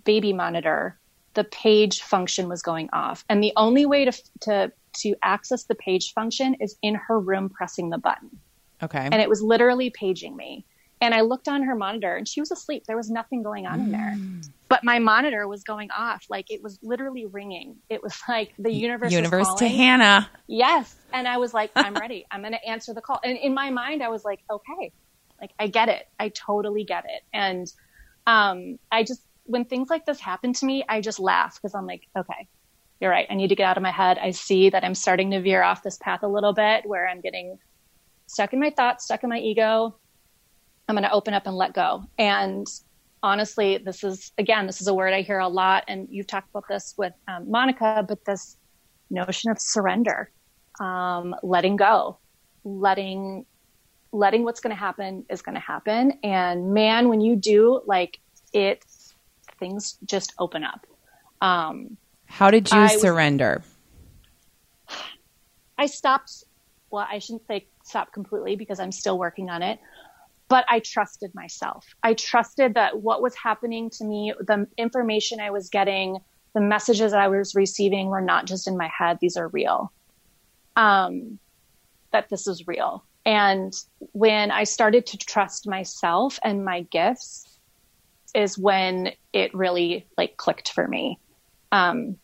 baby 0.04 0.34
monitor. 0.34 0.98
The 1.34 1.44
page 1.44 2.02
function 2.02 2.50
was 2.50 2.62
going 2.62 2.90
off. 2.94 3.24
And 3.30 3.44
the 3.44 3.54
only 3.56 3.86
way 3.86 4.06
to 4.06 4.12
to 4.42 4.72
to 4.94 5.16
access 5.24 5.64
the 5.64 5.76
page 5.76 6.14
function 6.14 6.56
is 6.56 6.76
in 6.82 6.96
her 6.96 7.20
room 7.20 7.50
pressing 7.50 7.90
the 7.90 7.98
button. 7.98 8.30
Okay. 8.84 9.08
And 9.12 9.16
it 9.16 9.30
was 9.30 9.42
literally 9.42 9.90
paging 9.90 10.36
me 10.36 10.66
And 11.02 11.16
I 11.16 11.22
looked 11.22 11.48
on 11.48 11.64
her 11.64 11.76
monitor 11.76 12.16
and 12.16 12.28
she 12.28 12.40
was 12.40 12.52
asleep. 12.52 12.84
There 12.88 12.96
was 12.96 13.10
nothing 13.10 13.42
going 13.42 13.66
on 13.66 13.80
in 13.80 13.92
there. 13.92 14.18
But 14.70 14.84
my 14.84 15.00
monitor 15.00 15.48
was 15.48 15.64
going 15.64 15.90
off. 15.92 16.24
Like 16.30 16.52
it 16.52 16.62
was 16.62 16.78
literally 16.84 17.26
ringing. 17.26 17.78
It 17.90 18.04
was 18.04 18.16
like 18.30 18.54
the 18.60 18.72
universe. 18.72 19.12
Universe 19.12 19.54
to. 19.56 19.68
Hannah. 19.68 20.30
Yes. 20.48 20.96
And 21.12 21.28
I 21.28 21.38
was 21.38 21.54
like, 21.54 21.72
I'm 21.76 21.96
ready. 21.96 22.26
I'm 22.32 22.42
going 22.42 22.54
to 22.54 22.66
answer 22.66 22.94
the 22.94 23.02
call. 23.02 23.20
And 23.24 23.36
in 23.38 23.54
my 23.54 23.72
mind, 23.72 24.04
I 24.04 24.10
was 24.10 24.24
like, 24.24 24.42
okay, 24.50 24.94
like 25.42 25.52
I 25.58 25.68
get 25.68 25.90
it. 25.90 26.08
I 26.20 26.30
totally 26.30 26.84
get 26.84 27.06
it. 27.06 27.24
And 27.34 27.72
um, 28.28 28.78
I 28.92 29.04
just, 29.04 29.22
when 29.46 29.66
things 29.66 29.90
like 29.90 30.06
this 30.06 30.20
happen 30.20 30.54
to 30.54 30.66
me, 30.66 30.86
I 30.88 31.02
just 31.02 31.20
laugh 31.20 31.56
because 31.56 31.74
I'm 31.74 31.88
like, 31.88 32.04
okay, 32.16 32.48
you're 33.00 33.10
right. 33.10 33.26
I 33.30 33.34
need 33.34 33.48
to 33.48 33.56
get 33.56 33.66
out 33.66 33.78
of 33.78 33.84
my 33.84 33.92
head. 33.92 34.20
I 34.20 34.32
see 34.32 34.70
that 34.70 34.84
I'm 34.86 34.94
starting 34.94 35.32
to 35.32 35.42
veer 35.42 35.64
off 35.64 35.82
this 35.82 35.98
path 35.98 36.22
a 36.22 36.28
little 36.28 36.54
bit 36.54 36.86
where 36.86 37.10
I'm 37.10 37.22
getting 37.22 37.58
stuck 38.28 38.54
in 38.54 38.60
my 38.60 38.70
thoughts, 38.70 39.06
stuck 39.06 39.24
in 39.24 39.30
my 39.30 39.40
ego. 39.40 39.96
I'm 40.88 40.96
going 40.96 41.04
to 41.04 41.12
open 41.12 41.34
up 41.34 41.48
and 41.48 41.56
let 41.56 41.74
go. 41.74 42.04
And 42.18 42.68
honestly, 43.24 43.78
this 43.78 44.04
is, 44.04 44.32
again, 44.38 44.66
this 44.68 44.82
is 44.82 44.88
a 44.88 44.94
word 44.94 45.14
I 45.14 45.22
hear 45.22 45.40
a 45.40 45.48
lot. 45.48 45.86
And 45.88 46.08
you've 46.10 46.28
talked 46.28 46.50
about 46.50 46.68
this 46.68 46.94
with 46.98 47.14
um, 47.28 47.50
Monica, 47.50 48.04
but 48.08 48.26
this 48.26 48.58
notion 49.10 49.52
of 49.52 49.60
surrender, 49.60 50.32
um, 50.80 51.36
letting 51.44 51.76
go, 51.76 52.18
letting, 52.64 53.46
letting 54.12 54.44
what's 54.44 54.60
going 54.60 54.76
to 54.76 54.80
happen 54.80 55.26
is 55.30 55.42
going 55.42 55.56
to 55.56 55.62
happen. 55.62 56.14
And 56.24 56.74
man, 56.74 57.10
when 57.10 57.22
you 57.22 57.36
do, 57.36 57.82
like 57.86 58.20
it, 58.54 58.84
things 59.60 59.98
just 60.06 60.34
open 60.40 60.64
up. 60.64 60.86
Um, 61.42 61.98
How 62.26 62.52
did 62.52 62.70
you 62.72 62.78
I 62.78 62.94
was- 62.94 63.02
surrender? 63.02 63.64
I 65.78 65.86
stopped. 65.88 66.44
Well, 66.92 67.08
I 67.10 67.20
shouldn't 67.20 67.48
say 67.48 67.66
stop 67.84 68.12
completely 68.14 68.56
because 68.56 68.80
I'm 68.80 68.92
still 68.92 69.18
working 69.18 69.50
on 69.50 69.64
it, 69.64 69.80
but 70.52 70.66
I 70.68 70.80
trusted 70.80 71.34
myself. 71.34 71.88
I 72.04 72.14
trusted 72.14 72.74
that 72.74 73.02
what 73.02 73.22
was 73.22 73.34
happening 73.38 73.90
to 73.92 74.04
me, 74.04 74.34
the 74.38 74.68
information 74.78 75.40
I 75.40 75.50
was 75.50 75.70
getting, 75.70 76.18
the 76.54 76.60
messages 76.60 77.14
that 77.14 77.22
I 77.22 77.30
was 77.30 77.56
receiving 77.56 78.08
were 78.08 78.20
not 78.20 78.48
just 78.48 78.68
in 78.68 78.76
my 78.76 78.90
head. 78.90 79.20
These 79.22 79.38
are 79.38 79.48
real. 79.48 79.94
Um, 80.76 81.40
that 82.12 82.28
this 82.28 82.48
is 82.48 82.68
real. 82.68 83.06
And 83.26 83.74
when 84.12 84.52
I 84.52 84.66
started 84.66 85.06
to 85.06 85.18
trust 85.18 85.70
myself 85.70 86.38
and 86.44 86.66
my 86.66 86.82
gifts 86.82 87.48
is 88.36 88.58
when 88.58 89.14
it 89.32 89.54
really 89.54 90.06
like 90.18 90.36
clicked 90.36 90.74
for 90.74 90.86
me. 90.86 91.18
Um, 91.72 92.18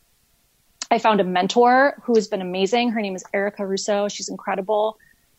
I 0.91 0.99
found 0.99 1.21
a 1.21 1.23
mentor 1.23 2.01
who 2.03 2.13
has 2.15 2.27
been 2.27 2.41
amazing. 2.41 2.89
Her 2.89 2.99
name 2.99 3.15
is 3.15 3.23
Erica 3.33 3.65
Russo. 3.65 4.09
She's 4.09 4.27
incredible. 4.27 4.97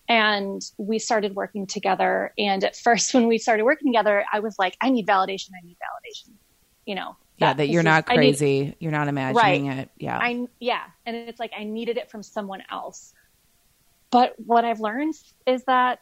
And 0.08 0.62
we 0.78 0.98
started 0.98 1.34
working 1.34 1.66
together. 1.66 2.32
And 2.38 2.64
at 2.64 2.74
first, 2.76 3.12
when 3.14 3.26
we 3.28 3.38
started 3.38 3.64
working 3.64 3.92
together, 3.92 4.24
I 4.32 4.40
was 4.40 4.58
like, 4.58 4.76
I 4.80 4.90
need 4.90 5.06
validation. 5.06 5.50
I 5.60 5.64
need 5.64 5.76
validation. 5.76 6.30
You 6.86 6.94
know, 6.94 7.16
Yeah, 7.36 7.52
that 7.52 7.68
you're 7.68 7.80
is- 7.80 7.84
not 7.84 8.04
I 8.08 8.14
need- 8.16 8.18
crazy. 8.38 8.76
you're 8.80 8.92
not 8.92 9.08
imagining 9.08 9.66
it. 9.66 9.90
Yeah. 9.98 10.18
I 10.18 10.46
yeah, 10.58 10.84
and 11.04 11.14
it's 11.14 11.38
like 11.38 11.52
I 11.58 11.64
needed 11.64 11.98
it 11.98 12.10
from 12.10 12.22
someone 12.22 12.62
else. 12.70 13.12
But 14.10 14.34
what 14.38 14.64
I've 14.64 14.80
learned 14.80 15.14
is 15.46 15.64
that 15.64 16.00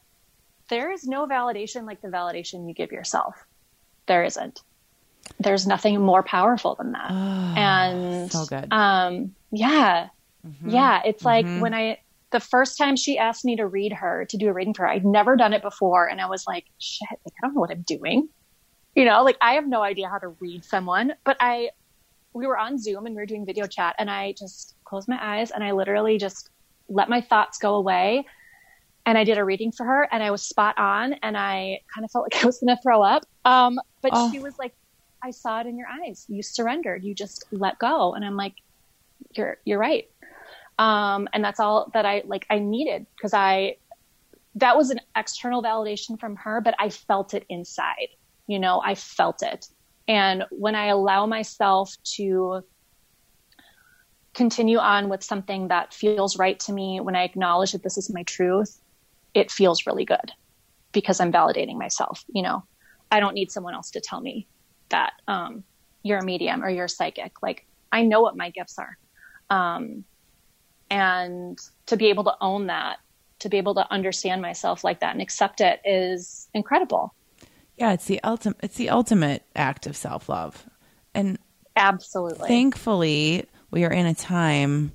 there 0.68 0.92
is 0.92 1.04
no 1.06 1.26
validation 1.26 1.84
like 1.86 2.00
the 2.02 2.08
validation 2.08 2.68
you 2.68 2.74
give 2.74 2.92
yourself. 2.92 3.34
There 4.06 4.22
isn't. 4.22 4.62
There's 5.40 5.66
nothing 5.66 6.00
more 6.00 6.22
powerful 6.22 6.76
than 6.76 6.92
that. 6.92 7.10
and 7.10 8.30
so 8.30 8.46
good. 8.46 8.72
um 8.72 9.34
yeah. 9.50 10.08
Mm-hmm. 10.46 10.70
Yeah, 10.70 11.02
it's 11.04 11.24
like 11.24 11.44
when 11.58 11.74
I 11.74 11.98
the 12.32 12.40
first 12.40 12.76
time 12.76 12.96
she 12.96 13.18
asked 13.18 13.44
me 13.44 13.56
to 13.56 13.66
read 13.66 13.92
her 13.92 14.26
to 14.30 14.36
do 14.36 14.48
a 14.48 14.52
reading 14.52 14.74
for 14.74 14.82
her, 14.82 14.88
I'd 14.88 15.04
never 15.04 15.36
done 15.36 15.52
it 15.52 15.62
before 15.62 16.06
and 16.08 16.20
I 16.20 16.26
was 16.26 16.44
like, 16.46 16.64
shit, 16.78 17.08
like 17.10 17.34
I 17.42 17.46
don't 17.46 17.54
know 17.54 17.60
what 17.60 17.70
I'm 17.70 17.82
doing. 17.82 18.28
You 18.94 19.04
know, 19.04 19.22
like 19.22 19.36
I 19.40 19.52
have 19.54 19.66
no 19.66 19.82
idea 19.82 20.08
how 20.08 20.18
to 20.18 20.28
read 20.40 20.64
someone, 20.64 21.14
but 21.24 21.36
I 21.40 21.70
we 22.32 22.46
were 22.46 22.58
on 22.58 22.78
Zoom 22.78 23.06
and 23.06 23.14
we 23.14 23.20
were 23.22 23.26
doing 23.26 23.46
video 23.46 23.66
chat 23.66 23.94
and 23.98 24.10
I 24.10 24.34
just 24.38 24.74
closed 24.84 25.08
my 25.08 25.18
eyes 25.20 25.50
and 25.50 25.62
I 25.64 25.72
literally 25.72 26.18
just 26.18 26.50
let 26.88 27.08
my 27.08 27.20
thoughts 27.20 27.58
go 27.58 27.74
away 27.76 28.26
and 29.06 29.16
I 29.16 29.24
did 29.24 29.38
a 29.38 29.44
reading 29.44 29.72
for 29.72 29.86
her 29.86 30.08
and 30.12 30.22
I 30.22 30.30
was 30.30 30.42
spot 30.42 30.76
on 30.78 31.14
and 31.22 31.36
I 31.36 31.80
kind 31.94 32.04
of 32.04 32.10
felt 32.10 32.26
like 32.32 32.42
I 32.42 32.46
was 32.46 32.58
going 32.58 32.76
to 32.76 32.82
throw 32.82 33.02
up. 33.02 33.22
Um, 33.44 33.78
but 34.02 34.10
Oh. 34.14 34.30
she 34.32 34.38
was 34.40 34.54
like, 34.58 34.72
I 35.24 35.30
saw 35.30 35.60
it 35.60 35.66
in 35.66 35.78
your 35.78 35.88
eyes. 35.88 36.26
You 36.28 36.42
surrendered. 36.42 37.04
You 37.04 37.14
just 37.14 37.46
let 37.52 37.78
go. 37.78 38.12
And 38.14 38.24
I'm 38.24 38.36
like, 38.36 38.54
you're, 39.34 39.56
you're 39.64 39.78
right. 39.78 40.04
Um, 40.78 41.28
and 41.32 41.42
that's 41.42 41.60
all 41.60 41.90
that 41.94 42.04
I 42.04 42.22
like, 42.26 42.46
I 42.50 42.58
needed 42.58 43.06
because 43.16 43.32
I, 43.32 43.76
that 44.56 44.76
was 44.76 44.90
an 44.90 45.00
external 45.16 45.62
validation 45.62 46.18
from 46.18 46.36
her, 46.36 46.60
but 46.60 46.74
I 46.78 46.90
felt 46.90 47.34
it 47.34 47.44
inside, 47.48 48.08
you 48.46 48.58
know, 48.58 48.80
I 48.84 48.94
felt 48.94 49.42
it. 49.42 49.68
And 50.08 50.44
when 50.50 50.74
I 50.74 50.86
allow 50.86 51.26
myself 51.26 51.94
to 52.16 52.62
continue 54.34 54.78
on 54.78 55.08
with 55.08 55.22
something 55.22 55.68
that 55.68 55.94
feels 55.94 56.38
right 56.38 56.58
to 56.60 56.72
me, 56.72 57.00
when 57.00 57.16
I 57.16 57.24
acknowledge 57.24 57.72
that 57.72 57.82
this 57.82 57.98
is 57.98 58.12
my 58.12 58.22
truth, 58.22 58.80
it 59.34 59.50
feels 59.50 59.86
really 59.86 60.04
good 60.04 60.32
because 60.92 61.20
I'm 61.20 61.32
validating 61.32 61.76
myself. 61.76 62.24
You 62.28 62.42
know, 62.42 62.64
I 63.10 63.20
don't 63.20 63.34
need 63.34 63.50
someone 63.50 63.74
else 63.74 63.90
to 63.92 64.00
tell 64.00 64.20
me 64.20 64.46
that 64.90 65.12
um, 65.26 65.64
you're 66.02 66.18
a 66.18 66.24
medium 66.24 66.62
or 66.62 66.70
you're 66.70 66.88
psychic. 66.88 67.42
Like 67.42 67.66
I 67.92 68.02
know 68.02 68.20
what 68.20 68.36
my 68.36 68.50
gifts 68.50 68.78
are. 68.78 68.96
Um, 69.50 70.04
and 70.90 71.58
to 71.86 71.96
be 71.96 72.06
able 72.06 72.24
to 72.24 72.34
own 72.40 72.66
that, 72.66 72.98
to 73.40 73.48
be 73.48 73.58
able 73.58 73.74
to 73.74 73.92
understand 73.92 74.42
myself 74.42 74.84
like 74.84 75.00
that 75.00 75.12
and 75.12 75.22
accept 75.22 75.60
it 75.60 75.80
is 75.84 76.48
incredible. 76.54 77.14
yeah, 77.76 77.92
it's 77.92 78.06
the 78.06 78.22
ultimate 78.22 78.58
it's 78.62 78.76
the 78.76 78.90
ultimate 78.90 79.42
act 79.54 79.86
of 79.86 79.96
self-love. 79.96 80.66
And 81.14 81.38
Absolutely. 81.76 82.48
thankfully 82.48 83.46
we 83.70 83.84
are 83.84 83.92
in 83.92 84.06
a 84.06 84.14
time 84.14 84.92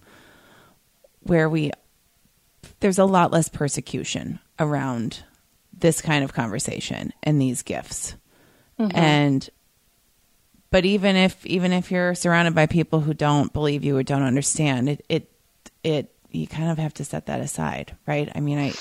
where 1.21 1.49
we 1.49 1.71
there's 2.79 2.99
a 2.99 3.05
lot 3.05 3.31
less 3.31 3.49
persecution 3.49 4.39
around 4.59 5.23
this 5.73 6.01
kind 6.01 6.23
of 6.23 6.33
conversation 6.33 7.13
and 7.23 7.41
these 7.41 7.61
gifts 7.61 8.15
mm-hmm. 8.79 8.95
and 8.95 9.49
but 10.69 10.85
even 10.85 11.15
if 11.15 11.45
even 11.45 11.71
if 11.73 11.91
you're 11.91 12.15
surrounded 12.15 12.55
by 12.55 12.65
people 12.65 13.01
who 13.01 13.13
don't 13.13 13.53
believe 13.53 13.83
you 13.83 13.97
or 13.97 14.03
don't 14.03 14.23
understand 14.23 14.89
it 14.89 15.05
it 15.09 15.30
it 15.83 16.13
you 16.29 16.47
kind 16.47 16.71
of 16.71 16.77
have 16.77 16.93
to 16.95 17.05
set 17.05 17.25
that 17.27 17.41
aside 17.41 17.95
right? 18.07 18.31
I 18.33 18.39
mean 18.39 18.57
i 18.57 18.73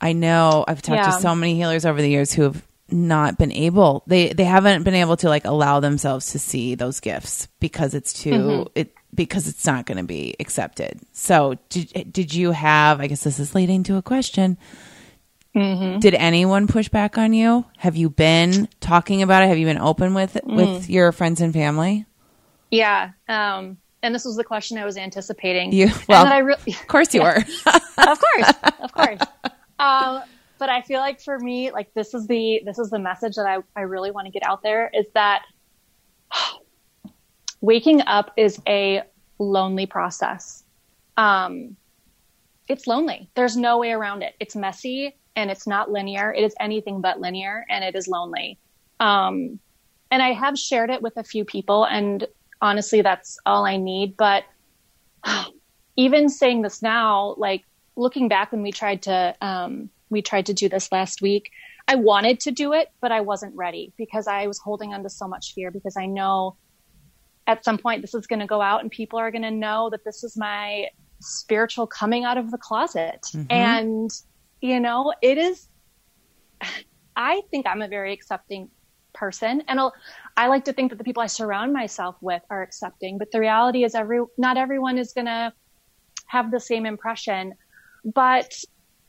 i 0.00 0.12
know 0.12 0.64
i've 0.66 0.82
talked 0.82 0.96
Yeah. 0.96 1.10
to 1.10 1.20
so 1.20 1.34
many 1.34 1.54
healers 1.54 1.84
over 1.84 2.00
the 2.00 2.08
years 2.08 2.32
who 2.32 2.42
have 2.42 2.62
not 2.90 3.38
been 3.38 3.52
able 3.52 4.04
they 4.06 4.32
they 4.32 4.44
haven't 4.44 4.82
been 4.82 4.94
able 4.94 5.16
to 5.16 5.28
like 5.28 5.44
allow 5.44 5.80
themselves 5.80 6.32
to 6.32 6.38
see 6.38 6.74
those 6.74 7.00
gifts 7.00 7.48
because 7.58 7.94
it's 7.94 8.12
too 8.12 8.30
mm-hmm. 8.30 8.68
it 8.74 8.94
because 9.14 9.46
it's 9.46 9.66
not 9.66 9.86
going 9.86 9.98
to 9.98 10.04
be 10.04 10.34
accepted. 10.40 10.98
So 11.12 11.56
did 11.68 12.12
did 12.12 12.34
you 12.34 12.52
have 12.52 13.00
i 13.00 13.06
guess 13.06 13.24
this 13.24 13.38
is 13.38 13.54
leading 13.54 13.82
to 13.84 13.96
a 13.96 14.02
question. 14.02 14.58
Mm-hmm. 15.54 15.98
Did 15.98 16.14
anyone 16.14 16.66
push 16.66 16.88
back 16.88 17.18
on 17.18 17.34
you? 17.34 17.66
Have 17.76 17.94
you 17.94 18.08
been 18.08 18.68
talking 18.80 19.20
about 19.20 19.42
it? 19.42 19.48
Have 19.48 19.58
you 19.58 19.66
been 19.66 19.78
open 19.78 20.14
with 20.14 20.34
with 20.44 20.68
mm. 20.68 20.88
your 20.88 21.12
friends 21.12 21.42
and 21.42 21.52
family? 21.52 22.06
Yeah. 22.70 23.10
Um, 23.28 23.76
and 24.02 24.14
this 24.14 24.24
was 24.24 24.36
the 24.36 24.44
question 24.44 24.78
I 24.78 24.84
was 24.84 24.96
anticipating. 24.96 25.72
You- 25.72 25.90
well, 26.08 26.24
that 26.24 26.32
I 26.32 26.38
re- 26.38 26.54
of 26.54 26.86
course 26.88 27.14
you 27.14 27.22
were 27.22 27.36
of 27.66 28.20
course, 28.20 28.52
of 28.80 28.92
course. 28.92 29.20
Um, 29.78 30.22
but 30.58 30.68
I 30.68 30.80
feel 30.82 31.00
like 31.00 31.20
for 31.20 31.40
me, 31.40 31.72
like 31.72 31.92
this 31.92 32.14
is 32.14 32.28
the 32.28 32.62
this 32.64 32.78
is 32.78 32.88
the 32.88 33.00
message 33.00 33.34
that 33.34 33.46
I, 33.46 33.58
I 33.74 33.80
really 33.80 34.12
want 34.12 34.26
to 34.26 34.30
get 34.30 34.44
out 34.46 34.62
there 34.62 34.88
is 34.94 35.06
that 35.14 35.42
waking 37.60 38.02
up 38.02 38.30
is 38.36 38.62
a 38.68 39.02
lonely 39.40 39.86
process. 39.86 40.62
Um, 41.16 41.76
it's 42.68 42.86
lonely. 42.86 43.28
There's 43.34 43.56
no 43.56 43.78
way 43.78 43.90
around 43.90 44.22
it. 44.22 44.34
It's 44.38 44.54
messy 44.54 45.16
and 45.34 45.50
it's 45.50 45.66
not 45.66 45.90
linear. 45.90 46.32
It 46.32 46.44
is 46.44 46.54
anything 46.60 47.00
but 47.00 47.20
linear 47.20 47.64
and 47.68 47.82
it 47.82 47.96
is 47.96 48.06
lonely. 48.06 48.58
Um, 49.00 49.58
and 50.12 50.22
I 50.22 50.32
have 50.32 50.56
shared 50.56 50.90
it 50.90 51.02
with 51.02 51.16
a 51.16 51.24
few 51.24 51.44
people 51.44 51.84
and 51.86 52.24
honestly, 52.62 53.02
that's 53.02 53.38
all 53.44 53.66
I 53.66 53.76
need. 53.76 54.16
But 54.16 54.44
even 55.96 56.30
saying 56.30 56.62
this 56.62 56.80
now, 56.80 57.34
like 57.36 57.64
looking 57.96 58.28
back 58.28 58.52
when 58.52 58.62
we 58.62 58.72
tried 58.72 59.02
to, 59.02 59.36
um, 59.42 59.90
we 60.08 60.22
tried 60.22 60.46
to 60.46 60.54
do 60.54 60.68
this 60.68 60.90
last 60.90 61.20
week, 61.20 61.50
I 61.88 61.96
wanted 61.96 62.40
to 62.40 62.52
do 62.52 62.72
it, 62.72 62.88
but 63.00 63.12
I 63.12 63.20
wasn't 63.20 63.54
ready 63.56 63.92
because 63.98 64.28
I 64.28 64.46
was 64.46 64.58
holding 64.58 64.94
on 64.94 65.02
to 65.02 65.10
so 65.10 65.26
much 65.26 65.52
fear 65.52 65.70
because 65.70 65.96
I 65.96 66.06
know 66.06 66.56
at 67.48 67.64
some 67.64 67.76
point 67.76 68.02
this 68.02 68.14
is 68.14 68.26
going 68.28 68.38
to 68.38 68.46
go 68.46 68.62
out 68.62 68.82
and 68.82 68.90
people 68.90 69.18
are 69.18 69.32
going 69.32 69.42
to 69.42 69.50
know 69.50 69.90
that 69.90 70.04
this 70.04 70.22
is 70.22 70.36
my 70.36 70.86
spiritual 71.20 71.88
coming 71.88 72.24
out 72.24 72.38
of 72.38 72.52
the 72.52 72.58
closet. 72.58 73.26
And, 73.50 74.10
you 74.60 74.78
know, 74.78 75.12
it 75.20 75.38
is, 75.38 75.66
I 77.16 77.42
think 77.50 77.66
I'm 77.66 77.82
a 77.82 77.88
very 77.88 78.12
accepting 78.12 78.70
person 79.14 79.62
and 79.68 79.78
I'll, 79.78 79.94
I 80.36 80.46
like 80.48 80.64
to 80.64 80.72
think 80.72 80.90
that 80.90 80.96
the 80.96 81.04
people 81.04 81.22
I 81.22 81.26
surround 81.26 81.72
myself 81.72 82.16
with 82.20 82.42
are 82.50 82.62
accepting, 82.62 83.18
but 83.18 83.30
the 83.30 83.40
reality 83.40 83.84
is 83.84 83.94
every, 83.94 84.20
not 84.38 84.56
everyone 84.56 84.98
is 84.98 85.12
going 85.12 85.26
to 85.26 85.52
have 86.26 86.50
the 86.50 86.60
same 86.60 86.86
impression, 86.86 87.54
but 88.04 88.52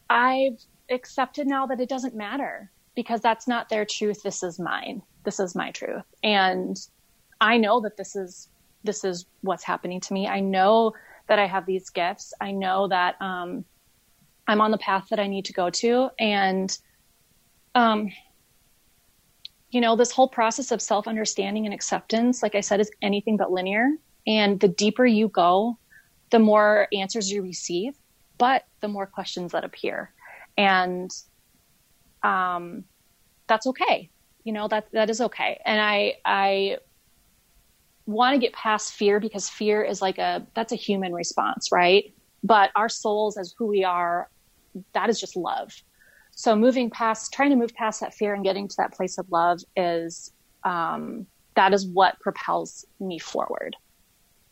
I've 0.09 0.59
accepted 0.89 1.47
now 1.47 1.65
that 1.67 1.79
it 1.79 1.89
doesn't 1.89 2.15
matter. 2.15 2.71
because 2.95 3.21
that's 3.21 3.47
not 3.47 3.69
their 3.69 3.85
truth. 3.85 4.23
This 4.23 4.43
is 4.43 4.59
mine. 4.59 5.01
This 5.23 5.39
is 5.39 5.55
my 5.55 5.71
truth. 5.71 6.03
And 6.23 6.77
I 7.41 7.57
know 7.57 7.81
that 7.81 7.97
this 7.97 8.15
is, 8.15 8.49
this 8.83 9.03
is 9.03 9.25
what's 9.41 9.63
happening 9.63 9.99
to 10.01 10.13
me. 10.13 10.27
I 10.27 10.39
know 10.39 10.93
that 11.27 11.39
I 11.39 11.47
have 11.47 11.65
these 11.65 11.89
gifts. 11.89 12.33
I 12.39 12.51
know 12.51 12.87
that, 12.89 13.15
um, 13.21 13.65
I'm 14.47 14.59
on 14.61 14.71
the 14.71 14.77
path 14.77 15.07
that 15.09 15.19
I 15.19 15.27
need 15.27 15.45
to 15.45 15.53
go 15.53 15.69
to. 15.69 16.09
And, 16.19 16.77
um, 17.75 18.11
you 19.73 19.81
know, 19.81 19.95
this 19.95 20.11
whole 20.11 20.27
process 20.27 20.71
of 20.71 20.81
self 20.81 21.07
understanding 21.07 21.65
and 21.65 21.73
acceptance, 21.73 22.43
like 22.43 22.53
I 22.53 22.61
said, 22.61 22.79
is 22.79 22.91
anything 23.01 23.37
but 23.37 23.51
linear. 23.51 23.89
And 24.27 24.59
the 24.59 24.67
deeper 24.67 25.03
you 25.05 25.27
go, 25.27 25.79
the 26.29 26.37
more 26.37 26.87
answers 26.93 27.31
you 27.31 27.41
receive, 27.41 27.95
but 28.37 28.65
the 28.81 28.87
more 28.87 29.07
questions 29.07 29.51
that 29.51 29.63
appear. 29.63 30.13
And 30.55 31.11
um, 32.21 32.83
that's 33.47 33.65
okay. 33.65 34.11
You 34.43 34.53
know, 34.53 34.67
that 34.67 34.91
that 34.91 35.09
is 35.09 35.19
okay. 35.21 35.59
And 35.65 35.81
I 35.81 36.17
I 36.23 36.77
want 38.05 38.35
to 38.35 38.39
get 38.39 38.53
past 38.53 38.93
fear 38.93 39.19
because 39.19 39.49
fear 39.49 39.81
is 39.81 40.03
like 40.03 40.19
a 40.19 40.45
that's 40.53 40.71
a 40.71 40.75
human 40.75 41.13
response, 41.13 41.71
right? 41.71 42.13
But 42.43 42.69
our 42.75 42.89
souls 42.89 43.37
as 43.37 43.55
who 43.57 43.65
we 43.65 43.83
are, 43.83 44.29
that 44.93 45.09
is 45.09 45.19
just 45.19 45.35
love 45.35 45.73
so 46.35 46.55
moving 46.55 46.89
past 46.89 47.31
trying 47.31 47.51
to 47.51 47.55
move 47.55 47.73
past 47.73 47.99
that 47.99 48.13
fear 48.13 48.33
and 48.33 48.43
getting 48.43 48.67
to 48.67 48.75
that 48.77 48.93
place 48.93 49.17
of 49.17 49.31
love 49.31 49.59
is 49.75 50.31
um, 50.63 51.27
that 51.55 51.73
is 51.73 51.85
what 51.87 52.19
propels 52.19 52.85
me 52.99 53.19
forward. 53.19 53.75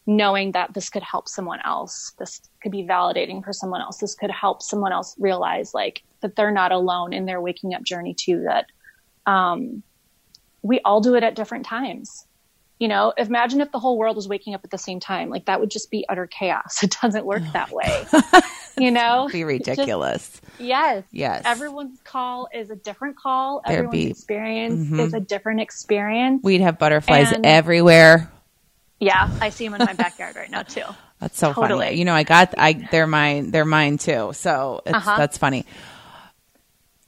Knowing 0.06 0.52
that 0.52 0.74
this 0.74 0.90
could 0.90 1.04
help 1.04 1.28
someone 1.28 1.60
else 1.64 2.14
this 2.18 2.42
could 2.62 2.72
be 2.72 2.84
validating 2.84 3.44
for 3.44 3.54
someone 3.54 3.82
else 3.82 3.98
this 3.98 4.16
could 4.16 4.32
help 4.32 4.62
someone 4.62 4.92
else 4.92 5.16
realize 5.20 5.74
like 5.74 6.02
that 6.22 6.36
they're 6.36 6.52
not 6.52 6.72
alone 6.72 7.14
in 7.14 7.26
their 7.26 7.40
waking 7.40 7.74
up 7.74 7.84
journey 7.84 8.14
too 8.14 8.44
that 8.44 8.66
um, 9.26 9.84
we 10.64 10.80
all 10.82 11.02
do 11.02 11.16
it 11.16 11.24
at 11.24 11.36
different 11.36 11.66
times. 11.66 12.26
You 12.80 12.88
know 12.88 13.14
imagine 13.16 13.62
if 13.62 13.72
the 13.72 13.80
whole 13.80 13.98
world 13.98 14.16
was 14.16 14.28
waking 14.28 14.56
up 14.56 14.62
at 14.64 14.72
the 14.72 14.78
same 14.78 15.00
time 15.00 15.30
like 15.30 15.46
that 15.46 15.60
would 15.60 15.70
just 15.72 15.92
be 15.92 16.06
utter 16.10 16.28
chaos. 16.28 16.80
It 16.84 16.98
doesn't 17.02 17.26
work 17.26 17.44
oh, 17.46 17.52
that 17.54 17.72
way 17.72 18.06
you 18.78 18.92
know? 18.92 19.30
be 19.32 19.44
ridiculous 19.44 20.42
just, 20.42 20.62
yes. 20.62 21.04
Yes. 21.12 21.44
Everyone's 21.46 22.00
call 22.04 22.48
is 22.54 22.70
a 22.70 22.76
different 22.76 23.18
call. 23.18 23.62
There'd 23.66 23.80
everyone's 23.80 24.06
be, 24.06 24.10
experience 24.10 24.86
mm-hmm. 24.86 25.00
is 25.00 25.14
a 25.14 25.20
different 25.20 25.62
experience. 25.62 26.44
We'd 26.44 26.62
have 26.62 26.80
butterflies 26.80 27.32
and, 27.32 27.46
everywhere. 27.46 28.32
Yeah 29.00 29.30
i 29.42 29.50
see 29.50 29.68
them 29.68 29.82
in 29.82 29.86
my 29.86 29.94
backyard 29.94 30.36
right 30.36 30.50
now 30.50 30.64
too. 30.64 30.84
That's 31.20 31.38
so 31.38 31.54
totally. 31.54 31.86
funny 31.86 31.98
you 31.98 32.06
know 32.06 32.14
i 32.14 32.24
got 32.24 32.56
i 32.58 32.74
they're 32.92 33.08
mine 33.08 33.52
they're 33.52 33.66
mine 33.66 33.98
too. 33.98 34.32
So 34.34 34.82
uh-huh. 34.86 35.18
that's 35.18 35.38
funny. 35.38 35.66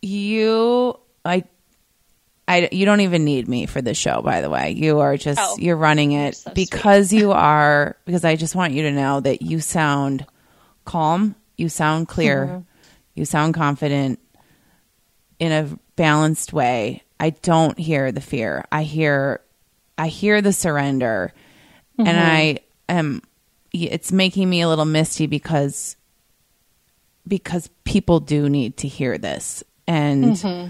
You 0.02 1.00
i 1.24 1.44
I, 2.48 2.68
you 2.72 2.86
don't 2.86 3.00
even 3.00 3.24
need 3.24 3.48
me 3.48 3.68
for 3.68 3.82
the 3.82 3.94
show, 3.94 4.22
by 4.22 4.42
the 4.42 4.50
way. 4.50 4.72
You 4.72 5.00
are 5.00 5.16
just, 5.16 5.40
oh, 5.42 5.56
you're 5.58 5.78
running 5.78 6.12
it 6.12 6.36
so 6.36 6.52
because 6.52 7.14
you 7.14 7.32
are, 7.32 7.96
because 8.04 8.26
I 8.26 8.36
just 8.36 8.54
want 8.54 8.74
you 8.74 8.84
to 8.84 8.92
know 8.92 9.22
that 9.22 9.42
you 9.42 9.62
sound 9.62 10.26
calm, 10.84 11.36
you 11.58 11.70
sound 11.70 12.08
clear, 12.08 12.46
mm-hmm. 12.46 12.62
you 13.16 13.26
sound 13.26 13.54
confident 13.54 14.20
in 15.40 15.52
a 15.52 15.78
balanced 15.96 16.54
way. 16.54 17.04
I 17.20 17.32
don't 17.32 17.78
hear 17.78 18.12
the 18.12 18.22
fear. 18.22 18.66
I 18.72 18.84
hear, 18.84 19.42
I 19.98 20.08
hear 20.08 20.42
the 20.42 20.54
surrender. 20.54 21.34
Mm-hmm. 22.00 22.08
And 22.08 22.20
I 22.20 22.60
am, 22.90 23.22
it's 23.72 24.12
making 24.12 24.50
me 24.50 24.62
a 24.62 24.70
little 24.70 24.86
misty 24.86 25.28
because, 25.28 25.96
because 27.28 27.70
people 27.84 28.20
do 28.20 28.50
need 28.50 28.78
to 28.78 28.88
hear 28.88 29.18
this. 29.18 29.64
And, 29.88 30.26
mm-hmm 30.26 30.70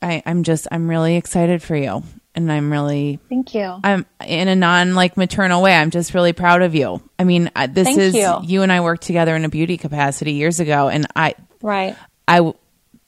I, 0.00 0.22
I'm 0.26 0.42
just 0.42 0.68
I'm 0.70 0.88
really 0.88 1.16
excited 1.16 1.62
for 1.62 1.76
you. 1.76 2.02
And 2.34 2.52
I'm 2.52 2.70
really 2.70 3.18
thank 3.28 3.54
you. 3.54 3.80
I'm 3.82 4.06
in 4.24 4.48
a 4.48 4.54
non 4.54 4.94
like 4.94 5.16
maternal 5.16 5.60
way. 5.60 5.74
I'm 5.74 5.90
just 5.90 6.14
really 6.14 6.32
proud 6.32 6.62
of 6.62 6.74
you. 6.74 7.02
I 7.18 7.24
mean, 7.24 7.50
this 7.70 7.88
thank 7.88 7.98
is 7.98 8.14
you. 8.14 8.38
you 8.44 8.62
and 8.62 8.70
I 8.70 8.80
worked 8.80 9.02
together 9.02 9.34
in 9.34 9.44
a 9.44 9.48
beauty 9.48 9.76
capacity 9.76 10.32
years 10.32 10.60
ago, 10.60 10.88
and 10.88 11.06
I 11.16 11.34
right 11.62 11.96
I 12.28 12.52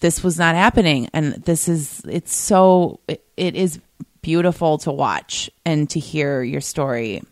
this 0.00 0.24
was 0.24 0.38
not 0.38 0.54
happening, 0.54 1.10
and 1.12 1.34
this 1.34 1.68
is 1.68 2.02
it's 2.08 2.34
so 2.34 3.00
it, 3.06 3.24
it 3.36 3.54
is 3.54 3.78
beautiful 4.22 4.78
to 4.78 4.90
watch 4.90 5.50
and 5.64 5.88
to 5.90 6.00
hear 6.00 6.42
your 6.42 6.60
story. 6.60 7.22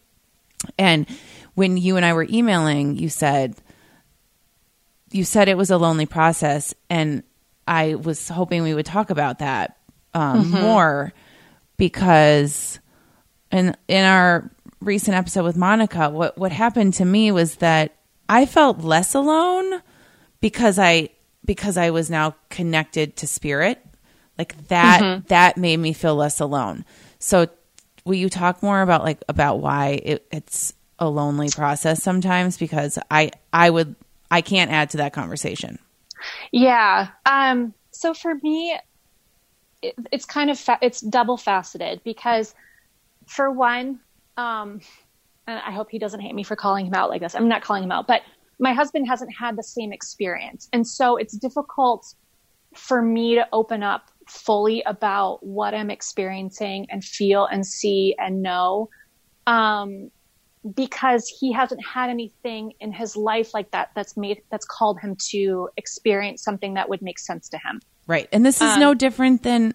And 0.78 1.06
when 1.54 1.76
you 1.76 1.96
and 1.96 2.04
I 2.04 2.12
were 2.12 2.26
emailing, 2.28 2.96
you 2.96 3.08
said 3.08 3.56
you 5.10 5.24
said 5.24 5.48
it 5.48 5.56
was 5.56 5.70
a 5.70 5.78
lonely 5.78 6.06
process, 6.06 6.74
and 6.90 7.22
I 7.66 7.94
was 7.94 8.28
hoping 8.28 8.62
we 8.62 8.74
would 8.74 8.86
talk 8.86 9.10
about 9.10 9.40
that 9.40 9.78
um, 10.14 10.44
mm-hmm. 10.44 10.60
more 10.60 11.12
because 11.78 12.78
in 13.50 13.74
in 13.88 14.04
our 14.04 14.50
recent 14.80 15.16
episode 15.16 15.44
with 15.44 15.56
Monica, 15.56 16.10
what 16.10 16.36
what 16.36 16.52
happened 16.52 16.94
to 16.94 17.04
me 17.04 17.32
was 17.32 17.56
that 17.56 17.96
I 18.28 18.44
felt 18.44 18.80
less 18.80 19.14
alone 19.14 19.80
because 20.40 20.78
I 20.78 21.10
because 21.44 21.78
I 21.78 21.90
was 21.90 22.10
now 22.10 22.34
connected 22.50 23.16
to 23.16 23.26
spirit. 23.26 23.82
Like 24.36 24.68
that 24.68 25.00
mm-hmm. 25.00 25.26
that 25.28 25.56
made 25.56 25.78
me 25.78 25.92
feel 25.94 26.14
less 26.14 26.40
alone. 26.40 26.84
So 27.18 27.48
will 28.04 28.14
you 28.14 28.28
talk 28.28 28.62
more 28.62 28.82
about 28.82 29.02
like 29.02 29.22
about 29.28 29.60
why 29.60 30.00
it, 30.02 30.26
it's 30.30 30.74
a 30.98 31.08
lonely 31.08 31.48
process 31.48 32.02
sometimes 32.02 32.56
because 32.58 32.98
I 33.10 33.30
I 33.52 33.70
would 33.70 33.96
I 34.30 34.42
can't 34.42 34.70
add 34.70 34.90
to 34.90 34.98
that 34.98 35.12
conversation. 35.12 35.78
Yeah. 36.52 37.08
Um, 37.24 37.74
so 37.90 38.14
for 38.14 38.34
me, 38.36 38.76
it, 39.82 39.94
it's 40.12 40.24
kind 40.24 40.50
of 40.50 40.58
fa- 40.58 40.78
it's 40.82 41.00
double 41.00 41.36
faceted 41.36 42.00
because, 42.04 42.54
for 43.26 43.50
one, 43.50 44.00
um, 44.36 44.80
and 45.46 45.60
I 45.60 45.72
hope 45.72 45.88
he 45.90 45.98
doesn't 45.98 46.20
hate 46.20 46.34
me 46.34 46.42
for 46.42 46.56
calling 46.56 46.86
him 46.86 46.94
out 46.94 47.10
like 47.10 47.20
this. 47.20 47.34
I'm 47.34 47.48
not 47.48 47.62
calling 47.62 47.84
him 47.84 47.92
out, 47.92 48.06
but 48.06 48.22
my 48.58 48.72
husband 48.72 49.06
hasn't 49.08 49.30
had 49.34 49.56
the 49.56 49.62
same 49.62 49.92
experience, 49.92 50.68
and 50.72 50.86
so 50.86 51.16
it's 51.16 51.36
difficult 51.36 52.06
for 52.74 53.00
me 53.00 53.34
to 53.34 53.48
open 53.52 53.82
up 53.82 54.10
fully 54.28 54.82
about 54.84 55.44
what 55.44 55.74
I'm 55.74 55.90
experiencing 55.90 56.86
and 56.90 57.02
feel 57.02 57.46
and 57.46 57.66
see 57.66 58.14
and 58.18 58.42
know. 58.42 58.90
Um, 59.46 60.10
because 60.74 61.28
he 61.28 61.52
hasn't 61.52 61.84
had 61.84 62.10
anything 62.10 62.72
in 62.80 62.92
his 62.92 63.16
life 63.16 63.54
like 63.54 63.70
that 63.70 63.90
that's 63.94 64.16
made 64.16 64.42
that's 64.50 64.66
called 64.66 65.00
him 65.00 65.16
to 65.30 65.68
experience 65.76 66.42
something 66.42 66.74
that 66.74 66.88
would 66.88 67.02
make 67.02 67.18
sense 67.18 67.48
to 67.50 67.58
him. 67.58 67.80
Right. 68.06 68.28
And 68.32 68.44
this 68.44 68.56
is 68.56 68.72
um, 68.72 68.80
no 68.80 68.94
different 68.94 69.42
than 69.42 69.74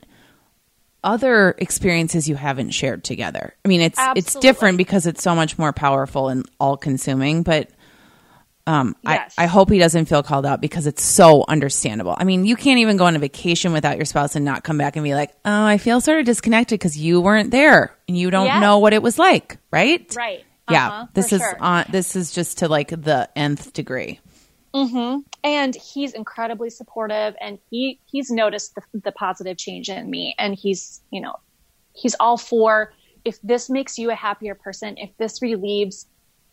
other 1.04 1.54
experiences 1.58 2.28
you 2.28 2.36
haven't 2.36 2.72
shared 2.72 3.04
together. 3.04 3.54
I 3.63 3.67
mean, 3.67 3.82
it's 3.82 4.00
absolutely. 4.00 4.19
it's 4.19 4.36
different 4.36 4.78
because 4.78 5.06
it's 5.06 5.22
so 5.22 5.36
much 5.36 5.58
more 5.58 5.74
powerful 5.74 6.30
and 6.30 6.50
all 6.60 6.78
consuming, 6.78 7.43
but 7.43 7.69
um, 8.65 8.96
yes. 9.04 9.36
I, 9.38 9.43
I 9.43 9.48
hope 9.48 9.69
he 9.69 9.78
doesn't 9.78 10.06
feel 10.06 10.24
called 10.24 10.46
out 10.46 10.62
because 10.62 10.88
it's 10.88 11.04
so 11.04 11.43
understandable. 11.48 12.15
I 12.17 12.24
mean, 12.24 12.46
you 12.46 12.56
can't 12.56 12.80
even 12.80 12.96
go 12.96 13.06
on 13.06 13.15
a 13.15 13.19
vacation 13.19 13.74
without 13.74 13.98
your 13.98 14.06
spouse 14.06 14.36
and 14.36 14.46
not 14.46 14.63
come 14.63 14.78
back 14.78 14.96
and 14.96 15.04
be 15.04 15.13
like, 15.13 15.32
oh, 15.43 15.65
I 15.65 15.78
feel 15.78 16.00
sort 16.00 16.19
of 16.19 16.26
disconnected 16.26 16.80
because 16.80 16.98
you 16.98 17.19
weren't 17.19 17.52
there 17.52 17.98
and 18.08 18.17
you 18.17 18.32
don't 18.32 18.46
yes. 18.46 18.62
know 18.62 18.80
what 18.80 18.93
it 18.93 19.02
was 19.02 19.19
like, 19.19 19.58
right? 19.69 20.13
Right. 20.15 20.46
Yeah, 20.69 20.88
uh-huh, 20.88 21.08
this 21.13 21.34
is 21.34 21.41
sure. 21.41 21.58
on. 21.60 21.86
This 21.89 22.15
is 22.15 22.32
just 22.32 22.60
to 22.60 22.67
like 22.67 22.89
the 22.89 23.30
nth 23.36 23.73
degree. 23.73 24.19
Mm-hmm. 24.73 25.19
And 25.43 25.76
he's 25.76 26.13
incredibly 26.13 26.69
supportive, 26.69 27.36
and 27.41 27.60
he 27.69 27.99
he's 28.06 28.32
noticed 28.32 28.76
the, 28.76 28.82
the 28.99 29.12
positive 29.12 29.58
change 29.58 29.89
in 29.89 30.10
me, 30.10 30.36
and 30.39 30.56
he's 30.56 31.02
you 31.12 31.21
know 31.21 31.36
he's 31.93 32.15
all 32.19 32.38
for 32.38 32.93
if 33.26 33.41
this 33.41 33.69
makes 33.69 33.97
you 33.97 34.12
a 34.12 34.15
happier 34.15 34.56
person, 34.56 34.97
if 34.97 35.15
this 35.17 35.41
relieves 35.41 36.08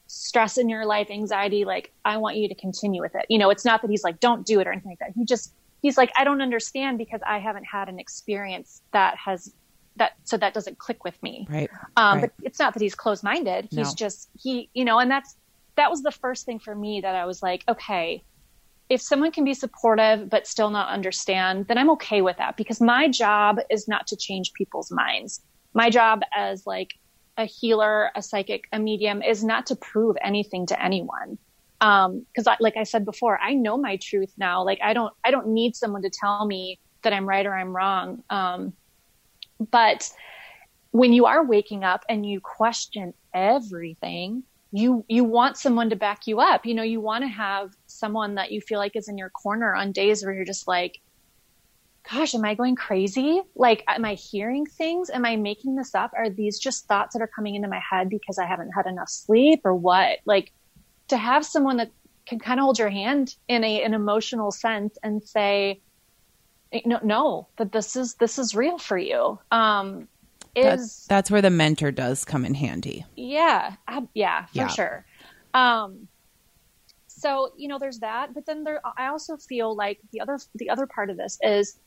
stress 0.07 0.59
in 0.59 0.69
your 0.69 0.87
life, 0.87 1.09
anxiety, 1.11 1.65
like 1.65 1.93
I 2.05 2.17
want 2.17 2.37
you 2.37 2.49
to 2.49 2.55
continue 2.55 3.01
with 3.01 3.15
it. 3.15 3.27
You 3.29 3.39
know, 3.39 3.51
it's 3.51 3.65
not 3.65 3.81
that 3.83 3.91
he's 3.91 4.05
like 4.05 4.21
don't 4.21 4.45
do 4.45 4.61
it 4.61 4.67
or 4.67 4.73
anything 4.73 4.91
like 4.91 4.99
that. 4.99 5.13
He 5.15 5.25
just 5.25 5.53
he's 5.83 5.97
like 5.97 6.11
I 6.17 6.25
don't 6.25 6.43
understand 6.43 6.99
because 6.99 7.21
I 7.27 7.39
haven't 7.39 7.65
had 7.65 7.89
an 7.89 7.99
experience 7.99 8.83
that 8.93 9.17
has 9.17 9.53
that 10.01 10.15
so 10.25 10.37
that 10.37 10.53
doesn't 10.53 10.79
click 10.79 11.05
with 11.05 11.23
me. 11.23 11.47
Right. 11.49 11.71
Um, 11.97 12.19
right. 12.19 12.31
But 12.37 12.45
it's 12.45 12.59
not 12.59 12.75
that 12.75 12.83
he's 12.83 12.97
closed 12.97 13.23
minded. 13.23 13.69
He's 13.71 13.91
no. 13.91 13.95
just 13.95 14.29
he, 14.37 14.69
you 14.75 14.85
know, 14.85 14.99
and 14.99 15.09
that's 15.09 15.37
that 15.77 15.91
was 15.91 16.03
the 16.03 16.11
first 16.11 16.45
thing 16.45 16.59
for 16.59 16.75
me 16.75 17.01
that 17.03 17.15
I 17.15 17.25
was 17.27 17.43
like, 17.43 17.63
okay, 17.69 18.25
if 18.89 19.01
someone 19.01 19.31
can 19.31 19.45
be 19.45 19.55
supportive 19.55 20.29
but 20.29 20.47
still 20.49 20.71
not 20.71 20.89
understand, 20.89 21.69
then 21.69 21.79
I'm 21.79 21.91
okay 21.91 22.23
with 22.23 22.39
that 22.39 22.57
because 22.57 22.81
my 22.81 23.09
job 23.09 23.61
is 23.71 23.87
not 23.87 24.09
to 24.09 24.17
change 24.17 24.53
people's 24.55 24.91
minds. 24.91 25.41
My 25.75 25.91
job 25.91 26.23
as 26.35 26.67
like 26.67 26.91
a 27.37 27.45
healer, 27.45 28.11
a 28.17 28.23
psychic, 28.23 28.65
a 28.73 28.81
medium 28.81 29.23
is 29.23 29.45
not 29.45 29.67
to 29.67 29.77
prove 29.77 30.17
anything 30.21 30.67
to 30.67 30.83
anyone. 30.83 31.39
Um, 31.81 32.27
cause 32.35 32.47
I, 32.47 32.57
like 32.59 32.77
I 32.77 32.83
said 32.83 33.05
before, 33.05 33.39
I 33.41 33.55
know 33.55 33.77
my 33.79 33.97
truth 33.97 34.33
now. 34.37 34.65
Like 34.65 34.81
I 34.83 34.93
don't, 34.93 35.13
I 35.25 35.31
don't 35.31 35.49
need 35.49 35.77
someone 35.77 36.03
to 36.03 36.11
tell 36.11 36.45
me 36.45 36.81
that 37.03 37.13
I'm 37.13 37.29
right 37.29 37.47
or 37.47 37.55
I'm 37.55 37.75
wrong. 37.75 38.23
Um, 38.29 38.75
but 39.71 40.11
when 40.91 41.13
you 41.13 41.27
are 41.27 41.45
waking 41.45 41.85
up 41.85 42.05
and 42.09 42.27
you 42.27 42.41
question 42.41 43.15
everything, 43.33 44.43
you 44.73 45.05
you 45.09 45.25
want 45.25 45.57
someone 45.57 45.91
to 45.91 45.97
back 45.97 46.27
you 46.27 46.41
up. 46.41 46.65
You 46.65 46.75
know, 46.75 46.83
you 46.83 47.01
want 47.01 47.25
to 47.25 47.29
have 47.29 47.75
someone 47.87 48.37
that 48.37 48.53
you 48.53 48.61
feel 48.61 48.79
like 48.79 48.97
is 48.97 49.09
in 49.09 49.19
your 49.19 49.31
corner 49.31 49.75
on 49.75 49.93
days 49.93 50.25
where 50.25 50.33
you're 50.33 50.45
just 50.45 50.69
like, 50.69 51.01
gosh, 52.09 52.35
am 52.35 52.45
I 52.45 52.55
going 52.55 52.77
crazy? 52.77 53.43
Like, 53.55 53.85
am 53.89 54.05
I 54.05 54.15
hearing 54.15 54.67
things? 54.67 55.11
Am 55.11 55.25
I 55.25 55.37
making 55.37 55.77
this 55.77 55.95
up? 55.95 56.13
Are 56.17 56.31
these 56.31 56.59
just 56.59 56.87
thoughts 56.87 57.15
that 57.15 57.23
are 57.23 57.31
coming 57.35 57.57
into 57.57 57.69
my 57.69 57.81
head 57.81 58.09
because 58.09 58.39
I 58.39 58.47
haven't 58.47 58.73
had 58.73 58.87
enough 58.87 59.09
sleep 59.09 59.61
or 59.65 59.75
what? 59.75 60.19
Like, 60.25 60.53
to 61.09 61.17
have 61.17 61.45
someone 61.45 61.79
that 61.79 61.91
can 62.27 62.39
kind 62.39 62.61
of 62.61 62.65
hold 62.65 62.79
your 62.79 62.91
hand 62.91 63.35
in 63.49 63.65
a 63.65 63.83
an 63.83 63.95
emotional 63.95 64.53
sense 64.53 64.97
and 65.03 65.23
say, 65.23 65.81
no, 66.85 67.01
no, 67.03 67.49
that 67.57 67.73
this 67.73 67.97
is 67.97 68.15
this 68.15 68.39
is 68.39 68.55
real 68.55 68.79
for 68.79 68.99
you. 68.99 69.39
Um, 69.51 70.09
is 70.55 70.65
that's, 70.65 71.07
that's 71.07 71.31
where 71.31 71.43
the 71.43 71.51
mentor 71.51 71.91
does 71.91 72.25
come 72.25 72.45
in 72.45 72.55
handy. 72.55 73.05
Yeah, 73.17 73.75
uh, 73.89 74.03
yeah, 74.15 74.47
for 74.47 74.53
yeah. 74.53 74.67
sure. 74.69 75.07
Um, 75.55 76.09
so 77.07 77.53
you 77.57 77.69
know, 77.69 77.79
there's 77.79 78.01
that, 78.01 78.35
but 78.35 78.47
then 78.47 78.65
there, 78.65 78.81
I 78.97 79.09
also 79.09 79.37
feel 79.37 79.75
like 79.75 79.99
the 80.13 80.21
other 80.21 80.39
the 80.55 80.71
other 80.71 80.87
part 80.87 81.11
of 81.11 81.17
this 81.17 81.39
is 81.43 81.79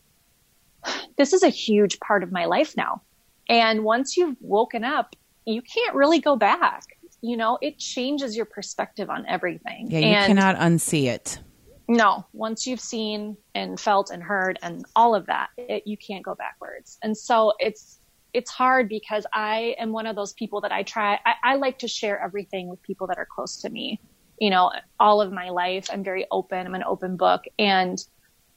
this 1.18 1.34
is 1.34 1.44
a 1.44 1.50
huge 1.50 2.00
part 2.00 2.24
of 2.24 2.32
my 2.32 2.46
life 2.46 2.76
now, 2.78 3.02
and 3.50 3.84
once 3.84 4.18
you've 4.18 4.38
woken 4.42 4.84
up, 4.84 5.16
you 5.46 5.62
can't 5.62 5.96
really 5.96 6.20
go 6.20 6.36
back. 6.36 6.84
You 7.22 7.38
know, 7.38 7.58
it 7.62 7.80
changes 7.80 8.36
your 8.36 8.46
perspective 8.46 9.10
on 9.10 9.26
everything. 9.28 9.90
Yeah, 9.90 10.00
you 10.00 10.06
and 10.08 10.28
cannot 10.28 10.58
unsee 10.58 11.06
it. 11.06 11.40
No, 11.88 12.26
once 12.32 12.66
you've 12.66 12.80
seen 12.80 13.36
and 13.54 13.80
felt 13.80 14.10
and 14.10 14.24
heard 14.24 14.58
and 14.62 14.86
all 14.96 15.16
of 15.16 15.26
that, 15.26 15.50
it, 15.58 15.84
you 15.86 15.98
can't 15.98 16.24
go 16.24 16.34
backwards. 16.36 16.98
And 17.04 17.18
so 17.18 17.54
it's 17.60 18.00
it's 18.34 18.50
hard 18.50 18.90
because 18.90 19.28
I 19.32 19.76
am 19.78 19.92
one 19.92 20.08
of 20.08 20.16
those 20.16 20.34
people 20.34 20.62
that 20.62 20.72
I 20.72 20.84
try. 20.84 21.20
I, 21.26 21.34
I 21.44 21.56
like 21.56 21.80
to 21.80 21.88
share 21.88 22.20
everything 22.20 22.68
with 22.68 22.82
people 22.82 23.06
that 23.08 23.18
are 23.20 23.28
close 23.28 23.62
to 23.62 23.70
me. 23.70 24.00
You 24.40 24.50
know, 24.50 24.72
all 25.00 25.22
of 25.22 25.32
my 25.32 25.50
life, 25.50 25.88
I'm 25.92 26.04
very 26.04 26.26
open. 26.32 26.66
I'm 26.66 26.74
an 26.74 26.84
open 26.84 27.16
book, 27.16 27.44
and 27.60 28.04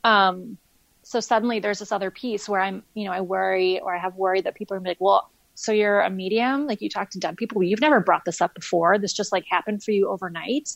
um, 0.02 0.56
so 1.02 1.20
suddenly 1.20 1.60
there's 1.60 1.78
this 1.78 1.92
other 1.92 2.10
piece 2.10 2.48
where 2.48 2.60
I'm, 2.60 2.82
you 2.94 3.04
know, 3.04 3.12
I 3.12 3.20
worry 3.20 3.80
or 3.80 3.94
I 3.94 3.98
have 3.98 4.14
worry 4.16 4.40
that 4.40 4.54
people 4.54 4.76
are 4.76 4.80
like, 4.80 4.96
well, 5.00 5.30
so 5.54 5.72
you're 5.72 6.00
a 6.00 6.10
medium, 6.10 6.66
like 6.66 6.80
you 6.80 6.88
talk 6.88 7.10
to 7.10 7.18
dead 7.18 7.36
people. 7.36 7.62
You've 7.62 7.80
never 7.80 8.00
brought 8.00 8.24
this 8.24 8.40
up 8.40 8.54
before. 8.54 8.98
This 8.98 9.12
just 9.12 9.32
like 9.32 9.44
happened 9.48 9.82
for 9.82 9.90
you 9.90 10.08
overnight. 10.08 10.70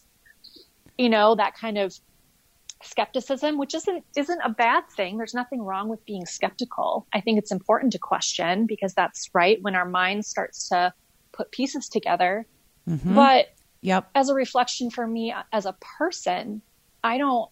You 0.98 1.08
know, 1.08 1.34
that 1.34 1.54
kind 1.54 1.78
of 1.78 1.98
skepticism, 2.82 3.58
which 3.58 3.74
isn't 3.74 4.04
isn't 4.16 4.40
a 4.44 4.50
bad 4.50 4.84
thing. 4.90 5.18
There's 5.18 5.34
nothing 5.34 5.62
wrong 5.62 5.88
with 5.88 6.04
being 6.04 6.26
skeptical. 6.26 7.06
I 7.12 7.20
think 7.20 7.38
it's 7.38 7.52
important 7.52 7.92
to 7.92 7.98
question 7.98 8.66
because 8.66 8.94
that's 8.94 9.30
right 9.34 9.60
when 9.62 9.74
our 9.74 9.84
mind 9.84 10.24
starts 10.24 10.68
to 10.70 10.92
put 11.32 11.52
pieces 11.52 11.88
together. 11.88 12.46
Mm-hmm. 12.88 13.14
But 13.14 13.54
yep. 13.82 14.08
as 14.14 14.28
a 14.28 14.34
reflection 14.34 14.90
for 14.90 15.06
me 15.06 15.34
as 15.52 15.66
a 15.66 15.76
person, 15.98 16.62
I 17.04 17.18
don't 17.18 17.50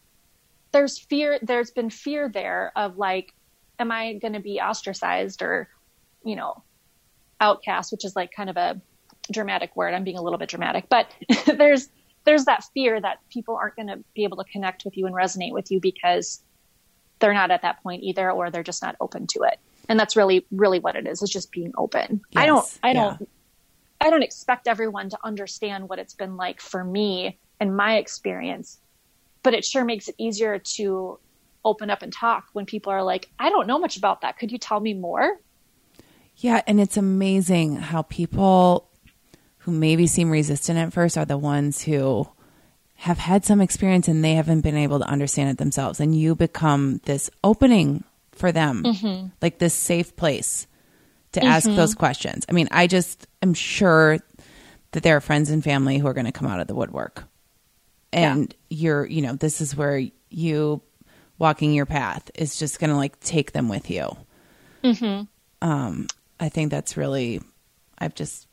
there's 0.72 0.98
fear 0.98 1.38
there's 1.42 1.70
been 1.70 1.90
fear 1.90 2.28
there 2.28 2.72
of 2.76 2.98
like 2.98 3.34
am 3.78 3.92
I 3.92 4.14
going 4.14 4.34
to 4.34 4.40
be 4.40 4.60
ostracized 4.60 5.42
or 5.42 5.68
you 6.24 6.36
know 6.36 6.62
outcast, 7.40 7.92
which 7.92 8.04
is 8.04 8.16
like 8.16 8.32
kind 8.32 8.50
of 8.50 8.56
a 8.56 8.80
dramatic 9.30 9.76
word. 9.76 9.94
I'm 9.94 10.04
being 10.04 10.18
a 10.18 10.22
little 10.22 10.38
bit 10.38 10.48
dramatic, 10.48 10.88
but 10.88 11.10
there's 11.46 11.88
there's 12.28 12.44
that 12.44 12.62
fear 12.74 13.00
that 13.00 13.20
people 13.30 13.56
aren't 13.56 13.74
going 13.74 13.88
to 13.88 14.04
be 14.14 14.22
able 14.22 14.36
to 14.36 14.44
connect 14.44 14.84
with 14.84 14.98
you 14.98 15.06
and 15.06 15.14
resonate 15.14 15.50
with 15.50 15.70
you 15.70 15.80
because 15.80 16.42
they're 17.20 17.32
not 17.32 17.50
at 17.50 17.62
that 17.62 17.82
point 17.82 18.02
either 18.02 18.30
or 18.30 18.50
they're 18.50 18.62
just 18.62 18.82
not 18.82 18.96
open 19.00 19.26
to 19.28 19.44
it. 19.44 19.58
And 19.88 19.98
that's 19.98 20.14
really 20.14 20.44
really 20.50 20.78
what 20.78 20.94
it 20.94 21.06
is. 21.06 21.22
Is 21.22 21.30
just 21.30 21.50
being 21.50 21.72
open. 21.78 22.20
Yes, 22.32 22.42
i 22.42 22.44
don't 22.44 22.78
i 22.82 22.92
don't 22.92 23.20
yeah. 23.20 23.26
i 24.02 24.10
don't 24.10 24.22
expect 24.22 24.68
everyone 24.68 25.08
to 25.08 25.18
understand 25.24 25.88
what 25.88 25.98
it's 25.98 26.12
been 26.12 26.36
like 26.36 26.60
for 26.60 26.84
me 26.84 27.38
and 27.60 27.74
my 27.74 27.96
experience 27.96 28.78
but 29.42 29.54
it 29.54 29.64
sure 29.64 29.86
makes 29.86 30.08
it 30.08 30.14
easier 30.18 30.58
to 30.58 31.18
open 31.64 31.88
up 31.88 32.02
and 32.02 32.12
talk 32.12 32.48
when 32.52 32.66
people 32.66 32.92
are 32.92 33.02
like 33.02 33.30
i 33.38 33.48
don't 33.48 33.66
know 33.66 33.78
much 33.78 33.96
about 33.96 34.20
that. 34.20 34.38
Could 34.38 34.52
you 34.52 34.58
tell 34.58 34.80
me 34.80 34.92
more? 34.92 35.40
Yeah 36.36 36.60
and 36.66 36.78
it's 36.78 36.98
amazing 36.98 37.76
how 37.76 38.02
people 38.02 38.87
who 39.68 39.78
maybe 39.78 40.06
seem 40.06 40.30
resistant 40.30 40.78
at 40.78 40.92
first 40.92 41.18
are 41.18 41.24
the 41.24 41.38
ones 41.38 41.82
who 41.82 42.26
have 42.94 43.18
had 43.18 43.44
some 43.44 43.60
experience 43.60 44.08
and 44.08 44.24
they 44.24 44.34
haven't 44.34 44.62
been 44.62 44.76
able 44.76 44.98
to 44.98 45.04
understand 45.04 45.50
it 45.50 45.58
themselves. 45.58 46.00
And 46.00 46.18
you 46.18 46.34
become 46.34 47.00
this 47.04 47.30
opening 47.44 48.02
for 48.32 48.50
them, 48.50 48.82
mm-hmm. 48.82 49.26
like 49.42 49.58
this 49.58 49.74
safe 49.74 50.16
place 50.16 50.66
to 51.32 51.40
mm-hmm. 51.40 51.48
ask 51.48 51.70
those 51.70 51.94
questions. 51.94 52.44
I 52.48 52.52
mean, 52.52 52.68
I 52.70 52.86
just 52.86 53.26
am 53.42 53.54
sure 53.54 54.18
that 54.92 55.02
there 55.02 55.16
are 55.16 55.20
friends 55.20 55.50
and 55.50 55.62
family 55.62 55.98
who 55.98 56.06
are 56.06 56.14
going 56.14 56.26
to 56.26 56.32
come 56.32 56.48
out 56.48 56.60
of 56.60 56.66
the 56.66 56.74
woodwork. 56.74 57.24
And 58.12 58.54
yeah. 58.70 58.76
you're, 58.78 59.06
you 59.06 59.22
know, 59.22 59.34
this 59.34 59.60
is 59.60 59.76
where 59.76 60.02
you 60.30 60.80
walking 61.38 61.74
your 61.74 61.86
path 61.86 62.30
is 62.34 62.58
just 62.58 62.80
going 62.80 62.90
to 62.90 62.96
like 62.96 63.20
take 63.20 63.52
them 63.52 63.68
with 63.68 63.90
you. 63.90 64.16
Mm-hmm. 64.82 65.68
Um, 65.68 66.06
I 66.40 66.48
think 66.48 66.70
that's 66.70 66.96
really, 66.96 67.42
I've 67.98 68.14
just 68.14 68.47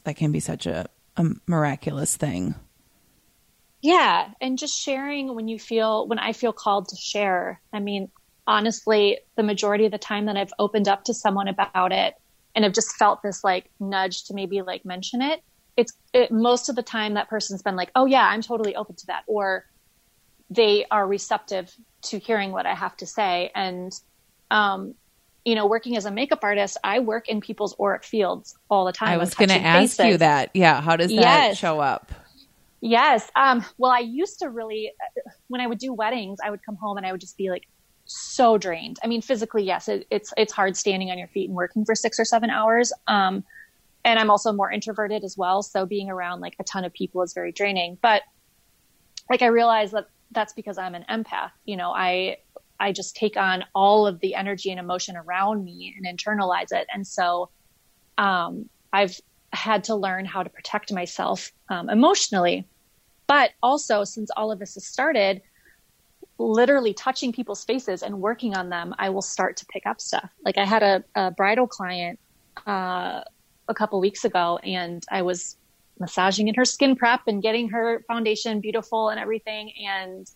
that 0.00 0.16
can 0.16 0.32
be 0.32 0.40
such 0.40 0.66
a, 0.66 0.88
a 1.16 1.26
miraculous 1.46 2.16
thing. 2.16 2.54
Yeah. 3.82 4.30
And 4.40 4.58
just 4.58 4.78
sharing 4.78 5.34
when 5.34 5.48
you 5.48 5.58
feel, 5.58 6.06
when 6.06 6.18
I 6.18 6.32
feel 6.32 6.52
called 6.52 6.88
to 6.88 6.96
share. 6.96 7.60
I 7.72 7.80
mean, 7.80 8.10
honestly, 8.46 9.18
the 9.36 9.42
majority 9.42 9.86
of 9.86 9.92
the 9.92 9.98
time 9.98 10.26
that 10.26 10.36
I've 10.36 10.52
opened 10.58 10.88
up 10.88 11.04
to 11.04 11.14
someone 11.14 11.48
about 11.48 11.92
it 11.92 12.14
and 12.54 12.64
have 12.64 12.74
just 12.74 12.96
felt 12.96 13.22
this 13.22 13.42
like 13.44 13.70
nudge 13.78 14.24
to 14.24 14.34
maybe 14.34 14.60
like 14.62 14.84
mention 14.84 15.22
it, 15.22 15.42
it's 15.76 15.92
it, 16.12 16.30
most 16.30 16.68
of 16.68 16.76
the 16.76 16.82
time 16.82 17.14
that 17.14 17.28
person's 17.28 17.62
been 17.62 17.76
like, 17.76 17.90
oh, 17.94 18.06
yeah, 18.06 18.26
I'm 18.26 18.42
totally 18.42 18.76
open 18.76 18.96
to 18.96 19.06
that. 19.06 19.22
Or 19.26 19.64
they 20.50 20.84
are 20.90 21.06
receptive 21.06 21.74
to 22.02 22.18
hearing 22.18 22.52
what 22.52 22.66
I 22.66 22.74
have 22.74 22.96
to 22.98 23.06
say. 23.06 23.50
And 23.54 23.92
um, 24.50 24.94
you 25.44 25.54
know, 25.54 25.66
working 25.66 25.96
as 25.96 26.04
a 26.04 26.10
makeup 26.10 26.40
artist, 26.42 26.76
I 26.84 26.98
work 26.98 27.28
in 27.28 27.40
people's 27.40 27.74
auric 27.80 28.04
fields 28.04 28.56
all 28.68 28.84
the 28.84 28.92
time. 28.92 29.08
I 29.08 29.16
was 29.16 29.34
going 29.34 29.48
to 29.48 29.58
ask 29.58 29.98
you 29.98 30.18
that. 30.18 30.50
Yeah. 30.54 30.80
How 30.80 30.96
does 30.96 31.10
that 31.10 31.20
yes. 31.20 31.58
show 31.58 31.80
up? 31.80 32.12
Yes. 32.80 33.30
Um, 33.36 33.64
well, 33.78 33.90
I 33.90 34.00
used 34.00 34.38
to 34.40 34.48
really, 34.48 34.92
when 35.48 35.60
I 35.60 35.66
would 35.66 35.78
do 35.78 35.92
weddings, 35.92 36.38
I 36.44 36.50
would 36.50 36.64
come 36.64 36.76
home 36.76 36.96
and 36.96 37.06
I 37.06 37.12
would 37.12 37.20
just 37.20 37.36
be 37.36 37.50
like 37.50 37.66
so 38.04 38.58
drained. 38.58 38.98
I 39.02 39.06
mean, 39.06 39.22
physically, 39.22 39.64
yes, 39.64 39.88
it, 39.88 40.06
it's, 40.10 40.32
it's 40.36 40.52
hard 40.52 40.76
standing 40.76 41.10
on 41.10 41.18
your 41.18 41.28
feet 41.28 41.48
and 41.48 41.56
working 41.56 41.84
for 41.84 41.94
six 41.94 42.18
or 42.18 42.24
seven 42.24 42.50
hours. 42.50 42.92
Um, 43.06 43.44
and 44.04 44.18
I'm 44.18 44.30
also 44.30 44.52
more 44.52 44.70
introverted 44.70 45.24
as 45.24 45.36
well. 45.36 45.62
So 45.62 45.84
being 45.84 46.10
around 46.10 46.40
like 46.40 46.56
a 46.58 46.64
ton 46.64 46.84
of 46.84 46.92
people 46.92 47.22
is 47.22 47.34
very 47.34 47.52
draining, 47.52 47.98
but 48.00 48.22
like 49.28 49.42
I 49.42 49.46
realized 49.46 49.92
that 49.92 50.08
that's 50.32 50.52
because 50.54 50.78
I'm 50.78 50.94
an 50.94 51.04
empath. 51.08 51.50
You 51.64 51.76
know, 51.76 51.92
I, 51.92 52.38
I 52.80 52.92
just 52.92 53.14
take 53.14 53.36
on 53.36 53.64
all 53.74 54.06
of 54.06 54.18
the 54.20 54.34
energy 54.34 54.70
and 54.70 54.80
emotion 54.80 55.16
around 55.16 55.64
me 55.64 55.94
and 55.96 56.18
internalize 56.18 56.72
it. 56.72 56.86
And 56.92 57.06
so 57.06 57.50
um, 58.18 58.68
I've 58.92 59.20
had 59.52 59.84
to 59.84 59.94
learn 59.94 60.24
how 60.24 60.42
to 60.42 60.50
protect 60.50 60.92
myself 60.92 61.52
um, 61.68 61.90
emotionally. 61.90 62.66
But 63.26 63.52
also, 63.62 64.02
since 64.02 64.30
all 64.36 64.50
of 64.50 64.58
this 64.58 64.74
has 64.74 64.86
started, 64.86 65.42
literally 66.38 66.94
touching 66.94 67.32
people's 67.32 67.64
faces 67.64 68.02
and 68.02 68.20
working 68.20 68.56
on 68.56 68.70
them, 68.70 68.94
I 68.98 69.10
will 69.10 69.22
start 69.22 69.56
to 69.58 69.66
pick 69.66 69.86
up 69.86 70.00
stuff. 70.00 70.30
Like 70.44 70.58
I 70.58 70.64
had 70.64 70.82
a, 70.82 71.04
a 71.14 71.30
bridal 71.30 71.66
client 71.66 72.18
uh, 72.66 73.22
a 73.68 73.74
couple 73.74 74.00
weeks 74.00 74.24
ago, 74.24 74.58
and 74.64 75.04
I 75.10 75.22
was 75.22 75.56
massaging 76.00 76.48
in 76.48 76.54
her 76.54 76.64
skin 76.64 76.96
prep 76.96 77.20
and 77.26 77.42
getting 77.42 77.68
her 77.68 78.02
foundation 78.08 78.60
beautiful 78.60 79.10
and 79.10 79.20
everything. 79.20 79.72
And 79.86 80.28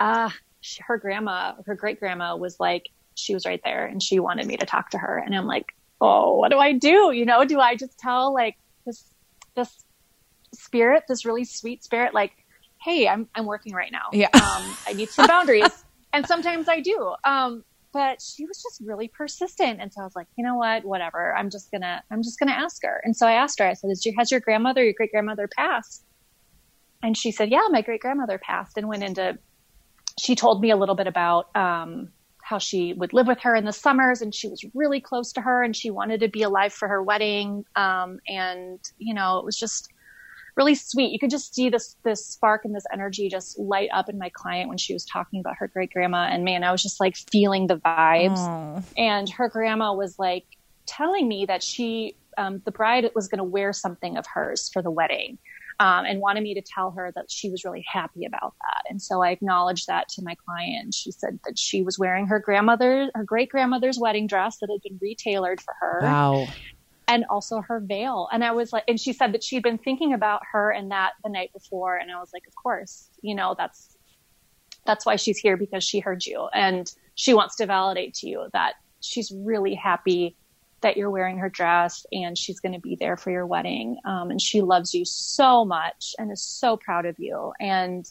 uh, 0.00 0.30
she, 0.62 0.80
her 0.86 0.96
grandma, 0.96 1.54
her 1.66 1.74
great 1.74 2.00
grandma 2.00 2.36
was 2.36 2.58
like, 2.58 2.88
she 3.14 3.34
was 3.34 3.44
right 3.44 3.60
there 3.62 3.84
and 3.84 4.02
she 4.02 4.18
wanted 4.18 4.46
me 4.46 4.56
to 4.56 4.64
talk 4.64 4.90
to 4.90 4.98
her. 4.98 5.18
And 5.18 5.34
I'm 5.34 5.46
like, 5.46 5.66
oh, 6.00 6.36
what 6.36 6.50
do 6.50 6.58
I 6.58 6.72
do? 6.72 7.12
You 7.12 7.26
know, 7.26 7.44
do 7.44 7.60
I 7.60 7.76
just 7.76 7.98
tell 7.98 8.32
like 8.32 8.56
this, 8.86 9.04
this 9.54 9.84
spirit, 10.54 11.04
this 11.08 11.26
really 11.26 11.44
sweet 11.44 11.84
spirit, 11.84 12.14
like, 12.14 12.32
hey, 12.82 13.06
I'm, 13.06 13.28
I'm 13.34 13.44
working 13.44 13.74
right 13.74 13.92
now. 13.92 14.06
Yeah. 14.12 14.28
Um, 14.32 14.76
I 14.86 14.94
need 14.94 15.10
some 15.10 15.26
boundaries. 15.26 15.84
and 16.12 16.26
sometimes 16.26 16.68
I 16.68 16.80
do. 16.80 17.14
Um, 17.24 17.64
but 17.92 18.22
she 18.22 18.46
was 18.46 18.62
just 18.62 18.80
really 18.82 19.08
persistent. 19.08 19.80
And 19.80 19.92
so 19.92 20.00
I 20.00 20.04
was 20.04 20.16
like, 20.16 20.26
you 20.36 20.44
know 20.44 20.56
what, 20.56 20.84
whatever. 20.84 21.34
I'm 21.36 21.50
just 21.50 21.70
gonna, 21.70 22.02
I'm 22.10 22.22
just 22.22 22.38
gonna 22.38 22.52
ask 22.52 22.82
her. 22.82 23.02
And 23.04 23.14
so 23.14 23.26
I 23.26 23.32
asked 23.32 23.58
her, 23.58 23.66
I 23.66 23.74
said, 23.74 23.90
has 24.16 24.30
your 24.30 24.40
grandmother, 24.40 24.82
your 24.82 24.94
great 24.96 25.10
grandmother 25.10 25.48
passed? 25.54 26.02
And 27.02 27.16
she 27.16 27.32
said, 27.32 27.50
yeah, 27.50 27.66
my 27.70 27.82
great 27.82 28.00
grandmother 28.00 28.38
passed 28.38 28.78
and 28.78 28.88
went 28.88 29.02
into 29.02 29.38
she 30.18 30.34
told 30.34 30.60
me 30.60 30.70
a 30.70 30.76
little 30.76 30.94
bit 30.94 31.06
about 31.06 31.54
um, 31.56 32.10
how 32.42 32.58
she 32.58 32.92
would 32.92 33.12
live 33.12 33.26
with 33.26 33.40
her 33.40 33.54
in 33.54 33.64
the 33.64 33.72
summers 33.72 34.20
and 34.20 34.34
she 34.34 34.48
was 34.48 34.64
really 34.74 35.00
close 35.00 35.32
to 35.32 35.40
her 35.40 35.62
and 35.62 35.74
she 35.74 35.90
wanted 35.90 36.20
to 36.20 36.28
be 36.28 36.42
alive 36.42 36.72
for 36.72 36.88
her 36.88 37.02
wedding. 37.02 37.64
Um, 37.76 38.18
and, 38.28 38.78
you 38.98 39.14
know, 39.14 39.38
it 39.38 39.44
was 39.44 39.56
just 39.56 39.90
really 40.56 40.74
sweet. 40.74 41.12
You 41.12 41.18
could 41.18 41.30
just 41.30 41.54
see 41.54 41.70
this, 41.70 41.96
this 42.02 42.26
spark 42.26 42.64
and 42.64 42.74
this 42.74 42.84
energy 42.92 43.28
just 43.28 43.58
light 43.58 43.88
up 43.92 44.08
in 44.08 44.18
my 44.18 44.28
client 44.28 44.68
when 44.68 44.76
she 44.76 44.92
was 44.92 45.04
talking 45.04 45.40
about 45.40 45.56
her 45.56 45.68
great 45.68 45.92
grandma. 45.92 46.28
And 46.30 46.44
man, 46.44 46.62
I 46.62 46.72
was 46.72 46.82
just 46.82 47.00
like 47.00 47.16
feeling 47.16 47.68
the 47.68 47.78
vibes. 47.78 48.36
Aww. 48.36 48.82
And 48.98 49.30
her 49.30 49.48
grandma 49.48 49.94
was 49.94 50.18
like 50.18 50.44
telling 50.84 51.26
me 51.26 51.46
that 51.46 51.62
she, 51.62 52.16
um, 52.36 52.60
the 52.64 52.70
bride 52.70 53.10
was 53.14 53.28
going 53.28 53.38
to 53.38 53.44
wear 53.44 53.72
something 53.72 54.16
of 54.16 54.26
hers 54.26 54.68
for 54.72 54.82
the 54.82 54.90
wedding. 54.90 55.38
Um, 55.82 56.04
and 56.04 56.20
wanted 56.20 56.44
me 56.44 56.54
to 56.54 56.62
tell 56.62 56.92
her 56.92 57.10
that 57.16 57.28
she 57.28 57.50
was 57.50 57.64
really 57.64 57.84
happy 57.92 58.24
about 58.24 58.54
that. 58.60 58.82
And 58.88 59.02
so 59.02 59.20
I 59.20 59.30
acknowledged 59.30 59.88
that 59.88 60.08
to 60.10 60.22
my 60.22 60.36
client. 60.46 60.94
She 60.94 61.10
said 61.10 61.40
that 61.44 61.58
she 61.58 61.82
was 61.82 61.98
wearing 61.98 62.28
her 62.28 62.38
grandmother, 62.38 63.10
her 63.12 63.24
great 63.24 63.48
grandmother's 63.48 63.98
wedding 63.98 64.28
dress 64.28 64.58
that 64.58 64.70
had 64.70 64.80
been 64.80 65.00
retailored 65.00 65.60
for 65.60 65.74
her. 65.80 65.98
Wow. 66.02 66.46
And 67.08 67.24
also 67.28 67.62
her 67.62 67.80
veil. 67.80 68.28
And 68.32 68.44
I 68.44 68.52
was 68.52 68.72
like, 68.72 68.84
and 68.86 68.98
she 69.00 69.12
said 69.12 69.32
that 69.32 69.42
she'd 69.42 69.64
been 69.64 69.76
thinking 69.76 70.12
about 70.12 70.42
her 70.52 70.70
and 70.70 70.92
that 70.92 71.14
the 71.24 71.30
night 71.30 71.52
before. 71.52 71.96
And 71.96 72.12
I 72.12 72.20
was 72.20 72.30
like, 72.32 72.46
of 72.46 72.54
course, 72.54 73.08
you 73.20 73.34
know, 73.34 73.56
that's, 73.58 73.96
that's 74.86 75.04
why 75.04 75.16
she's 75.16 75.38
here 75.38 75.56
because 75.56 75.82
she 75.82 75.98
heard 75.98 76.24
you 76.24 76.48
and 76.54 76.92
she 77.16 77.34
wants 77.34 77.56
to 77.56 77.66
validate 77.66 78.14
to 78.14 78.28
you 78.28 78.46
that 78.52 78.74
she's 79.00 79.32
really 79.34 79.74
happy 79.74 80.36
that 80.82 80.96
you're 80.96 81.10
wearing 81.10 81.38
her 81.38 81.48
dress 81.48 82.04
and 82.12 82.36
she's 82.36 82.60
going 82.60 82.72
to 82.72 82.80
be 82.80 82.96
there 82.96 83.16
for 83.16 83.30
your 83.30 83.46
wedding. 83.46 83.98
Um, 84.04 84.30
and 84.30 84.40
she 84.40 84.60
loves 84.60 84.94
you 84.94 85.04
so 85.04 85.64
much 85.64 86.14
and 86.18 86.30
is 86.30 86.42
so 86.42 86.76
proud 86.76 87.06
of 87.06 87.18
you. 87.18 87.52
And 87.60 88.04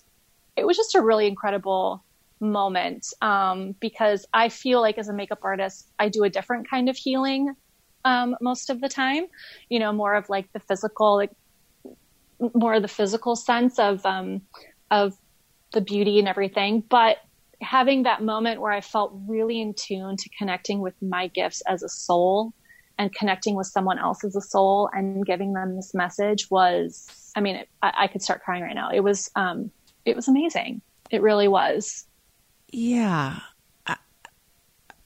it 0.55 0.65
was 0.65 0.77
just 0.77 0.95
a 0.95 1.01
really 1.01 1.27
incredible 1.27 2.03
moment 2.39 3.07
um, 3.21 3.75
because 3.79 4.25
I 4.33 4.49
feel 4.49 4.81
like 4.81 4.97
as 4.97 5.07
a 5.07 5.13
makeup 5.13 5.39
artist, 5.43 5.87
I 5.99 6.09
do 6.09 6.23
a 6.23 6.29
different 6.29 6.69
kind 6.69 6.89
of 6.89 6.97
healing 6.97 7.55
um, 8.03 8.35
most 8.41 8.69
of 8.69 8.81
the 8.81 8.89
time. 8.89 9.27
You 9.69 9.79
know, 9.79 9.93
more 9.93 10.15
of 10.15 10.29
like 10.29 10.51
the 10.53 10.59
physical, 10.59 11.15
like 11.15 11.31
more 12.53 12.73
of 12.73 12.81
the 12.81 12.87
physical 12.87 13.35
sense 13.35 13.77
of 13.79 14.05
um, 14.05 14.41
of 14.89 15.13
the 15.73 15.81
beauty 15.81 16.19
and 16.19 16.27
everything. 16.27 16.81
But 16.81 17.17
having 17.61 18.03
that 18.03 18.23
moment 18.23 18.59
where 18.59 18.71
I 18.71 18.81
felt 18.81 19.13
really 19.27 19.61
in 19.61 19.73
tune 19.73 20.17
to 20.17 20.29
connecting 20.37 20.79
with 20.79 20.95
my 21.01 21.27
gifts 21.27 21.61
as 21.67 21.83
a 21.83 21.89
soul 21.89 22.53
and 23.01 23.11
connecting 23.11 23.55
with 23.55 23.65
someone 23.65 23.97
else 23.97 24.23
as 24.23 24.35
a 24.35 24.41
soul 24.41 24.87
and 24.93 25.25
giving 25.25 25.53
them 25.53 25.75
this 25.75 25.95
message 25.95 26.51
was, 26.51 27.07
I 27.35 27.41
mean, 27.41 27.55
it, 27.55 27.69
I, 27.81 27.93
I, 28.01 28.07
could 28.07 28.21
start 28.21 28.43
crying 28.43 28.61
right 28.61 28.75
now. 28.75 28.91
It 28.91 28.99
was, 28.99 29.31
um, 29.35 29.71
it 30.05 30.15
was 30.15 30.27
amazing. 30.27 30.81
It 31.09 31.23
really 31.23 31.47
was. 31.47 32.05
Yeah. 32.69 33.39
Uh, 33.87 33.95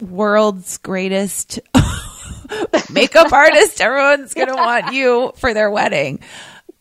world's 0.02 0.78
greatest 0.78 1.62
makeup 2.92 3.32
artist. 3.32 3.80
Everyone's 3.80 4.34
going 4.34 4.50
to 4.50 4.56
want 4.56 4.94
you 4.94 5.32
for 5.38 5.54
their 5.54 5.72
wedding. 5.72 6.20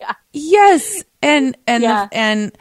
Yeah. 0.01 0.15
Yes. 0.33 1.05
And, 1.23 1.57
and, 1.69 1.85
yeah. 1.85 2.07
the, 2.07 2.17
and 2.17 2.59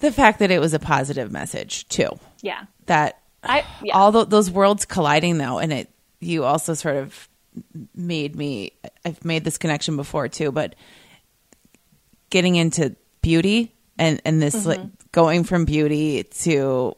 the 0.00 0.12
fact 0.12 0.38
that 0.38 0.50
it 0.50 0.60
was 0.60 0.72
a 0.72 0.78
positive 0.78 1.30
message 1.30 1.86
too. 1.88 2.18
Yeah. 2.40 2.64
That 2.86 3.20
I, 3.42 3.66
yeah. 3.84 3.98
all 3.98 4.12
the, 4.12 4.24
those 4.24 4.50
worlds 4.50 4.86
colliding 4.86 5.36
though, 5.36 5.58
and 5.58 5.74
it, 5.74 5.90
you 6.20 6.44
also 6.44 6.74
sort 6.74 6.96
of 6.96 7.28
made 7.94 8.36
me 8.36 8.72
I've 9.04 9.24
made 9.24 9.44
this 9.44 9.58
connection 9.58 9.96
before 9.96 10.28
too, 10.28 10.52
but 10.52 10.74
getting 12.30 12.56
into 12.56 12.94
beauty 13.22 13.74
and 13.98 14.20
and 14.24 14.40
this 14.40 14.54
mm-hmm. 14.54 14.68
like 14.68 15.12
going 15.12 15.44
from 15.44 15.64
beauty 15.64 16.24
to 16.24 16.94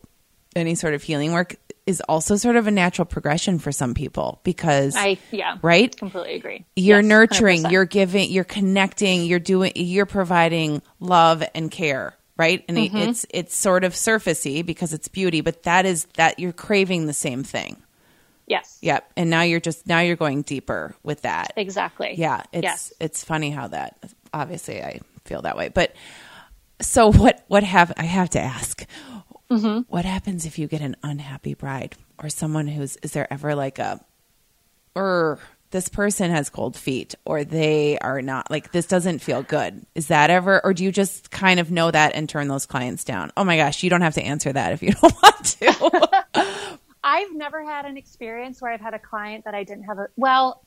any 0.56 0.74
sort 0.74 0.94
of 0.94 1.02
healing 1.02 1.32
work 1.32 1.56
is 1.86 2.00
also 2.02 2.36
sort 2.36 2.56
of 2.56 2.66
a 2.66 2.70
natural 2.70 3.06
progression 3.06 3.58
for 3.58 3.72
some 3.72 3.94
people 3.94 4.40
because 4.44 4.94
I 4.96 5.18
yeah 5.30 5.58
right 5.62 5.96
completely 5.96 6.34
agree 6.34 6.64
you're 6.76 7.00
yes, 7.00 7.06
nurturing 7.06 7.62
100%. 7.64 7.70
you're 7.70 7.84
giving 7.84 8.30
you're 8.30 8.44
connecting 8.44 9.24
you're 9.24 9.38
doing 9.38 9.72
you're 9.74 10.06
providing 10.06 10.82
love 10.98 11.42
and 11.54 11.70
care 11.70 12.14
right 12.36 12.64
and 12.68 12.76
mm-hmm. 12.76 12.96
it's 12.96 13.26
it's 13.30 13.56
sort 13.56 13.84
of 13.84 13.94
surfacey 13.94 14.64
because 14.64 14.92
it's 14.92 15.08
beauty 15.08 15.40
but 15.40 15.62
that 15.62 15.86
is 15.86 16.06
that 16.16 16.38
you're 16.38 16.52
craving 16.52 17.06
the 17.06 17.12
same 17.12 17.42
thing 17.42 17.76
Yes. 18.50 18.78
Yep. 18.82 19.12
And 19.16 19.30
now 19.30 19.42
you're 19.42 19.60
just 19.60 19.86
now 19.86 20.00
you're 20.00 20.16
going 20.16 20.42
deeper 20.42 20.96
with 21.04 21.22
that. 21.22 21.52
Exactly. 21.56 22.14
Yeah. 22.18 22.42
It's 22.52 22.64
yes. 22.64 22.92
it's 22.98 23.22
funny 23.22 23.50
how 23.50 23.68
that 23.68 23.96
obviously 24.34 24.82
I 24.82 25.00
feel 25.24 25.42
that 25.42 25.56
way. 25.56 25.68
But 25.68 25.94
so 26.82 27.12
what 27.12 27.44
what 27.46 27.62
have 27.62 27.92
I 27.96 28.02
have 28.02 28.30
to 28.30 28.40
ask. 28.40 28.84
Mm-hmm. 29.52 29.82
What 29.88 30.04
happens 30.04 30.46
if 30.46 30.58
you 30.58 30.66
get 30.66 30.80
an 30.80 30.96
unhappy 31.04 31.54
bride 31.54 31.94
or 32.18 32.28
someone 32.28 32.66
who's 32.66 32.96
is 32.96 33.12
there 33.12 33.32
ever 33.32 33.54
like 33.54 33.78
a 33.78 34.04
or 34.96 35.38
this 35.70 35.88
person 35.88 36.32
has 36.32 36.50
cold 36.50 36.76
feet 36.76 37.14
or 37.24 37.44
they 37.44 38.00
are 38.00 38.20
not 38.20 38.50
like 38.50 38.72
this 38.72 38.86
doesn't 38.86 39.20
feel 39.20 39.44
good. 39.44 39.86
Is 39.94 40.08
that 40.08 40.28
ever 40.30 40.60
or 40.64 40.74
do 40.74 40.82
you 40.82 40.90
just 40.90 41.30
kind 41.30 41.60
of 41.60 41.70
know 41.70 41.88
that 41.88 42.16
and 42.16 42.28
turn 42.28 42.48
those 42.48 42.66
clients 42.66 43.04
down? 43.04 43.30
Oh 43.36 43.44
my 43.44 43.56
gosh, 43.56 43.84
you 43.84 43.90
don't 43.90 44.00
have 44.00 44.14
to 44.14 44.22
answer 44.24 44.52
that 44.52 44.72
if 44.72 44.82
you 44.82 44.90
don't 45.00 45.14
want 45.22 45.44
to. 45.44 46.78
I've 47.02 47.34
never 47.34 47.64
had 47.64 47.86
an 47.86 47.96
experience 47.96 48.60
where 48.60 48.72
I've 48.72 48.80
had 48.80 48.94
a 48.94 48.98
client 48.98 49.44
that 49.44 49.54
I 49.54 49.64
didn't 49.64 49.84
have 49.84 49.98
a, 49.98 50.06
well, 50.16 50.64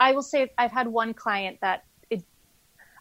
I 0.00 0.12
will 0.12 0.22
say 0.22 0.50
I've 0.58 0.72
had 0.72 0.88
one 0.88 1.14
client 1.14 1.58
that 1.62 1.84
it, 2.10 2.24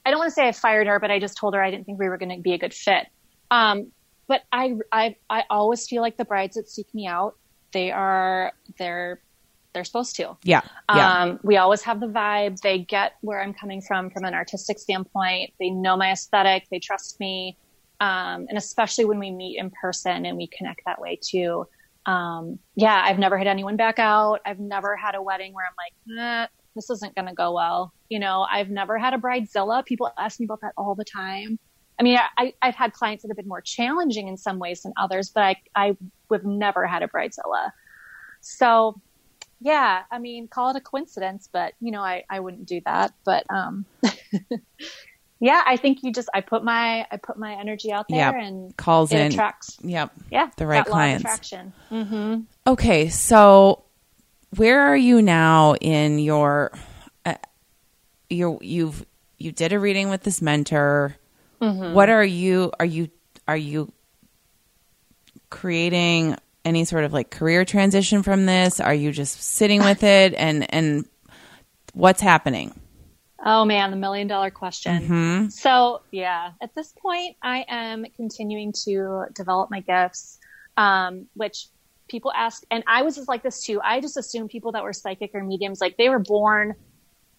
I 0.06 0.12
don't 0.12 0.20
want 0.20 0.30
to 0.30 0.36
say 0.36 0.48
I 0.48 0.52
fired 0.52 0.88
her, 0.88 1.00
but 1.00 1.12
I 1.12 1.20
just 1.20 1.38
told 1.38 1.56
her 1.56 1.64
I 1.64 1.72
didn't 1.72 1.86
think 1.86 2.00
we 2.00 2.08
were 2.10 2.18
going 2.18 2.36
to 2.36 2.42
be 2.42 2.54
a 2.54 2.58
good 2.58 2.74
fit. 2.74 3.08
Um, 3.50 3.92
but 4.28 4.42
I, 4.52 4.76
I, 4.92 5.16
I 5.30 5.44
always 5.50 5.88
feel 5.88 6.02
like 6.02 6.18
the 6.18 6.26
brides 6.26 6.56
that 6.56 6.70
seek 6.70 6.94
me 6.94 7.08
out, 7.08 7.36
they 7.74 7.92
are, 7.92 8.54
they're, 8.78 9.22
they're 9.74 9.84
supposed 9.84 10.16
to. 10.16 10.38
Yeah. 10.44 10.62
yeah. 10.94 11.24
Um, 11.24 11.40
we 11.44 11.58
always 11.58 11.82
have 11.82 12.00
the 12.00 12.08
vibe. 12.08 12.62
They 12.62 12.80
get 12.80 13.16
where 13.22 13.42
I'm 13.42 13.54
coming 13.54 13.82
from, 13.82 14.10
from 14.10 14.24
an 14.24 14.34
artistic 14.34 14.80
standpoint. 14.80 15.54
They 15.60 15.70
know 15.70 15.98
my 15.98 16.12
aesthetic. 16.12 16.68
They 16.72 16.80
trust 16.80 17.20
me. 17.20 17.58
Um, 18.00 18.46
and 18.48 18.58
especially 18.58 19.06
when 19.06 19.20
we 19.20 19.32
meet 19.32 19.58
in 19.60 19.70
person 19.70 20.26
and 20.26 20.38
we 20.38 20.48
connect 20.48 20.82
that 20.86 21.00
way 21.02 21.20
too 21.22 21.68
um, 22.06 22.60
yeah, 22.76 23.02
I've 23.04 23.20
never 23.20 23.38
had 23.38 23.48
anyone 23.48 23.78
back 23.78 24.00
out. 24.00 24.42
I've 24.46 24.60
never 24.60 24.96
had 24.96 25.16
a 25.16 25.22
wedding 25.22 25.54
where 25.54 25.66
I'm 25.66 25.74
like, 25.78 26.20
eh, 26.20 26.48
this 26.76 26.90
isn't 26.90 27.16
going 27.16 27.28
to 27.28 27.34
go 27.34 27.54
well. 27.54 27.94
You 28.10 28.20
know, 28.20 28.46
I've 28.50 28.70
never 28.70 28.98
had 28.98 29.14
a 29.14 29.18
bridezilla. 29.18 29.86
People 29.86 30.12
ask 30.18 30.40
me 30.40 30.46
about 30.46 30.62
that 30.62 30.74
all 30.78 30.96
the 30.96 31.06
time. 31.06 31.58
I 32.00 32.04
mean, 32.04 32.18
I 32.38 32.54
I, 32.62 32.66
have 32.68 32.76
had 32.76 32.94
clients 32.94 33.24
that 33.24 33.30
have 33.30 33.38
been 33.38 33.48
more 33.48 33.62
challenging 33.62 34.28
in 34.28 34.38
some 34.38 34.60
ways 34.60 34.82
than 34.84 34.94
others, 34.98 35.30
but 35.30 35.42
I, 35.42 35.56
I 35.76 35.98
have 36.32 36.44
never 36.44 36.86
had 36.86 37.04
a 37.04 37.08
bridezilla. 37.08 37.72
So, 38.42 39.00
yeah, 39.62 40.04
I 40.12 40.20
mean, 40.20 40.48
call 40.48 40.70
it 40.72 40.76
a 40.76 40.82
coincidence, 40.82 41.50
but 41.52 41.74
you 41.80 41.92
know, 41.92 42.02
I, 42.02 42.24
I 42.30 42.42
wouldn't 42.42 42.66
do 42.66 42.82
that. 42.86 43.14
But 43.24 43.46
um, 43.50 43.86
yeah, 45.46 45.62
I 45.64 45.78
think 45.78 46.02
you 46.02 46.12
just 46.12 46.28
I 46.34 46.42
put 46.42 46.64
my 46.64 47.06
I 47.12 47.18
put 47.18 47.38
my 47.38 47.54
energy 47.54 47.92
out 47.92 48.08
there 48.10 48.18
yep. 48.18 48.36
and 48.36 48.76
calls 48.78 49.12
it 49.12 49.20
in 49.20 49.28
attracts. 49.28 49.78
Yep. 49.84 50.12
Yeah. 50.32 50.50
The 50.58 50.66
right 50.66 50.84
clients. 50.84 51.24
attraction. 51.24 51.72
Mm-hmm. 51.92 52.40
Okay, 52.66 53.10
so 53.10 53.84
where 54.56 54.82
are 54.82 54.98
you 54.98 55.22
now 55.22 55.76
in 55.76 56.18
your 56.18 56.72
uh, 57.28 57.36
your 58.28 58.58
you've 58.64 59.06
you 59.38 59.52
did 59.52 59.72
a 59.72 59.80
reading 59.80 60.10
with 60.10 60.24
this 60.24 60.42
mentor. 60.42 61.16
Mm-hmm. 61.62 61.94
What 61.94 62.10
are 62.10 62.26
you 62.26 62.72
are 62.80 62.86
you 62.86 63.12
are 63.48 63.56
you 63.56 63.92
creating 65.52 66.38
any 66.66 66.86
sort 66.86 67.04
of 67.04 67.14
like 67.14 67.30
career 67.30 67.66
transition 67.66 68.24
from 68.24 68.48
this? 68.48 68.80
Are 68.80 68.96
you 68.96 69.12
just 69.12 69.40
sitting 69.40 69.84
with 69.84 70.02
it 70.02 70.34
and 70.34 70.66
and 70.74 71.06
what's 71.94 72.22
happening? 72.22 72.74
Oh 73.46 73.64
man, 73.64 73.92
the 73.92 73.98
million 73.98 74.28
dollar 74.28 74.50
question. 74.50 75.04
Mm-hmm. 75.04 75.50
So 75.50 76.02
yeah, 76.12 76.52
at 76.62 76.74
this 76.74 76.94
point, 76.94 77.38
I 77.44 77.64
am 77.68 78.06
continuing 78.16 78.74
to 78.86 79.26
develop 79.36 79.70
my 79.70 79.82
gifts, 79.82 80.40
um, 80.78 81.28
which 81.36 81.68
people 82.10 82.32
ask, 82.36 82.64
and 82.72 82.84
I 82.88 83.04
was 83.04 83.16
just 83.16 83.28
like 83.28 83.44
this 83.44 83.64
too. 83.64 83.80
I 83.84 84.02
just 84.02 84.18
assumed 84.18 84.50
people 84.50 84.72
that 84.72 84.84
were 84.84 84.94
psychic 84.94 85.32
or 85.36 85.44
mediums, 85.44 85.80
like 85.80 85.96
they 85.98 86.10
were 86.10 86.20
born 86.20 86.74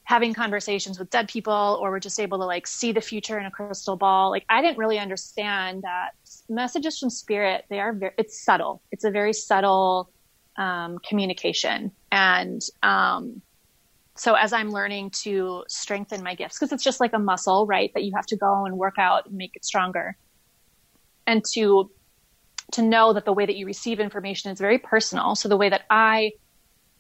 having 0.04 0.32
conversations 0.32 1.00
with 1.00 1.10
dead 1.10 1.28
people 1.28 1.78
or 1.82 1.90
were 1.90 1.98
just 1.98 2.20
able 2.20 2.38
to 2.38 2.44
like 2.44 2.68
see 2.68 2.92
the 2.92 3.00
future 3.00 3.40
in 3.40 3.44
a 3.44 3.50
crystal 3.50 3.96
ball. 3.96 4.30
Like 4.30 4.44
I 4.48 4.62
didn't 4.62 4.78
really 4.78 5.00
understand 5.00 5.82
that 5.82 6.10
messages 6.48 7.00
from 7.00 7.10
spirit, 7.10 7.64
they 7.68 7.80
are 7.80 7.92
very, 7.92 8.12
it's 8.16 8.40
subtle. 8.40 8.82
It's 8.92 9.02
a 9.02 9.10
very 9.10 9.32
subtle, 9.32 10.08
um, 10.56 11.00
communication. 11.00 11.90
And, 12.12 12.62
um, 12.84 13.42
so 14.16 14.34
as 14.34 14.52
I'm 14.52 14.70
learning 14.70 15.10
to 15.22 15.64
strengthen 15.68 16.22
my 16.22 16.34
gifts, 16.34 16.58
because 16.58 16.72
it's 16.72 16.84
just 16.84 17.00
like 17.00 17.12
a 17.12 17.18
muscle, 17.18 17.66
right? 17.66 17.90
That 17.94 18.04
you 18.04 18.12
have 18.14 18.26
to 18.26 18.36
go 18.36 18.64
and 18.64 18.76
work 18.76 18.94
out 18.98 19.26
and 19.26 19.36
make 19.36 19.54
it 19.54 19.64
stronger. 19.64 20.16
And 21.26 21.44
to 21.54 21.90
to 22.72 22.82
know 22.82 23.12
that 23.12 23.24
the 23.24 23.32
way 23.32 23.46
that 23.46 23.56
you 23.56 23.64
receive 23.64 24.00
information 24.00 24.50
is 24.50 24.58
very 24.58 24.78
personal. 24.78 25.36
So 25.36 25.48
the 25.48 25.56
way 25.56 25.68
that 25.68 25.82
I 25.88 26.32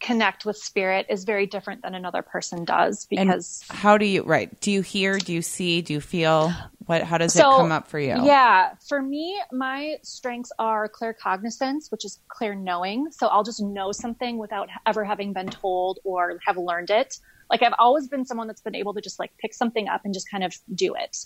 connect 0.06 0.44
with 0.44 0.56
spirit 0.56 1.04
is 1.08 1.24
very 1.24 1.46
different 1.46 1.82
than 1.82 1.92
another 1.92 2.22
person 2.22 2.64
does 2.64 3.06
because 3.06 3.64
and 3.68 3.76
how 3.76 3.98
do 3.98 4.06
you 4.06 4.22
right 4.22 4.60
do 4.60 4.70
you 4.70 4.80
hear 4.80 5.18
do 5.18 5.32
you 5.32 5.42
see 5.42 5.82
do 5.82 5.92
you 5.92 6.00
feel? 6.00 6.52
What 6.86 7.02
how 7.02 7.18
does 7.18 7.32
so, 7.32 7.40
it 7.40 7.56
come 7.56 7.72
up 7.72 7.88
for 7.88 7.98
you? 7.98 8.14
yeah 8.24 8.74
for 8.88 9.02
me 9.02 9.36
my 9.50 9.96
strengths 10.04 10.52
are 10.60 10.88
claircognizance 10.88 11.90
which 11.90 12.04
is 12.04 12.20
clear 12.28 12.54
knowing. 12.54 13.10
So 13.10 13.26
i'll 13.26 13.42
just 13.42 13.60
know 13.60 13.90
something 13.90 14.38
without 14.38 14.68
ever 14.86 15.04
having 15.04 15.32
been 15.32 15.48
told 15.48 15.98
or 16.04 16.38
have 16.46 16.56
learned 16.56 16.90
it. 16.90 17.18
Like 17.50 17.64
i've 17.64 17.74
always 17.76 18.06
been 18.06 18.24
someone 18.24 18.46
that's 18.46 18.62
been 18.62 18.76
able 18.76 18.94
to 18.94 19.00
just 19.00 19.18
like 19.18 19.32
pick 19.38 19.54
something 19.54 19.88
up 19.88 20.02
and 20.04 20.14
just 20.14 20.30
kind 20.30 20.44
of 20.44 20.54
do 20.72 20.94
it. 20.94 21.16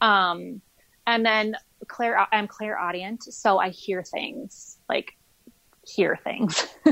Um 0.00 0.62
and 1.04 1.26
then 1.26 1.56
clair 1.88 2.28
i'm 2.30 2.46
clairaudient 2.46 3.24
so 3.24 3.58
i 3.58 3.70
hear 3.70 4.04
things. 4.04 4.78
Like 4.88 5.14
hear 5.94 6.18
things. 6.24 6.66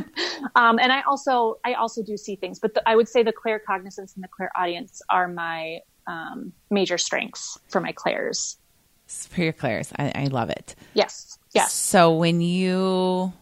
um, 0.55 0.79
and 0.79 0.93
I 0.93 1.03
also, 1.03 1.57
I 1.65 1.75
also 1.75 2.03
do 2.03 2.17
see 2.17 2.37
things, 2.37 2.59
but 2.59 2.75
the, 2.75 2.89
I 2.89 2.97
would 2.97 3.09
say 3.09 3.23
the 3.23 3.33
claircognizance 3.33 4.15
and 4.15 4.23
the 4.25 4.29
clairaudience 4.29 5.01
are 5.11 5.29
my, 5.29 5.81
um, 6.07 6.53
major 6.71 6.99
strengths 6.99 7.59
for 7.69 7.81
my 7.81 7.93
clairs. 7.93 8.57
For 9.07 9.43
your 9.43 9.53
clairs, 9.53 9.93
I, 9.99 10.13
I 10.15 10.25
love 10.27 10.51
it. 10.51 10.75
Yes. 10.95 11.39
Yes. 11.55 11.73
So 11.73 12.15
when 12.15 12.41
you, 12.41 13.33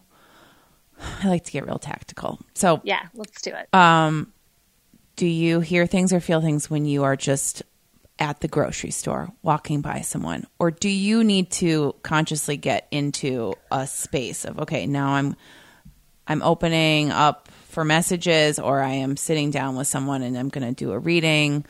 I 1.23 1.27
like 1.27 1.43
to 1.45 1.51
get 1.51 1.65
real 1.65 1.79
tactical. 1.79 2.39
So 2.53 2.81
Yeah, 2.83 3.01
let's 3.13 3.41
do 3.41 3.51
it. 3.51 3.73
um, 3.77 4.31
do 5.15 5.25
you 5.25 5.59
hear 5.61 5.85
things 5.87 6.13
or 6.13 6.19
feel 6.19 6.41
things 6.41 6.69
when 6.69 6.85
you 6.85 7.03
are 7.03 7.15
just 7.15 7.63
at 8.19 8.39
the 8.41 8.47
grocery 8.47 8.91
store 8.91 9.29
walking 9.41 9.81
by 9.81 10.01
someone 10.01 10.45
or 10.59 10.71
do 10.71 10.89
you 10.89 11.23
need 11.23 11.49
to 11.51 11.95
consciously 12.03 12.57
get 12.57 12.87
into 12.91 13.53
a 13.71 13.85
space 13.85 14.45
of 14.45 14.59
okay 14.59 14.85
now 14.85 15.11
i'm 15.11 15.35
i'm 16.27 16.41
opening 16.41 17.11
up 17.11 17.47
for 17.69 17.85
messages 17.85 18.57
or 18.59 18.81
i 18.81 18.91
am 18.91 19.15
sitting 19.15 19.51
down 19.51 19.75
with 19.75 19.87
someone 19.87 20.23
and 20.23 20.37
i'm 20.37 20.49
going 20.49 20.67
to 20.67 20.73
do 20.73 20.91
a 20.91 20.99
reading 20.99 21.63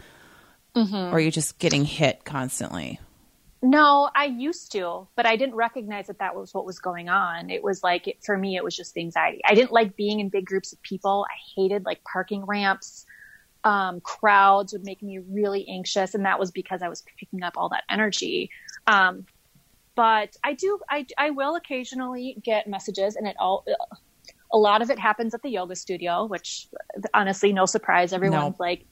mm-hmm. 0.76 0.96
or 0.96 1.20
you're 1.20 1.22
you 1.22 1.32
just 1.32 1.60
getting 1.60 1.84
hit 1.84 2.24
constantly 2.24 3.00
No, 3.64 4.10
I 4.14 4.26
used 4.26 4.72
to, 4.74 5.08
but 5.16 5.26
I 5.26 5.36
didn't 5.36 5.56
recognize 5.56 6.08
that 6.08 6.20
that 6.20 6.36
was 6.36 6.54
what 6.54 6.66
was 6.66 6.78
going 6.78 7.10
on. 7.10 7.50
It 7.50 7.64
was 7.64 7.82
like, 7.82 8.08
it, 8.08 8.24
for 8.24 8.38
me, 8.38 8.56
it 8.56 8.64
was 8.64 8.76
just 8.76 8.96
anxiety. 8.96 9.42
I 9.44 9.56
didn't 9.56 9.72
like 9.72 9.96
being 9.96 10.20
in 10.20 10.30
big 10.30 10.46
groups 10.46 10.74
of 10.74 10.82
people. 10.84 11.26
I 11.28 11.36
hated 11.56 11.84
like 11.84 12.04
parking 12.04 12.46
ramps. 12.46 13.07
Um, 13.68 14.00
crowds 14.00 14.72
would 14.72 14.86
make 14.86 15.02
me 15.04 15.20
really 15.20 15.68
anxious. 15.68 16.16
And 16.16 16.24
that 16.26 16.40
was 16.40 16.52
because 16.52 16.82
I 16.82 16.90
was 16.94 17.04
picking 17.20 17.44
up 17.44 17.56
all 17.58 17.70
that 17.70 17.84
energy. 17.90 18.50
Um, 18.96 19.26
but 19.96 20.30
I 20.44 20.54
do, 20.54 20.80
I, 20.90 21.06
I 21.18 21.32
will 21.32 21.56
occasionally 21.56 22.38
get 22.42 22.68
messages 22.68 23.18
and 23.18 23.28
it 23.28 23.36
all, 23.40 23.66
a 24.54 24.58
lot 24.58 24.82
of 24.82 24.90
it 24.90 25.00
happens 25.00 25.34
at 25.34 25.42
the 25.42 25.50
yoga 25.50 25.76
studio, 25.76 26.14
which 26.26 26.70
honestly, 27.14 27.52
no 27.52 27.66
surprise. 27.66 28.14
Everyone's 28.14 28.58
No. 28.58 28.66
like, 28.68 28.86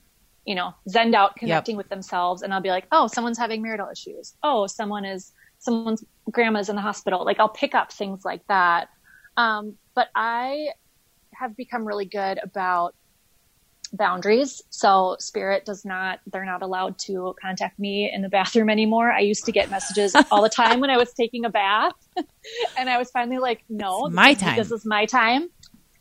you 0.46 0.56
know, 0.56 0.74
zened 0.90 1.16
out 1.16 1.38
connecting 1.38 1.78
with 1.78 1.88
themselves. 1.88 2.42
And 2.42 2.54
I'll 2.54 2.62
be 2.70 2.74
like, 2.78 2.88
oh, 2.92 3.08
someone's 3.08 3.38
having 3.38 3.62
marital 3.62 3.90
issues. 3.90 4.36
Oh, 4.44 4.68
someone 4.68 5.06
is, 5.06 5.32
someone's 5.60 6.04
grandma's 6.30 6.70
in 6.70 6.76
the 6.76 6.82
hospital. 6.82 7.24
Like 7.24 7.40
I'll 7.40 7.56
pick 7.64 7.74
up 7.74 7.94
things 7.94 8.26
like 8.26 8.46
that. 8.48 8.90
Um, 9.38 9.78
but 9.94 10.10
I 10.16 10.70
have 11.34 11.56
become 11.56 11.86
really 11.86 12.10
good 12.20 12.40
about 12.44 12.94
boundaries. 13.94 14.62
So 14.70 15.16
spirit 15.20 15.66
does 15.66 15.86
not, 15.86 16.20
they're 16.28 16.46
not 16.46 16.62
allowed 16.62 16.98
to 17.00 17.36
contact 17.42 17.80
me 17.80 18.12
in 18.14 18.22
the 18.22 18.30
bathroom 18.30 18.70
anymore. 18.70 19.12
I 19.12 19.20
used 19.20 19.46
to 19.46 19.52
get 19.52 19.70
messages 19.70 20.16
all 20.32 20.42
the 20.42 20.50
time 20.50 20.80
when 20.80 20.90
I 20.90 20.98
was 20.98 21.14
taking 21.14 21.46
a 21.46 21.50
bath 21.50 21.94
and 22.78 22.90
I 22.90 22.98
was 22.98 23.12
finally 23.12 23.38
like, 23.40 23.64
no, 23.70 24.10
my 24.10 24.34
this 24.34 24.38
is- 24.38 24.44
time. 24.44 24.58
This 24.58 24.72
is 24.72 24.86
my 24.86 25.06
time 25.06 25.50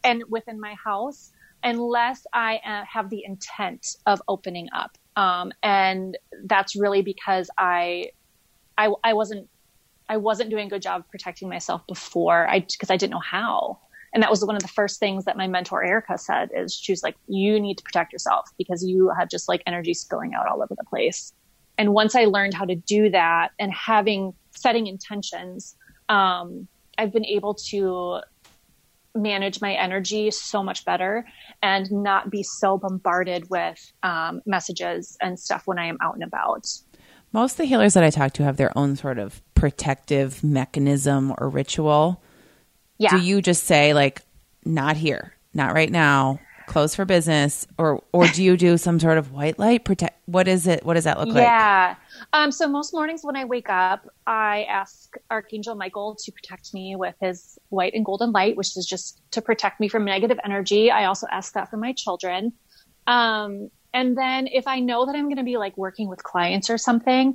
and 0.02 0.22
within 0.28 0.60
my 0.60 0.74
house 0.82 1.32
unless 1.62 2.26
I 2.32 2.56
uh, 2.56 2.84
have 2.84 3.08
the 3.08 3.24
intent 3.24 3.96
of 4.06 4.20
opening 4.28 4.68
up. 4.74 4.98
Um, 5.16 5.50
and 5.62 6.18
that's 6.44 6.76
really 6.76 7.00
because 7.00 7.48
I, 7.56 8.10
I, 8.76 8.92
I 9.02 9.14
wasn't, 9.14 9.48
I 10.08 10.18
wasn't 10.18 10.50
doing 10.50 10.66
a 10.66 10.70
good 10.70 10.82
job 10.82 11.04
protecting 11.10 11.48
myself 11.48 11.86
before 11.86 12.46
I, 12.46 12.60
cause 12.60 12.90
I 12.90 12.98
didn't 12.98 13.12
know 13.12 13.20
how. 13.20 13.78
And 14.14 14.22
that 14.22 14.30
was 14.30 14.44
one 14.44 14.54
of 14.54 14.62
the 14.62 14.68
first 14.68 15.00
things 15.00 15.24
that 15.24 15.36
my 15.36 15.48
mentor 15.48 15.84
Erica 15.84 16.16
said 16.16 16.50
is 16.56 16.72
she 16.72 16.92
was 16.92 17.02
like, 17.02 17.16
you 17.26 17.58
need 17.58 17.76
to 17.78 17.84
protect 17.84 18.12
yourself 18.12 18.48
because 18.56 18.84
you 18.84 19.10
have 19.18 19.28
just 19.28 19.48
like 19.48 19.62
energy 19.66 19.92
spilling 19.92 20.34
out 20.34 20.46
all 20.46 20.62
over 20.62 20.74
the 20.74 20.84
place. 20.84 21.32
And 21.76 21.92
once 21.92 22.14
I 22.14 22.26
learned 22.26 22.54
how 22.54 22.64
to 22.64 22.76
do 22.76 23.10
that 23.10 23.50
and 23.58 23.72
having 23.72 24.32
setting 24.52 24.86
intentions, 24.86 25.74
um, 26.08 26.68
I've 26.96 27.12
been 27.12 27.24
able 27.24 27.54
to 27.54 28.20
manage 29.16 29.60
my 29.60 29.74
energy 29.74 30.30
so 30.30 30.62
much 30.62 30.84
better 30.84 31.26
and 31.62 31.90
not 31.90 32.30
be 32.30 32.44
so 32.44 32.78
bombarded 32.78 33.50
with 33.50 33.92
um, 34.04 34.42
messages 34.46 35.16
and 35.20 35.38
stuff 35.38 35.66
when 35.66 35.78
I 35.78 35.86
am 35.86 35.98
out 36.00 36.14
and 36.14 36.22
about. 36.24 36.66
most 37.32 37.52
of 37.52 37.58
the 37.58 37.64
healers 37.64 37.94
that 37.94 38.04
i 38.04 38.10
talk 38.10 38.32
to 38.32 38.44
have 38.44 38.56
their 38.56 38.76
own 38.76 38.96
sort 38.96 39.18
of 39.18 39.40
protective 39.54 40.42
mechanism 40.42 41.32
or 41.38 41.48
ritual 41.48 42.20
Yeah. 42.98 43.10
do 43.10 43.18
you 43.18 43.42
just 43.42 43.64
say 43.64 43.94
like 43.94 44.22
not 44.64 44.96
here 44.96 45.34
not 45.52 45.74
right 45.74 45.90
now 45.90 46.40
close 46.66 46.94
for 46.94 47.04
business 47.04 47.66
or 47.76 48.02
or 48.12 48.26
do 48.28 48.42
you 48.42 48.56
do 48.56 48.78
some 48.78 48.98
sort 48.98 49.18
of 49.18 49.32
white 49.32 49.58
light 49.58 49.84
protect 49.84 50.18
what 50.26 50.48
is 50.48 50.66
it 50.66 50.84
what 50.84 50.94
does 50.94 51.04
that 51.04 51.18
look 51.18 51.28
like 51.28 51.42
Yeah. 51.42 51.96
Um, 52.32 52.50
so 52.50 52.66
most 52.66 52.92
mornings 52.92 53.22
when 53.22 53.36
I 53.36 53.44
wake 53.44 53.68
up, 53.68 54.08
I 54.26 54.64
ask 54.64 55.14
Archangel 55.30 55.74
Michael 55.74 56.16
to 56.16 56.32
protect 56.32 56.74
me 56.74 56.96
with 56.96 57.14
his 57.20 57.58
white 57.68 57.94
and 57.94 58.04
golden 58.04 58.32
light, 58.32 58.56
which 58.56 58.76
is 58.76 58.86
just 58.86 59.20
to 59.32 59.42
protect 59.42 59.78
me 59.78 59.88
from 59.88 60.04
negative 60.04 60.38
energy. 60.44 60.90
I 60.90 61.04
also 61.04 61.26
ask 61.30 61.52
that 61.54 61.70
for 61.70 61.76
my 61.76 61.92
children. 61.92 62.52
Um, 63.06 63.70
and 63.92 64.16
then 64.16 64.48
if 64.48 64.66
I 64.66 64.80
know 64.80 65.06
that 65.06 65.14
I'm 65.14 65.24
going 65.24 65.36
to 65.36 65.44
be 65.44 65.58
like 65.58 65.76
working 65.76 66.08
with 66.08 66.24
clients 66.24 66.70
or 66.70 66.78
something, 66.78 67.34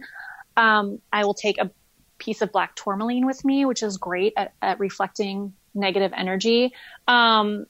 um, 0.58 1.00
I 1.14 1.24
will 1.24 1.34
take 1.34 1.58
a 1.60 1.72
piece 2.20 2.42
of 2.42 2.52
black 2.52 2.76
tourmaline 2.76 3.26
with 3.26 3.44
me, 3.44 3.66
which 3.66 3.82
is 3.84 3.98
great 3.98 4.34
at, 4.38 4.54
at 4.62 4.80
reflecting 4.80 5.54
negative 5.74 6.12
energy. 6.16 6.74
Um, 7.08 7.66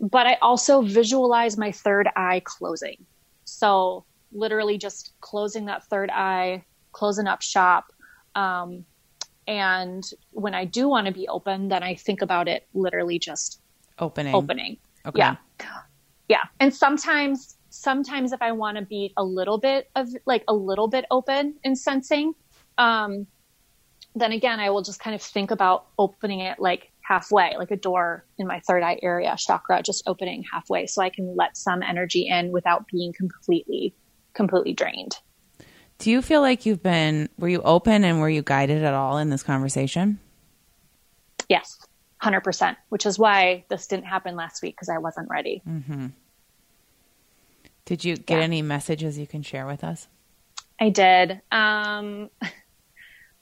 but 0.00 0.26
I 0.26 0.34
also 0.42 0.82
visualize 0.82 1.56
my 1.56 1.72
third 1.72 2.08
eye 2.16 2.42
closing. 2.44 3.04
So 3.44 4.04
literally 4.32 4.78
just 4.78 5.12
closing 5.20 5.66
that 5.66 5.84
third 5.84 6.10
eye, 6.10 6.64
closing 6.92 7.26
up 7.26 7.42
shop. 7.42 7.92
Um, 8.34 8.84
and 9.46 10.08
when 10.30 10.54
I 10.54 10.64
do 10.64 10.88
want 10.88 11.06
to 11.06 11.12
be 11.12 11.26
open, 11.28 11.68
then 11.68 11.82
I 11.82 11.94
think 11.94 12.22
about 12.22 12.46
it 12.48 12.66
literally 12.72 13.18
just 13.18 13.60
opening 13.98 14.34
opening. 14.34 14.76
okay 15.04 15.18
Yeah. 15.18 15.36
Yeah. 16.28 16.44
And 16.60 16.72
sometimes, 16.72 17.56
sometimes 17.70 18.32
if 18.32 18.40
I 18.40 18.52
want 18.52 18.76
to 18.76 18.84
be 18.84 19.12
a 19.16 19.24
little 19.24 19.58
bit 19.58 19.90
of 19.96 20.08
like 20.26 20.44
a 20.46 20.54
little 20.54 20.86
bit 20.86 21.04
open 21.10 21.56
in 21.64 21.74
sensing, 21.74 22.34
um, 22.78 23.26
then 24.14 24.32
again, 24.32 24.60
I 24.60 24.70
will 24.70 24.82
just 24.82 25.00
kind 25.00 25.14
of 25.14 25.22
think 25.22 25.50
about 25.50 25.86
opening 25.98 26.40
it 26.40 26.58
like 26.58 26.90
halfway, 27.02 27.56
like 27.56 27.70
a 27.70 27.76
door 27.76 28.24
in 28.38 28.46
my 28.46 28.60
third 28.60 28.82
eye 28.82 28.98
area 29.02 29.34
chakra, 29.38 29.82
just 29.82 30.02
opening 30.06 30.44
halfway 30.52 30.86
so 30.86 31.02
I 31.02 31.10
can 31.10 31.34
let 31.36 31.56
some 31.56 31.82
energy 31.82 32.28
in 32.28 32.52
without 32.52 32.86
being 32.92 33.12
completely, 33.12 33.94
completely 34.34 34.72
drained. 34.74 35.16
do 35.98 36.10
you 36.10 36.22
feel 36.22 36.40
like 36.40 36.64
you've 36.66 36.82
been 36.82 37.28
were 37.38 37.48
you 37.48 37.60
open 37.62 38.04
and 38.04 38.20
were 38.20 38.28
you 38.30 38.42
guided 38.42 38.82
at 38.84 38.94
all 38.94 39.18
in 39.18 39.28
this 39.30 39.42
conversation 39.42 40.18
Yes. 41.48 41.78
100%, 42.22 42.76
which 42.90 43.06
is 43.06 43.18
why 43.18 43.64
this 43.70 43.86
didn't 43.88 44.04
happen 44.04 44.36
last 44.36 44.62
week 44.62 44.76
because 44.76 44.88
I 44.88 44.98
wasn't 44.98 45.28
ready. 45.30 45.62
Mm-hmm. 45.68 46.06
did 47.86 48.04
you 48.04 48.16
get 48.16 48.38
Yeah. 48.38 48.44
any 48.44 48.62
messages 48.62 49.18
you 49.18 49.26
can 49.26 49.42
share 49.42 49.66
with 49.66 49.82
us 49.84 50.06
I 50.78 50.88
did. 50.90 51.40
Um, 51.52 52.30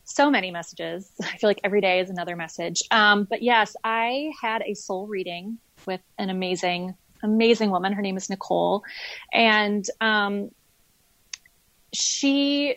so 0.09 0.31
many 0.31 0.51
messages. 0.51 1.11
I 1.23 1.37
feel 1.37 1.49
like 1.49 1.61
every 1.63 1.81
day 1.81 2.01
is 2.01 2.11
another 2.11 2.35
message. 2.35 2.83
Um, 2.91 3.25
but 3.25 3.43
yes, 3.43 3.77
I 3.85 4.33
had 4.41 4.63
a 4.63 4.75
soul 4.75 5.07
reading 5.07 5.59
with 5.87 6.01
an 6.19 6.31
amazing, 6.31 6.95
amazing 7.23 7.71
woman. 7.71 7.93
Her 7.93 8.03
name 8.03 8.17
is 8.17 8.29
Nicole. 8.29 8.83
And, 9.33 9.85
um, 10.01 10.51
she, 11.93 12.77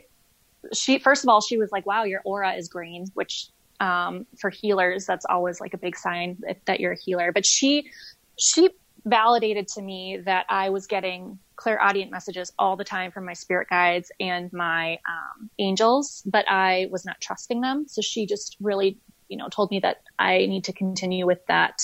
she, 0.74 1.00
first 1.00 1.24
of 1.24 1.30
all, 1.30 1.42
she 1.42 1.58
was 1.58 1.72
like, 1.72 1.86
wow, 1.86 2.04
your 2.04 2.22
aura 2.24 2.54
is 2.54 2.70
green, 2.70 3.08
which, 3.14 3.48
um, 3.80 4.26
for 4.38 4.50
healers, 4.50 5.06
that's 5.06 5.26
always 5.26 5.60
like 5.60 5.74
a 5.74 5.78
big 5.78 5.98
sign 5.98 6.38
that, 6.42 6.66
that 6.66 6.80
you're 6.80 6.94
a 6.94 6.98
healer. 6.98 7.32
But 7.32 7.46
she, 7.46 7.90
she 8.38 8.70
validated 9.06 9.68
to 9.68 9.82
me 9.82 10.18
that 10.26 10.45
I 10.49 10.70
was 10.70 10.88
getting 10.88 11.39
clairaudience 11.56 12.12
messages 12.12 12.52
all 12.60 12.76
the 12.76 12.84
time 12.84 13.12
from 13.12 13.26
my 13.26 13.34
spirit 13.34 13.68
guides 13.70 14.12
and 14.20 14.52
my 14.54 14.93
um, 15.08 15.49
angels, 15.60 16.24
but 16.26 16.45
I 16.49 16.88
was 16.91 17.06
not 17.06 17.20
trusting 17.22 17.62
them. 17.62 17.86
So 17.88 18.02
she 18.02 18.26
just 18.26 18.58
really, 18.60 18.97
you 19.28 19.38
know, 19.38 19.47
told 19.49 19.72
me 19.72 19.80
that 19.80 20.02
I 20.20 20.39
need 20.39 20.66
to 20.66 20.74
continue 20.74 21.26
with 21.26 21.45
that 21.47 21.82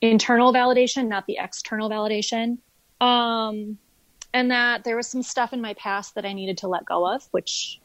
internal 0.00 0.52
validation, 0.52 1.08
not 1.08 1.26
the 1.26 1.38
external 1.40 1.90
validation. 1.90 2.58
Um, 3.00 3.78
and 4.34 4.50
that 4.50 4.84
there 4.84 4.96
was 4.96 5.08
some 5.08 5.22
stuff 5.22 5.52
in 5.52 5.60
my 5.60 5.74
past 5.74 6.14
that 6.14 6.24
I 6.24 6.32
needed 6.32 6.58
to 6.58 6.68
let 6.68 6.84
go 6.84 7.06
of, 7.06 7.26
which 7.30 7.80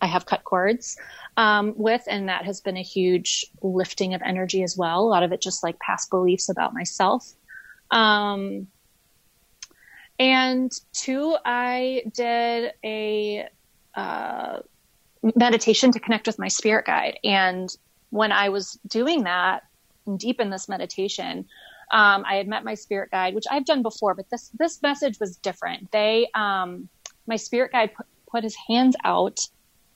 I 0.00 0.06
have 0.06 0.26
cut 0.26 0.44
cords 0.44 0.96
um, 1.36 1.72
with, 1.76 2.02
and 2.08 2.28
that 2.28 2.44
has 2.44 2.60
been 2.60 2.76
a 2.76 2.82
huge 2.82 3.46
lifting 3.62 4.14
of 4.14 4.20
energy 4.22 4.62
as 4.62 4.76
well. 4.76 5.00
A 5.00 5.08
lot 5.08 5.22
of 5.22 5.32
it 5.32 5.40
just 5.40 5.62
like 5.62 5.78
past 5.78 6.10
beliefs 6.10 6.48
about 6.48 6.74
myself. 6.74 7.32
Um, 7.90 8.68
and 10.18 10.70
two, 10.92 11.36
I 11.44 12.02
did 12.12 12.72
a 12.84 13.48
uh, 13.94 14.60
meditation 15.36 15.92
to 15.92 16.00
connect 16.00 16.26
with 16.26 16.38
my 16.38 16.48
spirit 16.48 16.86
guide. 16.86 17.18
And 17.24 17.68
when 18.10 18.32
I 18.32 18.48
was 18.48 18.78
doing 18.86 19.24
that, 19.24 19.62
deep 20.16 20.40
in 20.40 20.50
this 20.50 20.68
meditation, 20.68 21.46
um, 21.90 22.24
I 22.26 22.36
had 22.36 22.48
met 22.48 22.64
my 22.64 22.74
spirit 22.74 23.10
guide, 23.10 23.34
which 23.34 23.44
I've 23.50 23.64
done 23.64 23.82
before, 23.82 24.14
but 24.14 24.28
this 24.30 24.50
this 24.58 24.82
message 24.82 25.18
was 25.20 25.36
different. 25.36 25.90
They, 25.92 26.28
um, 26.34 26.88
my 27.26 27.36
spirit 27.36 27.72
guide 27.72 27.94
put, 27.94 28.06
put 28.30 28.44
his 28.44 28.56
hands 28.68 28.96
out 29.04 29.40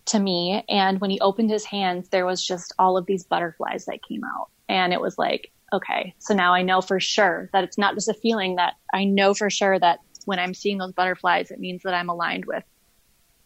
to 0.07 0.19
me, 0.19 0.65
and 0.69 1.01
when 1.01 1.11
he 1.11 1.21
opened 1.21 1.51
his 1.51 1.65
hands, 1.65 2.09
there 2.09 2.27
was 2.27 2.45
just 2.45 2.73
all 2.79 2.97
of 2.97 3.07
these 3.07 3.25
butterflies 3.25 3.85
that 3.87 4.03
came 4.03 4.23
out, 4.25 4.49
and 4.69 4.93
it 4.93 5.01
was 5.01 5.19
like, 5.19 5.51
okay, 5.73 6.15
so 6.19 6.35
now 6.35 6.55
I 6.55 6.63
know 6.63 6.81
for 6.81 7.01
sure 7.01 7.51
that 7.53 7.65
it's 7.65 7.79
not 7.79 7.95
just 7.95 8.09
a 8.09 8.15
feeling. 8.15 8.57
That 8.57 8.75
I 8.93 9.05
know 9.05 9.35
for 9.35 9.51
sure 9.51 9.79
that 9.79 10.01
when 10.25 10.39
I'm 10.39 10.55
seeing 10.55 10.79
those 10.79 10.93
butterflies, 10.93 11.51
it 11.51 11.61
means 11.61 11.83
that 11.83 11.95
I'm 11.95 12.09
aligned 12.09 12.45
with 12.45 12.65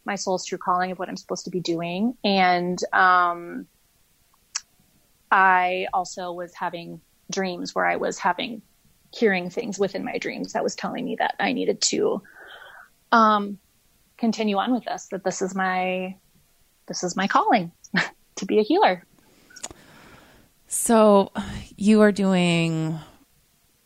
my 0.04 0.16
soul's 0.16 0.44
true 0.44 0.58
calling 0.58 0.90
of 0.90 0.98
what 0.98 1.08
I'm 1.08 1.16
supposed 1.16 1.44
to 1.44 1.50
be 1.50 1.60
doing. 1.60 2.16
And 2.24 2.78
um, 2.92 3.66
I 5.30 5.86
also 5.92 6.32
was 6.32 6.54
having 6.54 7.00
dreams 7.30 7.74
where 7.74 7.86
I 7.86 7.96
was 7.96 8.18
having 8.18 8.62
hearing 9.14 9.50
things 9.50 9.78
within 9.78 10.04
my 10.04 10.18
dreams 10.18 10.54
that 10.54 10.64
was 10.64 10.74
telling 10.74 11.04
me 11.04 11.16
that 11.18 11.34
I 11.38 11.52
needed 11.52 11.80
to 11.82 12.22
um, 13.12 13.58
continue 14.18 14.56
on 14.56 14.72
with 14.72 14.84
this. 14.84 15.08
That 15.10 15.24
this 15.24 15.42
is 15.42 15.54
my 15.54 16.16
this 16.88 17.04
is 17.04 17.16
my 17.16 17.28
calling 17.28 17.72
to 18.36 18.46
be 18.46 18.58
a 18.58 18.62
healer. 18.62 19.06
So, 20.74 21.30
you 21.76 22.00
are 22.00 22.12
doing 22.12 22.98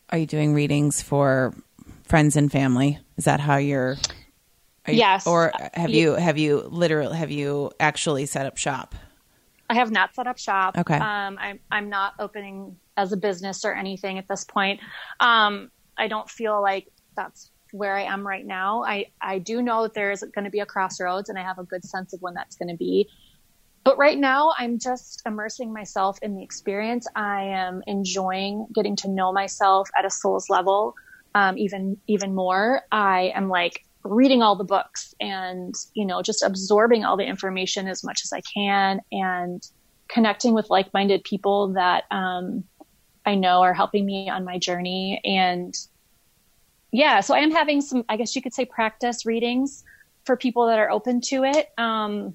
are 0.08 0.18
you 0.18 0.26
doing 0.26 0.54
readings 0.54 1.02
for 1.02 1.52
friends 2.04 2.36
and 2.36 2.50
family? 2.50 3.00
Is 3.16 3.24
that 3.24 3.40
how 3.40 3.56
you're? 3.56 3.96
You, 4.86 4.94
yes. 4.94 5.26
Or 5.26 5.52
have 5.74 5.90
you 5.90 6.12
have 6.12 6.38
you 6.38 6.60
literally 6.60 7.16
have 7.16 7.32
you 7.32 7.72
actually 7.80 8.26
set 8.26 8.46
up 8.46 8.56
shop? 8.56 8.94
I 9.68 9.74
have 9.74 9.90
not 9.90 10.14
set 10.14 10.28
up 10.28 10.38
shop. 10.38 10.78
Okay. 10.78 10.94
Um, 10.94 11.36
I'm 11.40 11.58
I'm 11.72 11.90
not 11.90 12.14
opening 12.20 12.76
as 12.96 13.10
a 13.10 13.16
business 13.16 13.64
or 13.64 13.74
anything 13.74 14.18
at 14.18 14.28
this 14.28 14.44
point. 14.44 14.78
Um, 15.18 15.72
I 15.98 16.06
don't 16.06 16.30
feel 16.30 16.62
like 16.62 16.86
that's 17.16 17.50
where 17.72 17.96
I 17.96 18.02
am 18.02 18.24
right 18.24 18.46
now. 18.46 18.84
I 18.84 19.06
I 19.20 19.40
do 19.40 19.60
know 19.60 19.82
that 19.82 19.94
there 19.94 20.12
is 20.12 20.22
going 20.22 20.44
to 20.44 20.52
be 20.52 20.60
a 20.60 20.66
crossroads, 20.66 21.30
and 21.30 21.36
I 21.36 21.42
have 21.42 21.58
a 21.58 21.64
good 21.64 21.84
sense 21.84 22.12
of 22.12 22.22
when 22.22 22.34
that's 22.34 22.54
going 22.54 22.68
to 22.68 22.76
be. 22.76 23.08
But 23.86 23.98
right 23.98 24.18
now, 24.18 24.52
I'm 24.58 24.80
just 24.80 25.22
immersing 25.26 25.72
myself 25.72 26.18
in 26.20 26.34
the 26.34 26.42
experience. 26.42 27.06
I 27.14 27.44
am 27.44 27.84
enjoying 27.86 28.66
getting 28.74 28.96
to 28.96 29.08
know 29.08 29.32
myself 29.32 29.88
at 29.96 30.04
a 30.04 30.10
soul's 30.10 30.50
level, 30.50 30.92
um, 31.36 31.56
even 31.56 31.96
even 32.08 32.34
more. 32.34 32.82
I 32.90 33.30
am 33.32 33.48
like 33.48 33.84
reading 34.02 34.42
all 34.42 34.56
the 34.56 34.64
books 34.64 35.14
and 35.20 35.72
you 35.94 36.04
know 36.04 36.20
just 36.20 36.42
absorbing 36.42 37.04
all 37.04 37.16
the 37.16 37.26
information 37.26 37.86
as 37.86 38.02
much 38.02 38.22
as 38.24 38.32
I 38.32 38.40
can 38.40 39.02
and 39.12 39.62
connecting 40.08 40.52
with 40.52 40.68
like-minded 40.68 41.22
people 41.22 41.72
that 41.74 42.06
um, 42.10 42.64
I 43.24 43.36
know 43.36 43.62
are 43.62 43.74
helping 43.74 44.04
me 44.04 44.28
on 44.28 44.44
my 44.44 44.58
journey. 44.58 45.20
And 45.24 45.72
yeah, 46.90 47.20
so 47.20 47.36
I 47.36 47.38
am 47.38 47.52
having 47.52 47.80
some, 47.80 48.04
I 48.08 48.16
guess 48.16 48.34
you 48.34 48.42
could 48.42 48.54
say, 48.54 48.64
practice 48.64 49.24
readings 49.24 49.84
for 50.24 50.36
people 50.36 50.66
that 50.66 50.80
are 50.80 50.90
open 50.90 51.20
to 51.26 51.44
it. 51.44 51.68
Um, 51.78 52.34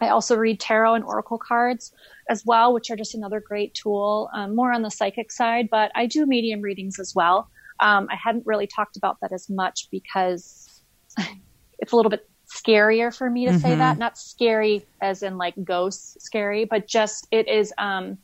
I 0.00 0.08
also 0.08 0.36
read 0.36 0.60
tarot 0.60 0.94
and 0.94 1.04
oracle 1.04 1.38
cards 1.38 1.92
as 2.28 2.44
well, 2.44 2.72
which 2.72 2.90
are 2.90 2.96
just 2.96 3.14
another 3.14 3.40
great 3.40 3.74
tool, 3.74 4.28
um, 4.34 4.54
more 4.54 4.72
on 4.72 4.82
the 4.82 4.90
psychic 4.90 5.30
side, 5.30 5.68
but 5.70 5.92
I 5.94 6.06
do 6.06 6.26
medium 6.26 6.60
readings 6.62 6.98
as 6.98 7.14
well. 7.14 7.48
Um, 7.80 8.08
I 8.10 8.16
hadn't 8.16 8.46
really 8.46 8.66
talked 8.66 8.96
about 8.96 9.18
that 9.20 9.32
as 9.32 9.48
much 9.50 9.88
because 9.90 10.80
it's 11.78 11.92
a 11.92 11.96
little 11.96 12.10
bit 12.10 12.28
scarier 12.52 13.14
for 13.14 13.28
me 13.28 13.46
to 13.46 13.52
mm-hmm. 13.52 13.60
say 13.60 13.74
that. 13.74 13.98
Not 13.98 14.18
scary 14.18 14.86
as 15.00 15.22
in 15.22 15.38
like 15.38 15.54
ghosts 15.64 16.16
scary, 16.24 16.64
but 16.64 16.86
just 16.86 17.26
it 17.30 17.48
is, 17.48 17.72
um, 17.78 18.18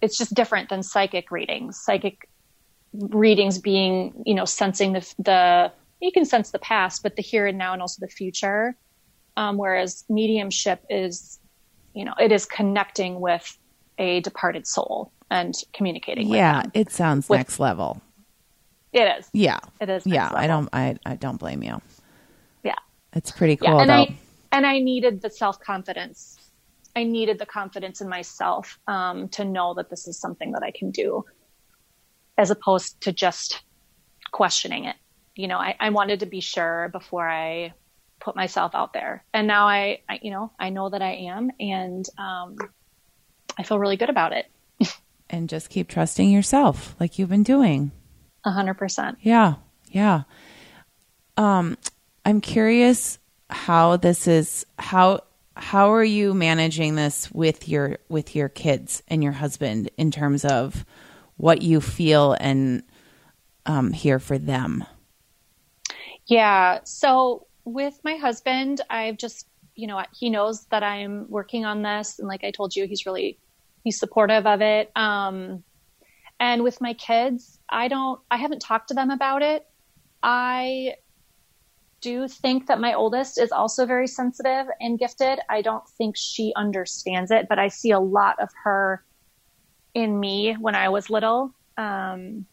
it's 0.00 0.16
just 0.16 0.34
different 0.34 0.68
than 0.68 0.82
psychic 0.82 1.30
readings. 1.30 1.80
Psychic 1.80 2.28
readings 2.92 3.58
being, 3.58 4.22
you 4.24 4.34
know, 4.34 4.44
sensing 4.44 4.92
the, 4.94 5.14
the, 5.18 5.72
you 6.00 6.12
can 6.12 6.24
sense 6.24 6.50
the 6.50 6.58
past, 6.58 7.02
but 7.02 7.16
the 7.16 7.22
here 7.22 7.46
and 7.46 7.58
now 7.58 7.72
and 7.72 7.82
also 7.82 8.00
the 8.00 8.10
future. 8.10 8.76
Um, 9.38 9.56
whereas 9.56 10.04
mediumship 10.08 10.84
is, 10.90 11.38
you 11.94 12.04
know, 12.04 12.14
it 12.20 12.32
is 12.32 12.44
connecting 12.44 13.20
with 13.20 13.56
a 13.96 14.18
departed 14.22 14.66
soul 14.66 15.12
and 15.30 15.54
communicating. 15.72 16.26
Yeah, 16.26 16.64
it 16.74 16.90
sounds 16.90 17.28
with, 17.28 17.38
next 17.38 17.60
level. 17.60 18.02
It 18.92 19.16
is. 19.16 19.30
Yeah, 19.32 19.60
it 19.80 19.88
is. 19.88 20.04
yeah, 20.04 20.24
level. 20.24 20.38
I 20.38 20.46
don't. 20.48 20.68
I 20.72 20.96
I 21.06 21.14
don't 21.14 21.36
blame 21.36 21.62
you. 21.62 21.80
Yeah, 22.64 22.74
it's 23.12 23.30
pretty 23.30 23.54
cool. 23.54 23.68
Yeah, 23.68 23.80
and 23.82 23.90
though. 23.90 23.94
I 23.94 24.18
and 24.50 24.66
I 24.66 24.80
needed 24.80 25.22
the 25.22 25.30
self 25.30 25.60
confidence. 25.60 26.50
I 26.96 27.04
needed 27.04 27.38
the 27.38 27.46
confidence 27.46 28.00
in 28.00 28.08
myself 28.08 28.80
um, 28.88 29.28
to 29.28 29.44
know 29.44 29.72
that 29.74 29.88
this 29.88 30.08
is 30.08 30.18
something 30.18 30.50
that 30.50 30.64
I 30.64 30.72
can 30.72 30.90
do, 30.90 31.24
as 32.36 32.50
opposed 32.50 33.00
to 33.02 33.12
just 33.12 33.62
questioning 34.32 34.86
it. 34.86 34.96
You 35.36 35.46
know, 35.46 35.58
I, 35.58 35.76
I 35.78 35.90
wanted 35.90 36.18
to 36.20 36.26
be 36.26 36.40
sure 36.40 36.88
before 36.88 37.28
I 37.28 37.72
put 38.28 38.36
myself 38.36 38.74
out 38.74 38.92
there. 38.92 39.24
And 39.32 39.46
now 39.46 39.68
I, 39.68 40.02
I 40.06 40.18
you 40.20 40.30
know, 40.30 40.52
I 40.58 40.68
know 40.68 40.90
that 40.90 41.00
I 41.00 41.12
am 41.12 41.50
and 41.58 42.06
um, 42.18 42.58
I 43.56 43.62
feel 43.62 43.78
really 43.78 43.96
good 43.96 44.10
about 44.10 44.34
it. 44.34 44.50
and 45.30 45.48
just 45.48 45.70
keep 45.70 45.88
trusting 45.88 46.30
yourself 46.30 46.94
like 47.00 47.18
you've 47.18 47.30
been 47.30 47.42
doing. 47.42 47.90
A 48.44 48.50
hundred 48.50 48.74
percent. 48.74 49.16
Yeah. 49.22 49.54
Yeah. 49.90 50.24
Um, 51.38 51.78
I'm 52.26 52.42
curious 52.42 53.18
how 53.48 53.96
this 53.96 54.28
is, 54.28 54.66
how, 54.78 55.20
how 55.56 55.94
are 55.94 56.04
you 56.04 56.34
managing 56.34 56.96
this 56.96 57.30
with 57.32 57.66
your, 57.66 57.96
with 58.10 58.36
your 58.36 58.50
kids 58.50 59.02
and 59.08 59.22
your 59.22 59.32
husband 59.32 59.90
in 59.96 60.10
terms 60.10 60.44
of 60.44 60.84
what 61.38 61.62
you 61.62 61.80
feel 61.80 62.36
and, 62.38 62.82
um, 63.64 63.90
here 63.94 64.18
for 64.18 64.36
them? 64.36 64.84
Yeah. 66.26 66.80
So 66.84 67.46
with 67.72 68.00
my 68.04 68.14
husband, 68.16 68.80
I've 68.90 69.16
just, 69.16 69.46
you 69.74 69.86
know, 69.86 70.02
he 70.18 70.30
knows 70.30 70.64
that 70.66 70.82
I'm 70.82 71.26
working 71.28 71.64
on 71.64 71.82
this. 71.82 72.18
And 72.18 72.26
like 72.26 72.44
I 72.44 72.50
told 72.50 72.74
you, 72.74 72.86
he's 72.86 73.06
really, 73.06 73.38
he's 73.84 73.98
supportive 73.98 74.46
of 74.46 74.60
it. 74.60 74.90
Um, 74.96 75.62
and 76.40 76.62
with 76.62 76.80
my 76.80 76.94
kids, 76.94 77.58
I 77.68 77.88
don't, 77.88 78.20
I 78.30 78.36
haven't 78.36 78.60
talked 78.60 78.88
to 78.88 78.94
them 78.94 79.10
about 79.10 79.42
it. 79.42 79.66
I 80.22 80.94
do 82.00 82.28
think 82.28 82.68
that 82.68 82.80
my 82.80 82.94
oldest 82.94 83.38
is 83.38 83.50
also 83.50 83.84
very 83.84 84.06
sensitive 84.06 84.66
and 84.80 84.98
gifted. 84.98 85.40
I 85.48 85.62
don't 85.62 85.86
think 85.88 86.16
she 86.16 86.52
understands 86.56 87.30
it, 87.30 87.46
but 87.48 87.58
I 87.58 87.68
see 87.68 87.90
a 87.90 88.00
lot 88.00 88.40
of 88.40 88.48
her 88.64 89.04
in 89.94 90.18
me 90.18 90.54
when 90.54 90.74
I 90.74 90.88
was 90.88 91.10
little. 91.10 91.52
Um, 91.76 92.46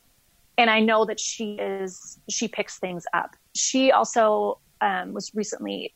and 0.58 0.70
I 0.70 0.80
know 0.80 1.06
that 1.06 1.20
she 1.20 1.54
is, 1.54 2.20
she 2.30 2.48
picks 2.48 2.80
things 2.80 3.06
up. 3.14 3.36
She 3.56 3.92
also 3.92 4.60
um, 4.86 5.14
was 5.14 5.32
recently 5.34 5.94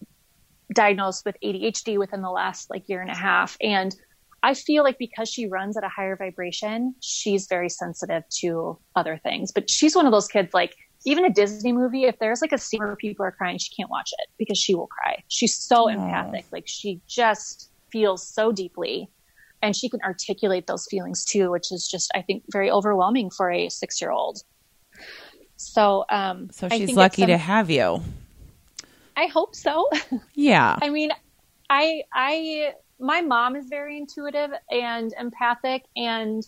diagnosed 0.74 1.26
with 1.26 1.38
ADHD 1.44 1.98
within 1.98 2.22
the 2.22 2.30
last 2.30 2.70
like 2.70 2.90
year 2.90 3.02
and 3.02 3.12
a 3.12 3.16
half. 3.16 3.56
And 3.62 3.96
I 4.42 4.54
feel 4.54 4.84
like 4.84 4.98
because 4.98 5.30
she 5.30 5.48
runs 5.48 5.78
at 5.78 5.84
a 5.84 5.90
higher 5.90 6.16
vibration, 6.16 6.96
she's 7.02 7.48
very 7.48 7.70
sensitive 7.70 8.24
to 8.42 8.80
other 8.96 9.20
things. 9.22 9.52
But 9.52 9.70
she's 9.70 9.96
one 9.96 10.06
of 10.06 10.12
those 10.12 10.28
kids, 10.28 10.54
like 10.54 10.76
even 11.06 11.26
a 11.26 11.30
Disney 11.30 11.72
movie, 11.72 12.06
if 12.06 12.18
there's 12.20 12.42
like 12.42 12.52
a 12.52 12.58
scene 12.58 12.80
where 12.80 12.96
people 12.96 13.26
are 13.26 13.32
crying, 13.32 13.58
she 13.58 13.74
can't 13.76 13.90
watch 13.90 14.12
it 14.20 14.30
because 14.38 14.58
she 14.58 14.76
will 14.76 14.88
cry. 14.88 15.24
She's 15.28 15.56
so 15.56 15.86
Aww. 15.86 15.94
empathic. 15.94 16.46
Like 16.52 16.66
she 16.68 17.02
just 17.08 17.70
feels 17.92 18.28
so 18.28 18.52
deeply 18.52 19.10
and 19.62 19.76
she 19.76 19.90
can 19.90 20.00
articulate 20.02 20.68
those 20.68 20.88
feelings 20.90 21.26
too, 21.26 21.52
which 21.52 21.72
is 21.72 21.88
just, 21.88 22.12
I 22.16 22.22
think, 22.22 22.44
very 22.52 22.72
overwhelming 22.72 23.30
for 23.30 23.52
a 23.52 23.70
six 23.70 24.02
year 24.02 24.12
old. 24.12 24.40
So, 25.58 26.06
um, 26.10 26.50
so 26.52 26.70
she's 26.70 26.96
lucky 26.96 27.26
to 27.26 27.38
have 27.38 27.70
you. 27.70 28.02
I 29.20 29.28
hope 29.28 29.54
so. 29.54 29.90
Yeah. 30.34 30.78
I 30.82 30.90
mean, 30.90 31.12
I 31.70 32.04
I 32.14 32.74
my 33.00 33.20
mom 33.20 33.58
is 33.58 33.68
very 33.68 33.98
intuitive 33.98 34.52
and 34.72 35.14
empathic 35.20 35.84
and 35.98 36.42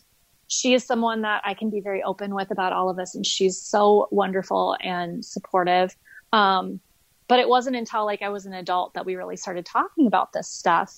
she 0.48 0.74
is 0.74 0.86
someone 0.86 1.22
that 1.24 1.42
I 1.46 1.54
can 1.54 1.70
be 1.70 1.82
very 1.82 2.02
open 2.02 2.34
with 2.34 2.50
about 2.50 2.72
all 2.72 2.90
of 2.90 2.96
this 2.96 3.14
and 3.14 3.26
she's 3.26 3.62
so 3.62 4.08
wonderful 4.12 4.78
and 4.82 5.24
supportive. 5.24 5.96
Um, 6.32 6.80
but 7.28 7.40
it 7.40 7.50
wasn't 7.50 7.76
until 7.76 8.06
like 8.06 8.22
I 8.22 8.30
was 8.30 8.46
an 8.46 8.54
adult 8.54 8.94
that 8.94 9.06
we 9.06 9.16
really 9.16 9.38
started 9.38 9.66
talking 9.66 10.08
about 10.08 10.32
this 10.32 10.48
stuff. 10.48 10.98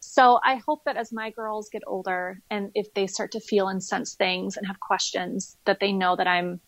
So 0.00 0.40
I 0.44 0.56
hope 0.56 0.84
that 0.84 0.98
as 0.98 1.10
my 1.10 1.30
girls 1.30 1.70
get 1.70 1.82
older 1.86 2.38
and 2.50 2.70
if 2.74 2.92
they 2.92 3.06
start 3.06 3.32
to 3.32 3.40
feel 3.40 3.68
and 3.68 3.82
sense 3.82 4.14
things 4.14 4.58
and 4.58 4.66
have 4.66 4.78
questions 4.80 5.56
that 5.64 5.80
they 5.80 5.92
know 5.92 6.16
that 6.16 6.26
I'm 6.26 6.60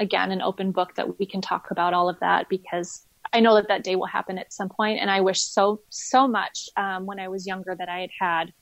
again 0.00 0.32
an 0.32 0.42
open 0.42 0.72
book 0.72 0.96
that 0.96 1.20
we 1.20 1.26
can 1.26 1.40
talk 1.40 1.70
about 1.70 1.94
all 1.94 2.08
of 2.08 2.18
that 2.18 2.48
because 2.48 3.05
I 3.32 3.40
know 3.40 3.54
that 3.54 3.68
that 3.68 3.84
day 3.84 3.96
will 3.96 4.06
happen 4.06 4.38
at 4.38 4.52
some 4.52 4.68
point, 4.68 5.00
and 5.00 5.10
I 5.10 5.20
wish 5.20 5.42
so 5.42 5.80
so 5.90 6.26
much 6.28 6.68
um, 6.76 7.06
when 7.06 7.20
I 7.20 7.28
was 7.28 7.46
younger 7.46 7.74
that 7.74 7.88
I 7.88 8.00
had 8.00 8.10
had 8.20 8.52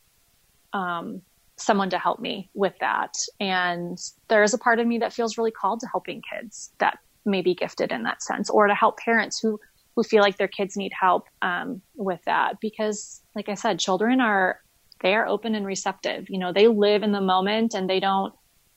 um, 0.73 1.23
someone 1.57 1.91
to 1.91 1.99
help 1.99 2.21
me 2.21 2.51
with 2.55 2.75
that. 2.81 3.15
And 3.41 3.99
there 4.29 4.43
is 4.43 4.55
a 4.55 4.59
part 4.59 4.81
of 4.81 4.87
me 4.87 4.99
that 4.99 5.13
feels 5.13 5.39
really 5.39 5.51
called 5.51 5.81
to 5.81 5.89
helping 5.89 6.23
kids 6.33 6.73
that 6.79 6.99
may 7.25 7.43
be 7.43 7.55
gifted 7.55 7.93
in 7.93 8.03
that 8.03 8.23
sense, 8.23 8.51
or 8.51 8.67
to 8.67 8.75
help 8.75 8.99
parents 8.99 9.39
who 9.41 9.61
who 9.97 10.03
feel 10.03 10.23
like 10.23 10.39
their 10.39 10.49
kids 10.49 10.77
need 10.77 10.93
help 10.99 11.29
um, 11.43 11.81
with 11.95 12.21
that. 12.27 12.61
Because, 12.61 13.23
like 13.37 13.49
I 13.49 13.55
said, 13.55 13.79
children 13.79 14.21
are 14.21 14.61
they 15.01 15.15
are 15.15 15.27
open 15.27 15.55
and 15.55 15.67
receptive. 15.67 16.29
You 16.29 16.39
know, 16.39 16.53
they 16.53 16.69
live 16.69 17.03
in 17.03 17.13
the 17.13 17.21
moment 17.21 17.75
and 17.75 17.89
they 17.89 18.01
don't 18.01 18.35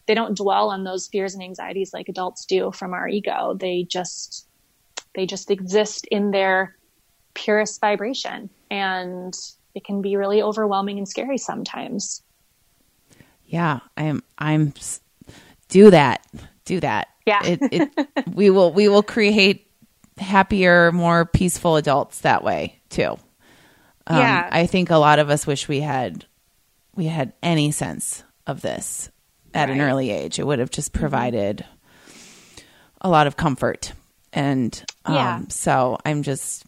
they 0.08 0.14
don't 0.14 0.38
dwell 0.38 0.70
on 0.70 0.84
those 0.84 1.08
fears 1.08 1.34
and 1.34 1.44
anxieties 1.44 1.94
like 1.94 2.10
adults 2.10 2.46
do 2.46 2.72
from 2.72 2.94
our 2.94 3.08
ego. 3.08 3.56
They 3.60 3.84
just 3.90 4.47
they 5.18 5.26
just 5.26 5.50
exist 5.50 6.06
in 6.12 6.30
their 6.30 6.78
purest 7.34 7.82
vibration. 7.82 8.52
And 8.70 9.36
it 9.74 9.84
can 9.84 10.02
be 10.04 10.16
really 10.16 10.44
overwhelming 10.44 11.00
and 11.00 11.10
scary 11.10 11.40
sometimes. 11.40 12.22
Yeah, 13.48 13.80
I'm, 13.98 14.22
I'm, 14.38 14.74
do 15.70 15.90
that, 15.90 16.24
do 16.66 16.80
that. 16.82 17.08
Yeah. 17.26 17.42
it, 17.44 17.60
it, 17.62 18.08
we 18.36 18.52
will, 18.52 18.72
we 18.72 18.88
will 18.90 19.02
create 19.02 19.68
happier, 20.20 20.92
more 20.92 21.26
peaceful 21.26 21.78
adults 21.78 22.22
that 22.22 22.44
way 22.44 22.80
too. 22.90 23.18
Um, 24.06 24.20
Yeah. 24.20 24.48
I 24.52 24.68
think 24.68 24.92
a 24.92 24.98
lot 24.98 25.18
of 25.18 25.32
us 25.32 25.48
wish 25.48 25.68
we 25.68 25.82
had 25.82 26.26
we 26.96 27.06
had 27.06 27.34
any 27.44 27.72
sense 27.72 28.24
of 28.46 28.62
this 28.62 29.10
at 29.54 29.70
an 29.70 29.82
early 29.82 30.10
age. 30.10 30.40
It 30.40 30.46
would 30.46 30.60
have 30.60 30.72
just 30.72 30.94
provided 30.94 31.64
a 33.02 33.10
lot 33.10 33.28
of 33.28 33.38
comfort. 33.38 33.94
And 34.38 34.84
um, 35.06 35.16
Yeah. 35.16 35.42
so 35.50 35.98
I'm 36.06 36.22
just 36.22 36.64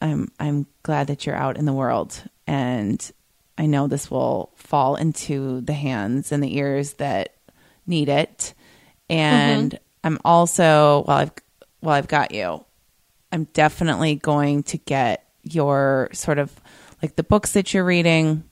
I'm 0.00 0.30
I'm 0.38 0.66
glad 0.84 1.08
that 1.08 1.26
you're 1.26 1.34
out 1.34 1.56
in 1.56 1.64
the 1.64 1.72
world 1.72 2.22
and 2.46 3.10
I 3.58 3.66
know 3.66 3.86
this 3.88 4.10
will 4.10 4.52
fall 4.54 4.94
into 4.96 5.60
the 5.62 5.72
hands 5.72 6.30
and 6.30 6.42
the 6.42 6.56
ears 6.56 6.94
that 6.94 7.34
need 7.86 8.08
it. 8.08 8.54
And 9.10 9.78
I'm 10.04 10.18
also 10.24 11.02
while 11.06 11.18
I've 11.18 11.32
while 11.80 11.94
I've 11.96 12.08
got 12.08 12.32
you, 12.32 12.64
I'm 13.32 13.44
definitely 13.52 14.14
going 14.14 14.62
to 14.64 14.78
get 14.78 15.26
your 15.42 16.10
sort 16.12 16.38
of 16.38 16.52
like 17.02 17.16
the 17.16 17.22
books 17.24 17.52
that 17.54 17.72
you're 17.74 17.84
reading 17.84 18.44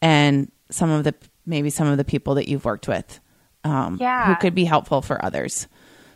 and 0.00 0.50
some 0.70 0.90
of 0.90 1.04
the 1.04 1.14
maybe 1.44 1.68
some 1.70 1.88
of 1.88 1.98
the 1.98 2.04
people 2.04 2.36
that 2.36 2.48
you've 2.48 2.64
worked 2.64 2.88
with 2.88 3.20
um, 3.64 3.98
Yeah. 4.00 4.26
who 4.28 4.36
could 4.36 4.54
be 4.54 4.64
helpful 4.64 5.02
for 5.02 5.22
others. 5.24 5.66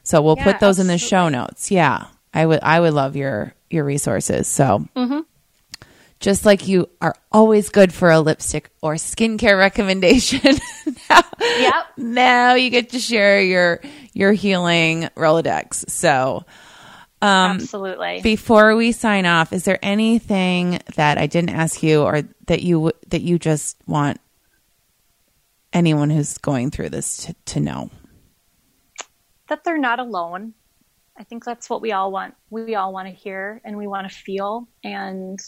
So 0.07 0.23
we'll 0.23 0.37
Yeah, 0.37 0.45
put 0.53 0.61
those 0.61 0.79
in 0.79 0.87
the 0.87 0.99
show 0.99 1.29
notes. 1.29 1.69
Yeah, 1.73 2.07
I 2.33 2.47
would 2.47 2.61
I 2.63 2.79
would 2.79 2.95
love 2.95 3.17
your 3.17 3.53
your 3.71 3.83
resources. 3.85 4.47
So 4.47 4.87
Mm-hmm. 4.95 5.21
just 6.21 6.45
like 6.47 6.69
you 6.69 6.89
are 7.03 7.15
always 7.33 7.71
good 7.71 7.93
for 7.93 8.11
a 8.13 8.21
lipstick 8.21 8.71
or 8.81 8.95
skincare 8.95 9.59
recommendation, 9.67 10.41
now, 11.11 11.21
Yep. 11.41 11.85
now 11.97 12.55
you 12.55 12.71
get 12.71 12.91
to 12.91 13.01
share 13.01 13.43
your 13.43 13.81
your 14.13 14.33
healing 14.33 15.09
Rolodex. 15.17 15.91
So 15.91 16.45
Absolutely. 17.21 18.21
before 18.23 18.77
we 18.77 18.93
sign 18.93 19.27
off, 19.27 19.53
is 19.53 19.65
there 19.65 19.81
anything 19.83 20.79
that 20.95 21.19
I 21.19 21.27
didn't 21.27 21.51
ask 21.51 21.83
you 21.83 22.03
or 22.03 22.23
that 22.47 22.63
you 22.63 22.93
that 23.09 23.23
you 23.23 23.39
just 23.41 23.77
want 23.89 24.21
anyone 25.73 26.11
who's 26.11 26.39
going 26.39 26.71
through 26.71 26.91
this 26.91 27.17
to, 27.27 27.35
to 27.47 27.61
know? 27.61 27.91
That 29.49 29.65
they're 29.65 29.79
not 29.79 29.99
alone. 29.99 30.55
I 31.19 31.25
think 31.25 31.45
that's 31.45 31.71
what 31.71 31.81
we 31.81 31.93
all 31.93 32.13
want. 32.13 32.35
We 32.51 32.75
all 32.75 32.93
want 32.93 33.09
to 33.09 33.15
hear 33.15 33.61
and 33.65 33.77
we 33.77 33.87
want 33.87 34.09
to 34.11 34.15
feel 34.15 34.69
and 34.85 35.39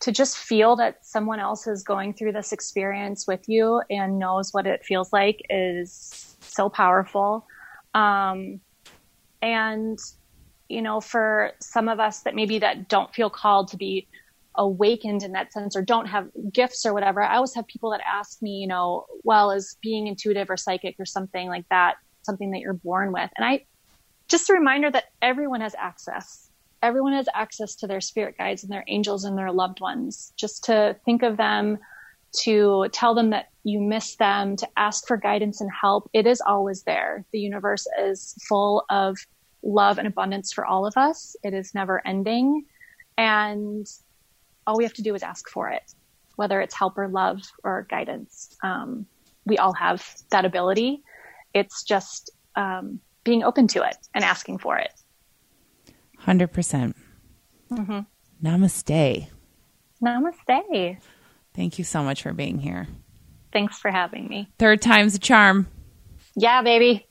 to 0.00 0.12
just 0.12 0.38
feel 0.38 0.76
that 0.76 1.04
someone 1.04 1.40
else 1.40 1.66
is 1.66 1.82
going 1.82 2.14
through 2.14 2.32
this 2.32 2.52
experience 2.52 3.26
with 3.26 3.48
you 3.48 3.82
and 3.90 4.18
knows 4.18 4.52
what 4.52 4.66
it 4.66 4.84
feels 4.84 5.12
like 5.12 5.42
is 5.50 6.36
so 6.40 6.68
powerful. 6.70 7.46
Um, 7.92 8.60
and 9.42 9.98
you 10.68 10.80
know, 10.80 11.00
for 11.00 11.50
some 11.60 11.88
of 11.88 11.98
us 11.98 12.20
that 12.20 12.36
maybe 12.36 12.60
that 12.60 12.88
don't 12.88 13.12
feel 13.12 13.28
called 13.28 13.68
to 13.68 13.76
be 13.76 14.06
awakened 14.54 15.22
in 15.22 15.32
that 15.32 15.52
sense 15.52 15.74
or 15.74 15.82
don't 15.82 16.06
have 16.06 16.28
gifts 16.52 16.86
or 16.86 16.94
whatever, 16.94 17.22
I 17.22 17.34
always 17.34 17.54
have 17.54 17.66
people 17.66 17.90
that 17.90 18.00
ask 18.08 18.40
me, 18.40 18.58
you 18.58 18.68
know, 18.68 19.06
well, 19.24 19.50
is 19.50 19.76
being 19.82 20.06
intuitive 20.06 20.48
or 20.48 20.56
psychic 20.56 20.94
or 21.00 21.04
something 21.04 21.48
like 21.48 21.64
that 21.70 21.96
something 22.22 22.50
that 22.52 22.60
you're 22.60 22.74
born 22.74 23.12
with? 23.12 23.30
And 23.36 23.44
I 23.44 23.64
just 24.28 24.48
a 24.48 24.54
reminder 24.54 24.90
that 24.90 25.06
everyone 25.20 25.60
has 25.60 25.74
access. 25.76 26.48
Everyone 26.82 27.12
has 27.12 27.28
access 27.34 27.74
to 27.76 27.86
their 27.86 28.00
spirit 28.00 28.36
guides 28.38 28.62
and 28.62 28.72
their 28.72 28.84
angels 28.88 29.24
and 29.24 29.36
their 29.36 29.52
loved 29.52 29.80
ones. 29.80 30.32
Just 30.36 30.64
to 30.64 30.96
think 31.04 31.22
of 31.22 31.36
them, 31.36 31.78
to 32.42 32.86
tell 32.92 33.14
them 33.14 33.30
that 33.30 33.46
you 33.64 33.80
miss 33.80 34.16
them, 34.16 34.56
to 34.56 34.68
ask 34.76 35.06
for 35.06 35.16
guidance 35.16 35.60
and 35.60 35.70
help. 35.78 36.08
It 36.12 36.26
is 36.26 36.40
always 36.40 36.84
there. 36.84 37.26
The 37.32 37.40
universe 37.40 37.86
is 38.00 38.34
full 38.48 38.84
of 38.88 39.18
love 39.62 39.98
and 39.98 40.06
abundance 40.06 40.52
for 40.52 40.64
all 40.64 40.86
of 40.86 40.96
us. 40.96 41.36
It 41.42 41.52
is 41.52 41.74
never 41.74 42.06
ending. 42.06 42.64
And 43.18 43.86
all 44.66 44.78
we 44.78 44.84
have 44.84 44.94
to 44.94 45.02
do 45.02 45.14
is 45.14 45.22
ask 45.22 45.48
for 45.48 45.68
it, 45.68 45.82
whether 46.36 46.60
it's 46.60 46.74
help 46.74 46.96
or 46.96 47.08
love 47.08 47.40
or 47.64 47.86
guidance. 47.90 48.56
Um, 48.62 49.06
we 49.44 49.58
all 49.58 49.74
have 49.74 50.06
that 50.30 50.44
ability. 50.44 51.02
It's 51.54 51.82
just 51.82 52.30
um, 52.56 53.00
being 53.24 53.42
open 53.42 53.66
to 53.68 53.82
it 53.82 53.96
and 54.14 54.24
asking 54.24 54.58
for 54.58 54.78
it. 54.78 54.92
100%. 56.24 56.52
percent 56.52 56.96
Namaste. 58.42 59.28
Namaste. 60.02 60.98
Thank 61.54 61.78
you 61.78 61.84
so 61.84 62.02
much 62.02 62.22
for 62.22 62.32
being 62.32 62.58
here. 62.58 62.88
Thanks 63.52 63.78
for 63.78 63.90
having 63.90 64.28
me. 64.28 64.48
Third 64.58 64.80
time's 64.80 65.14
a 65.14 65.18
charm. 65.18 65.66
Yeah, 66.36 66.62
baby. 66.62 67.06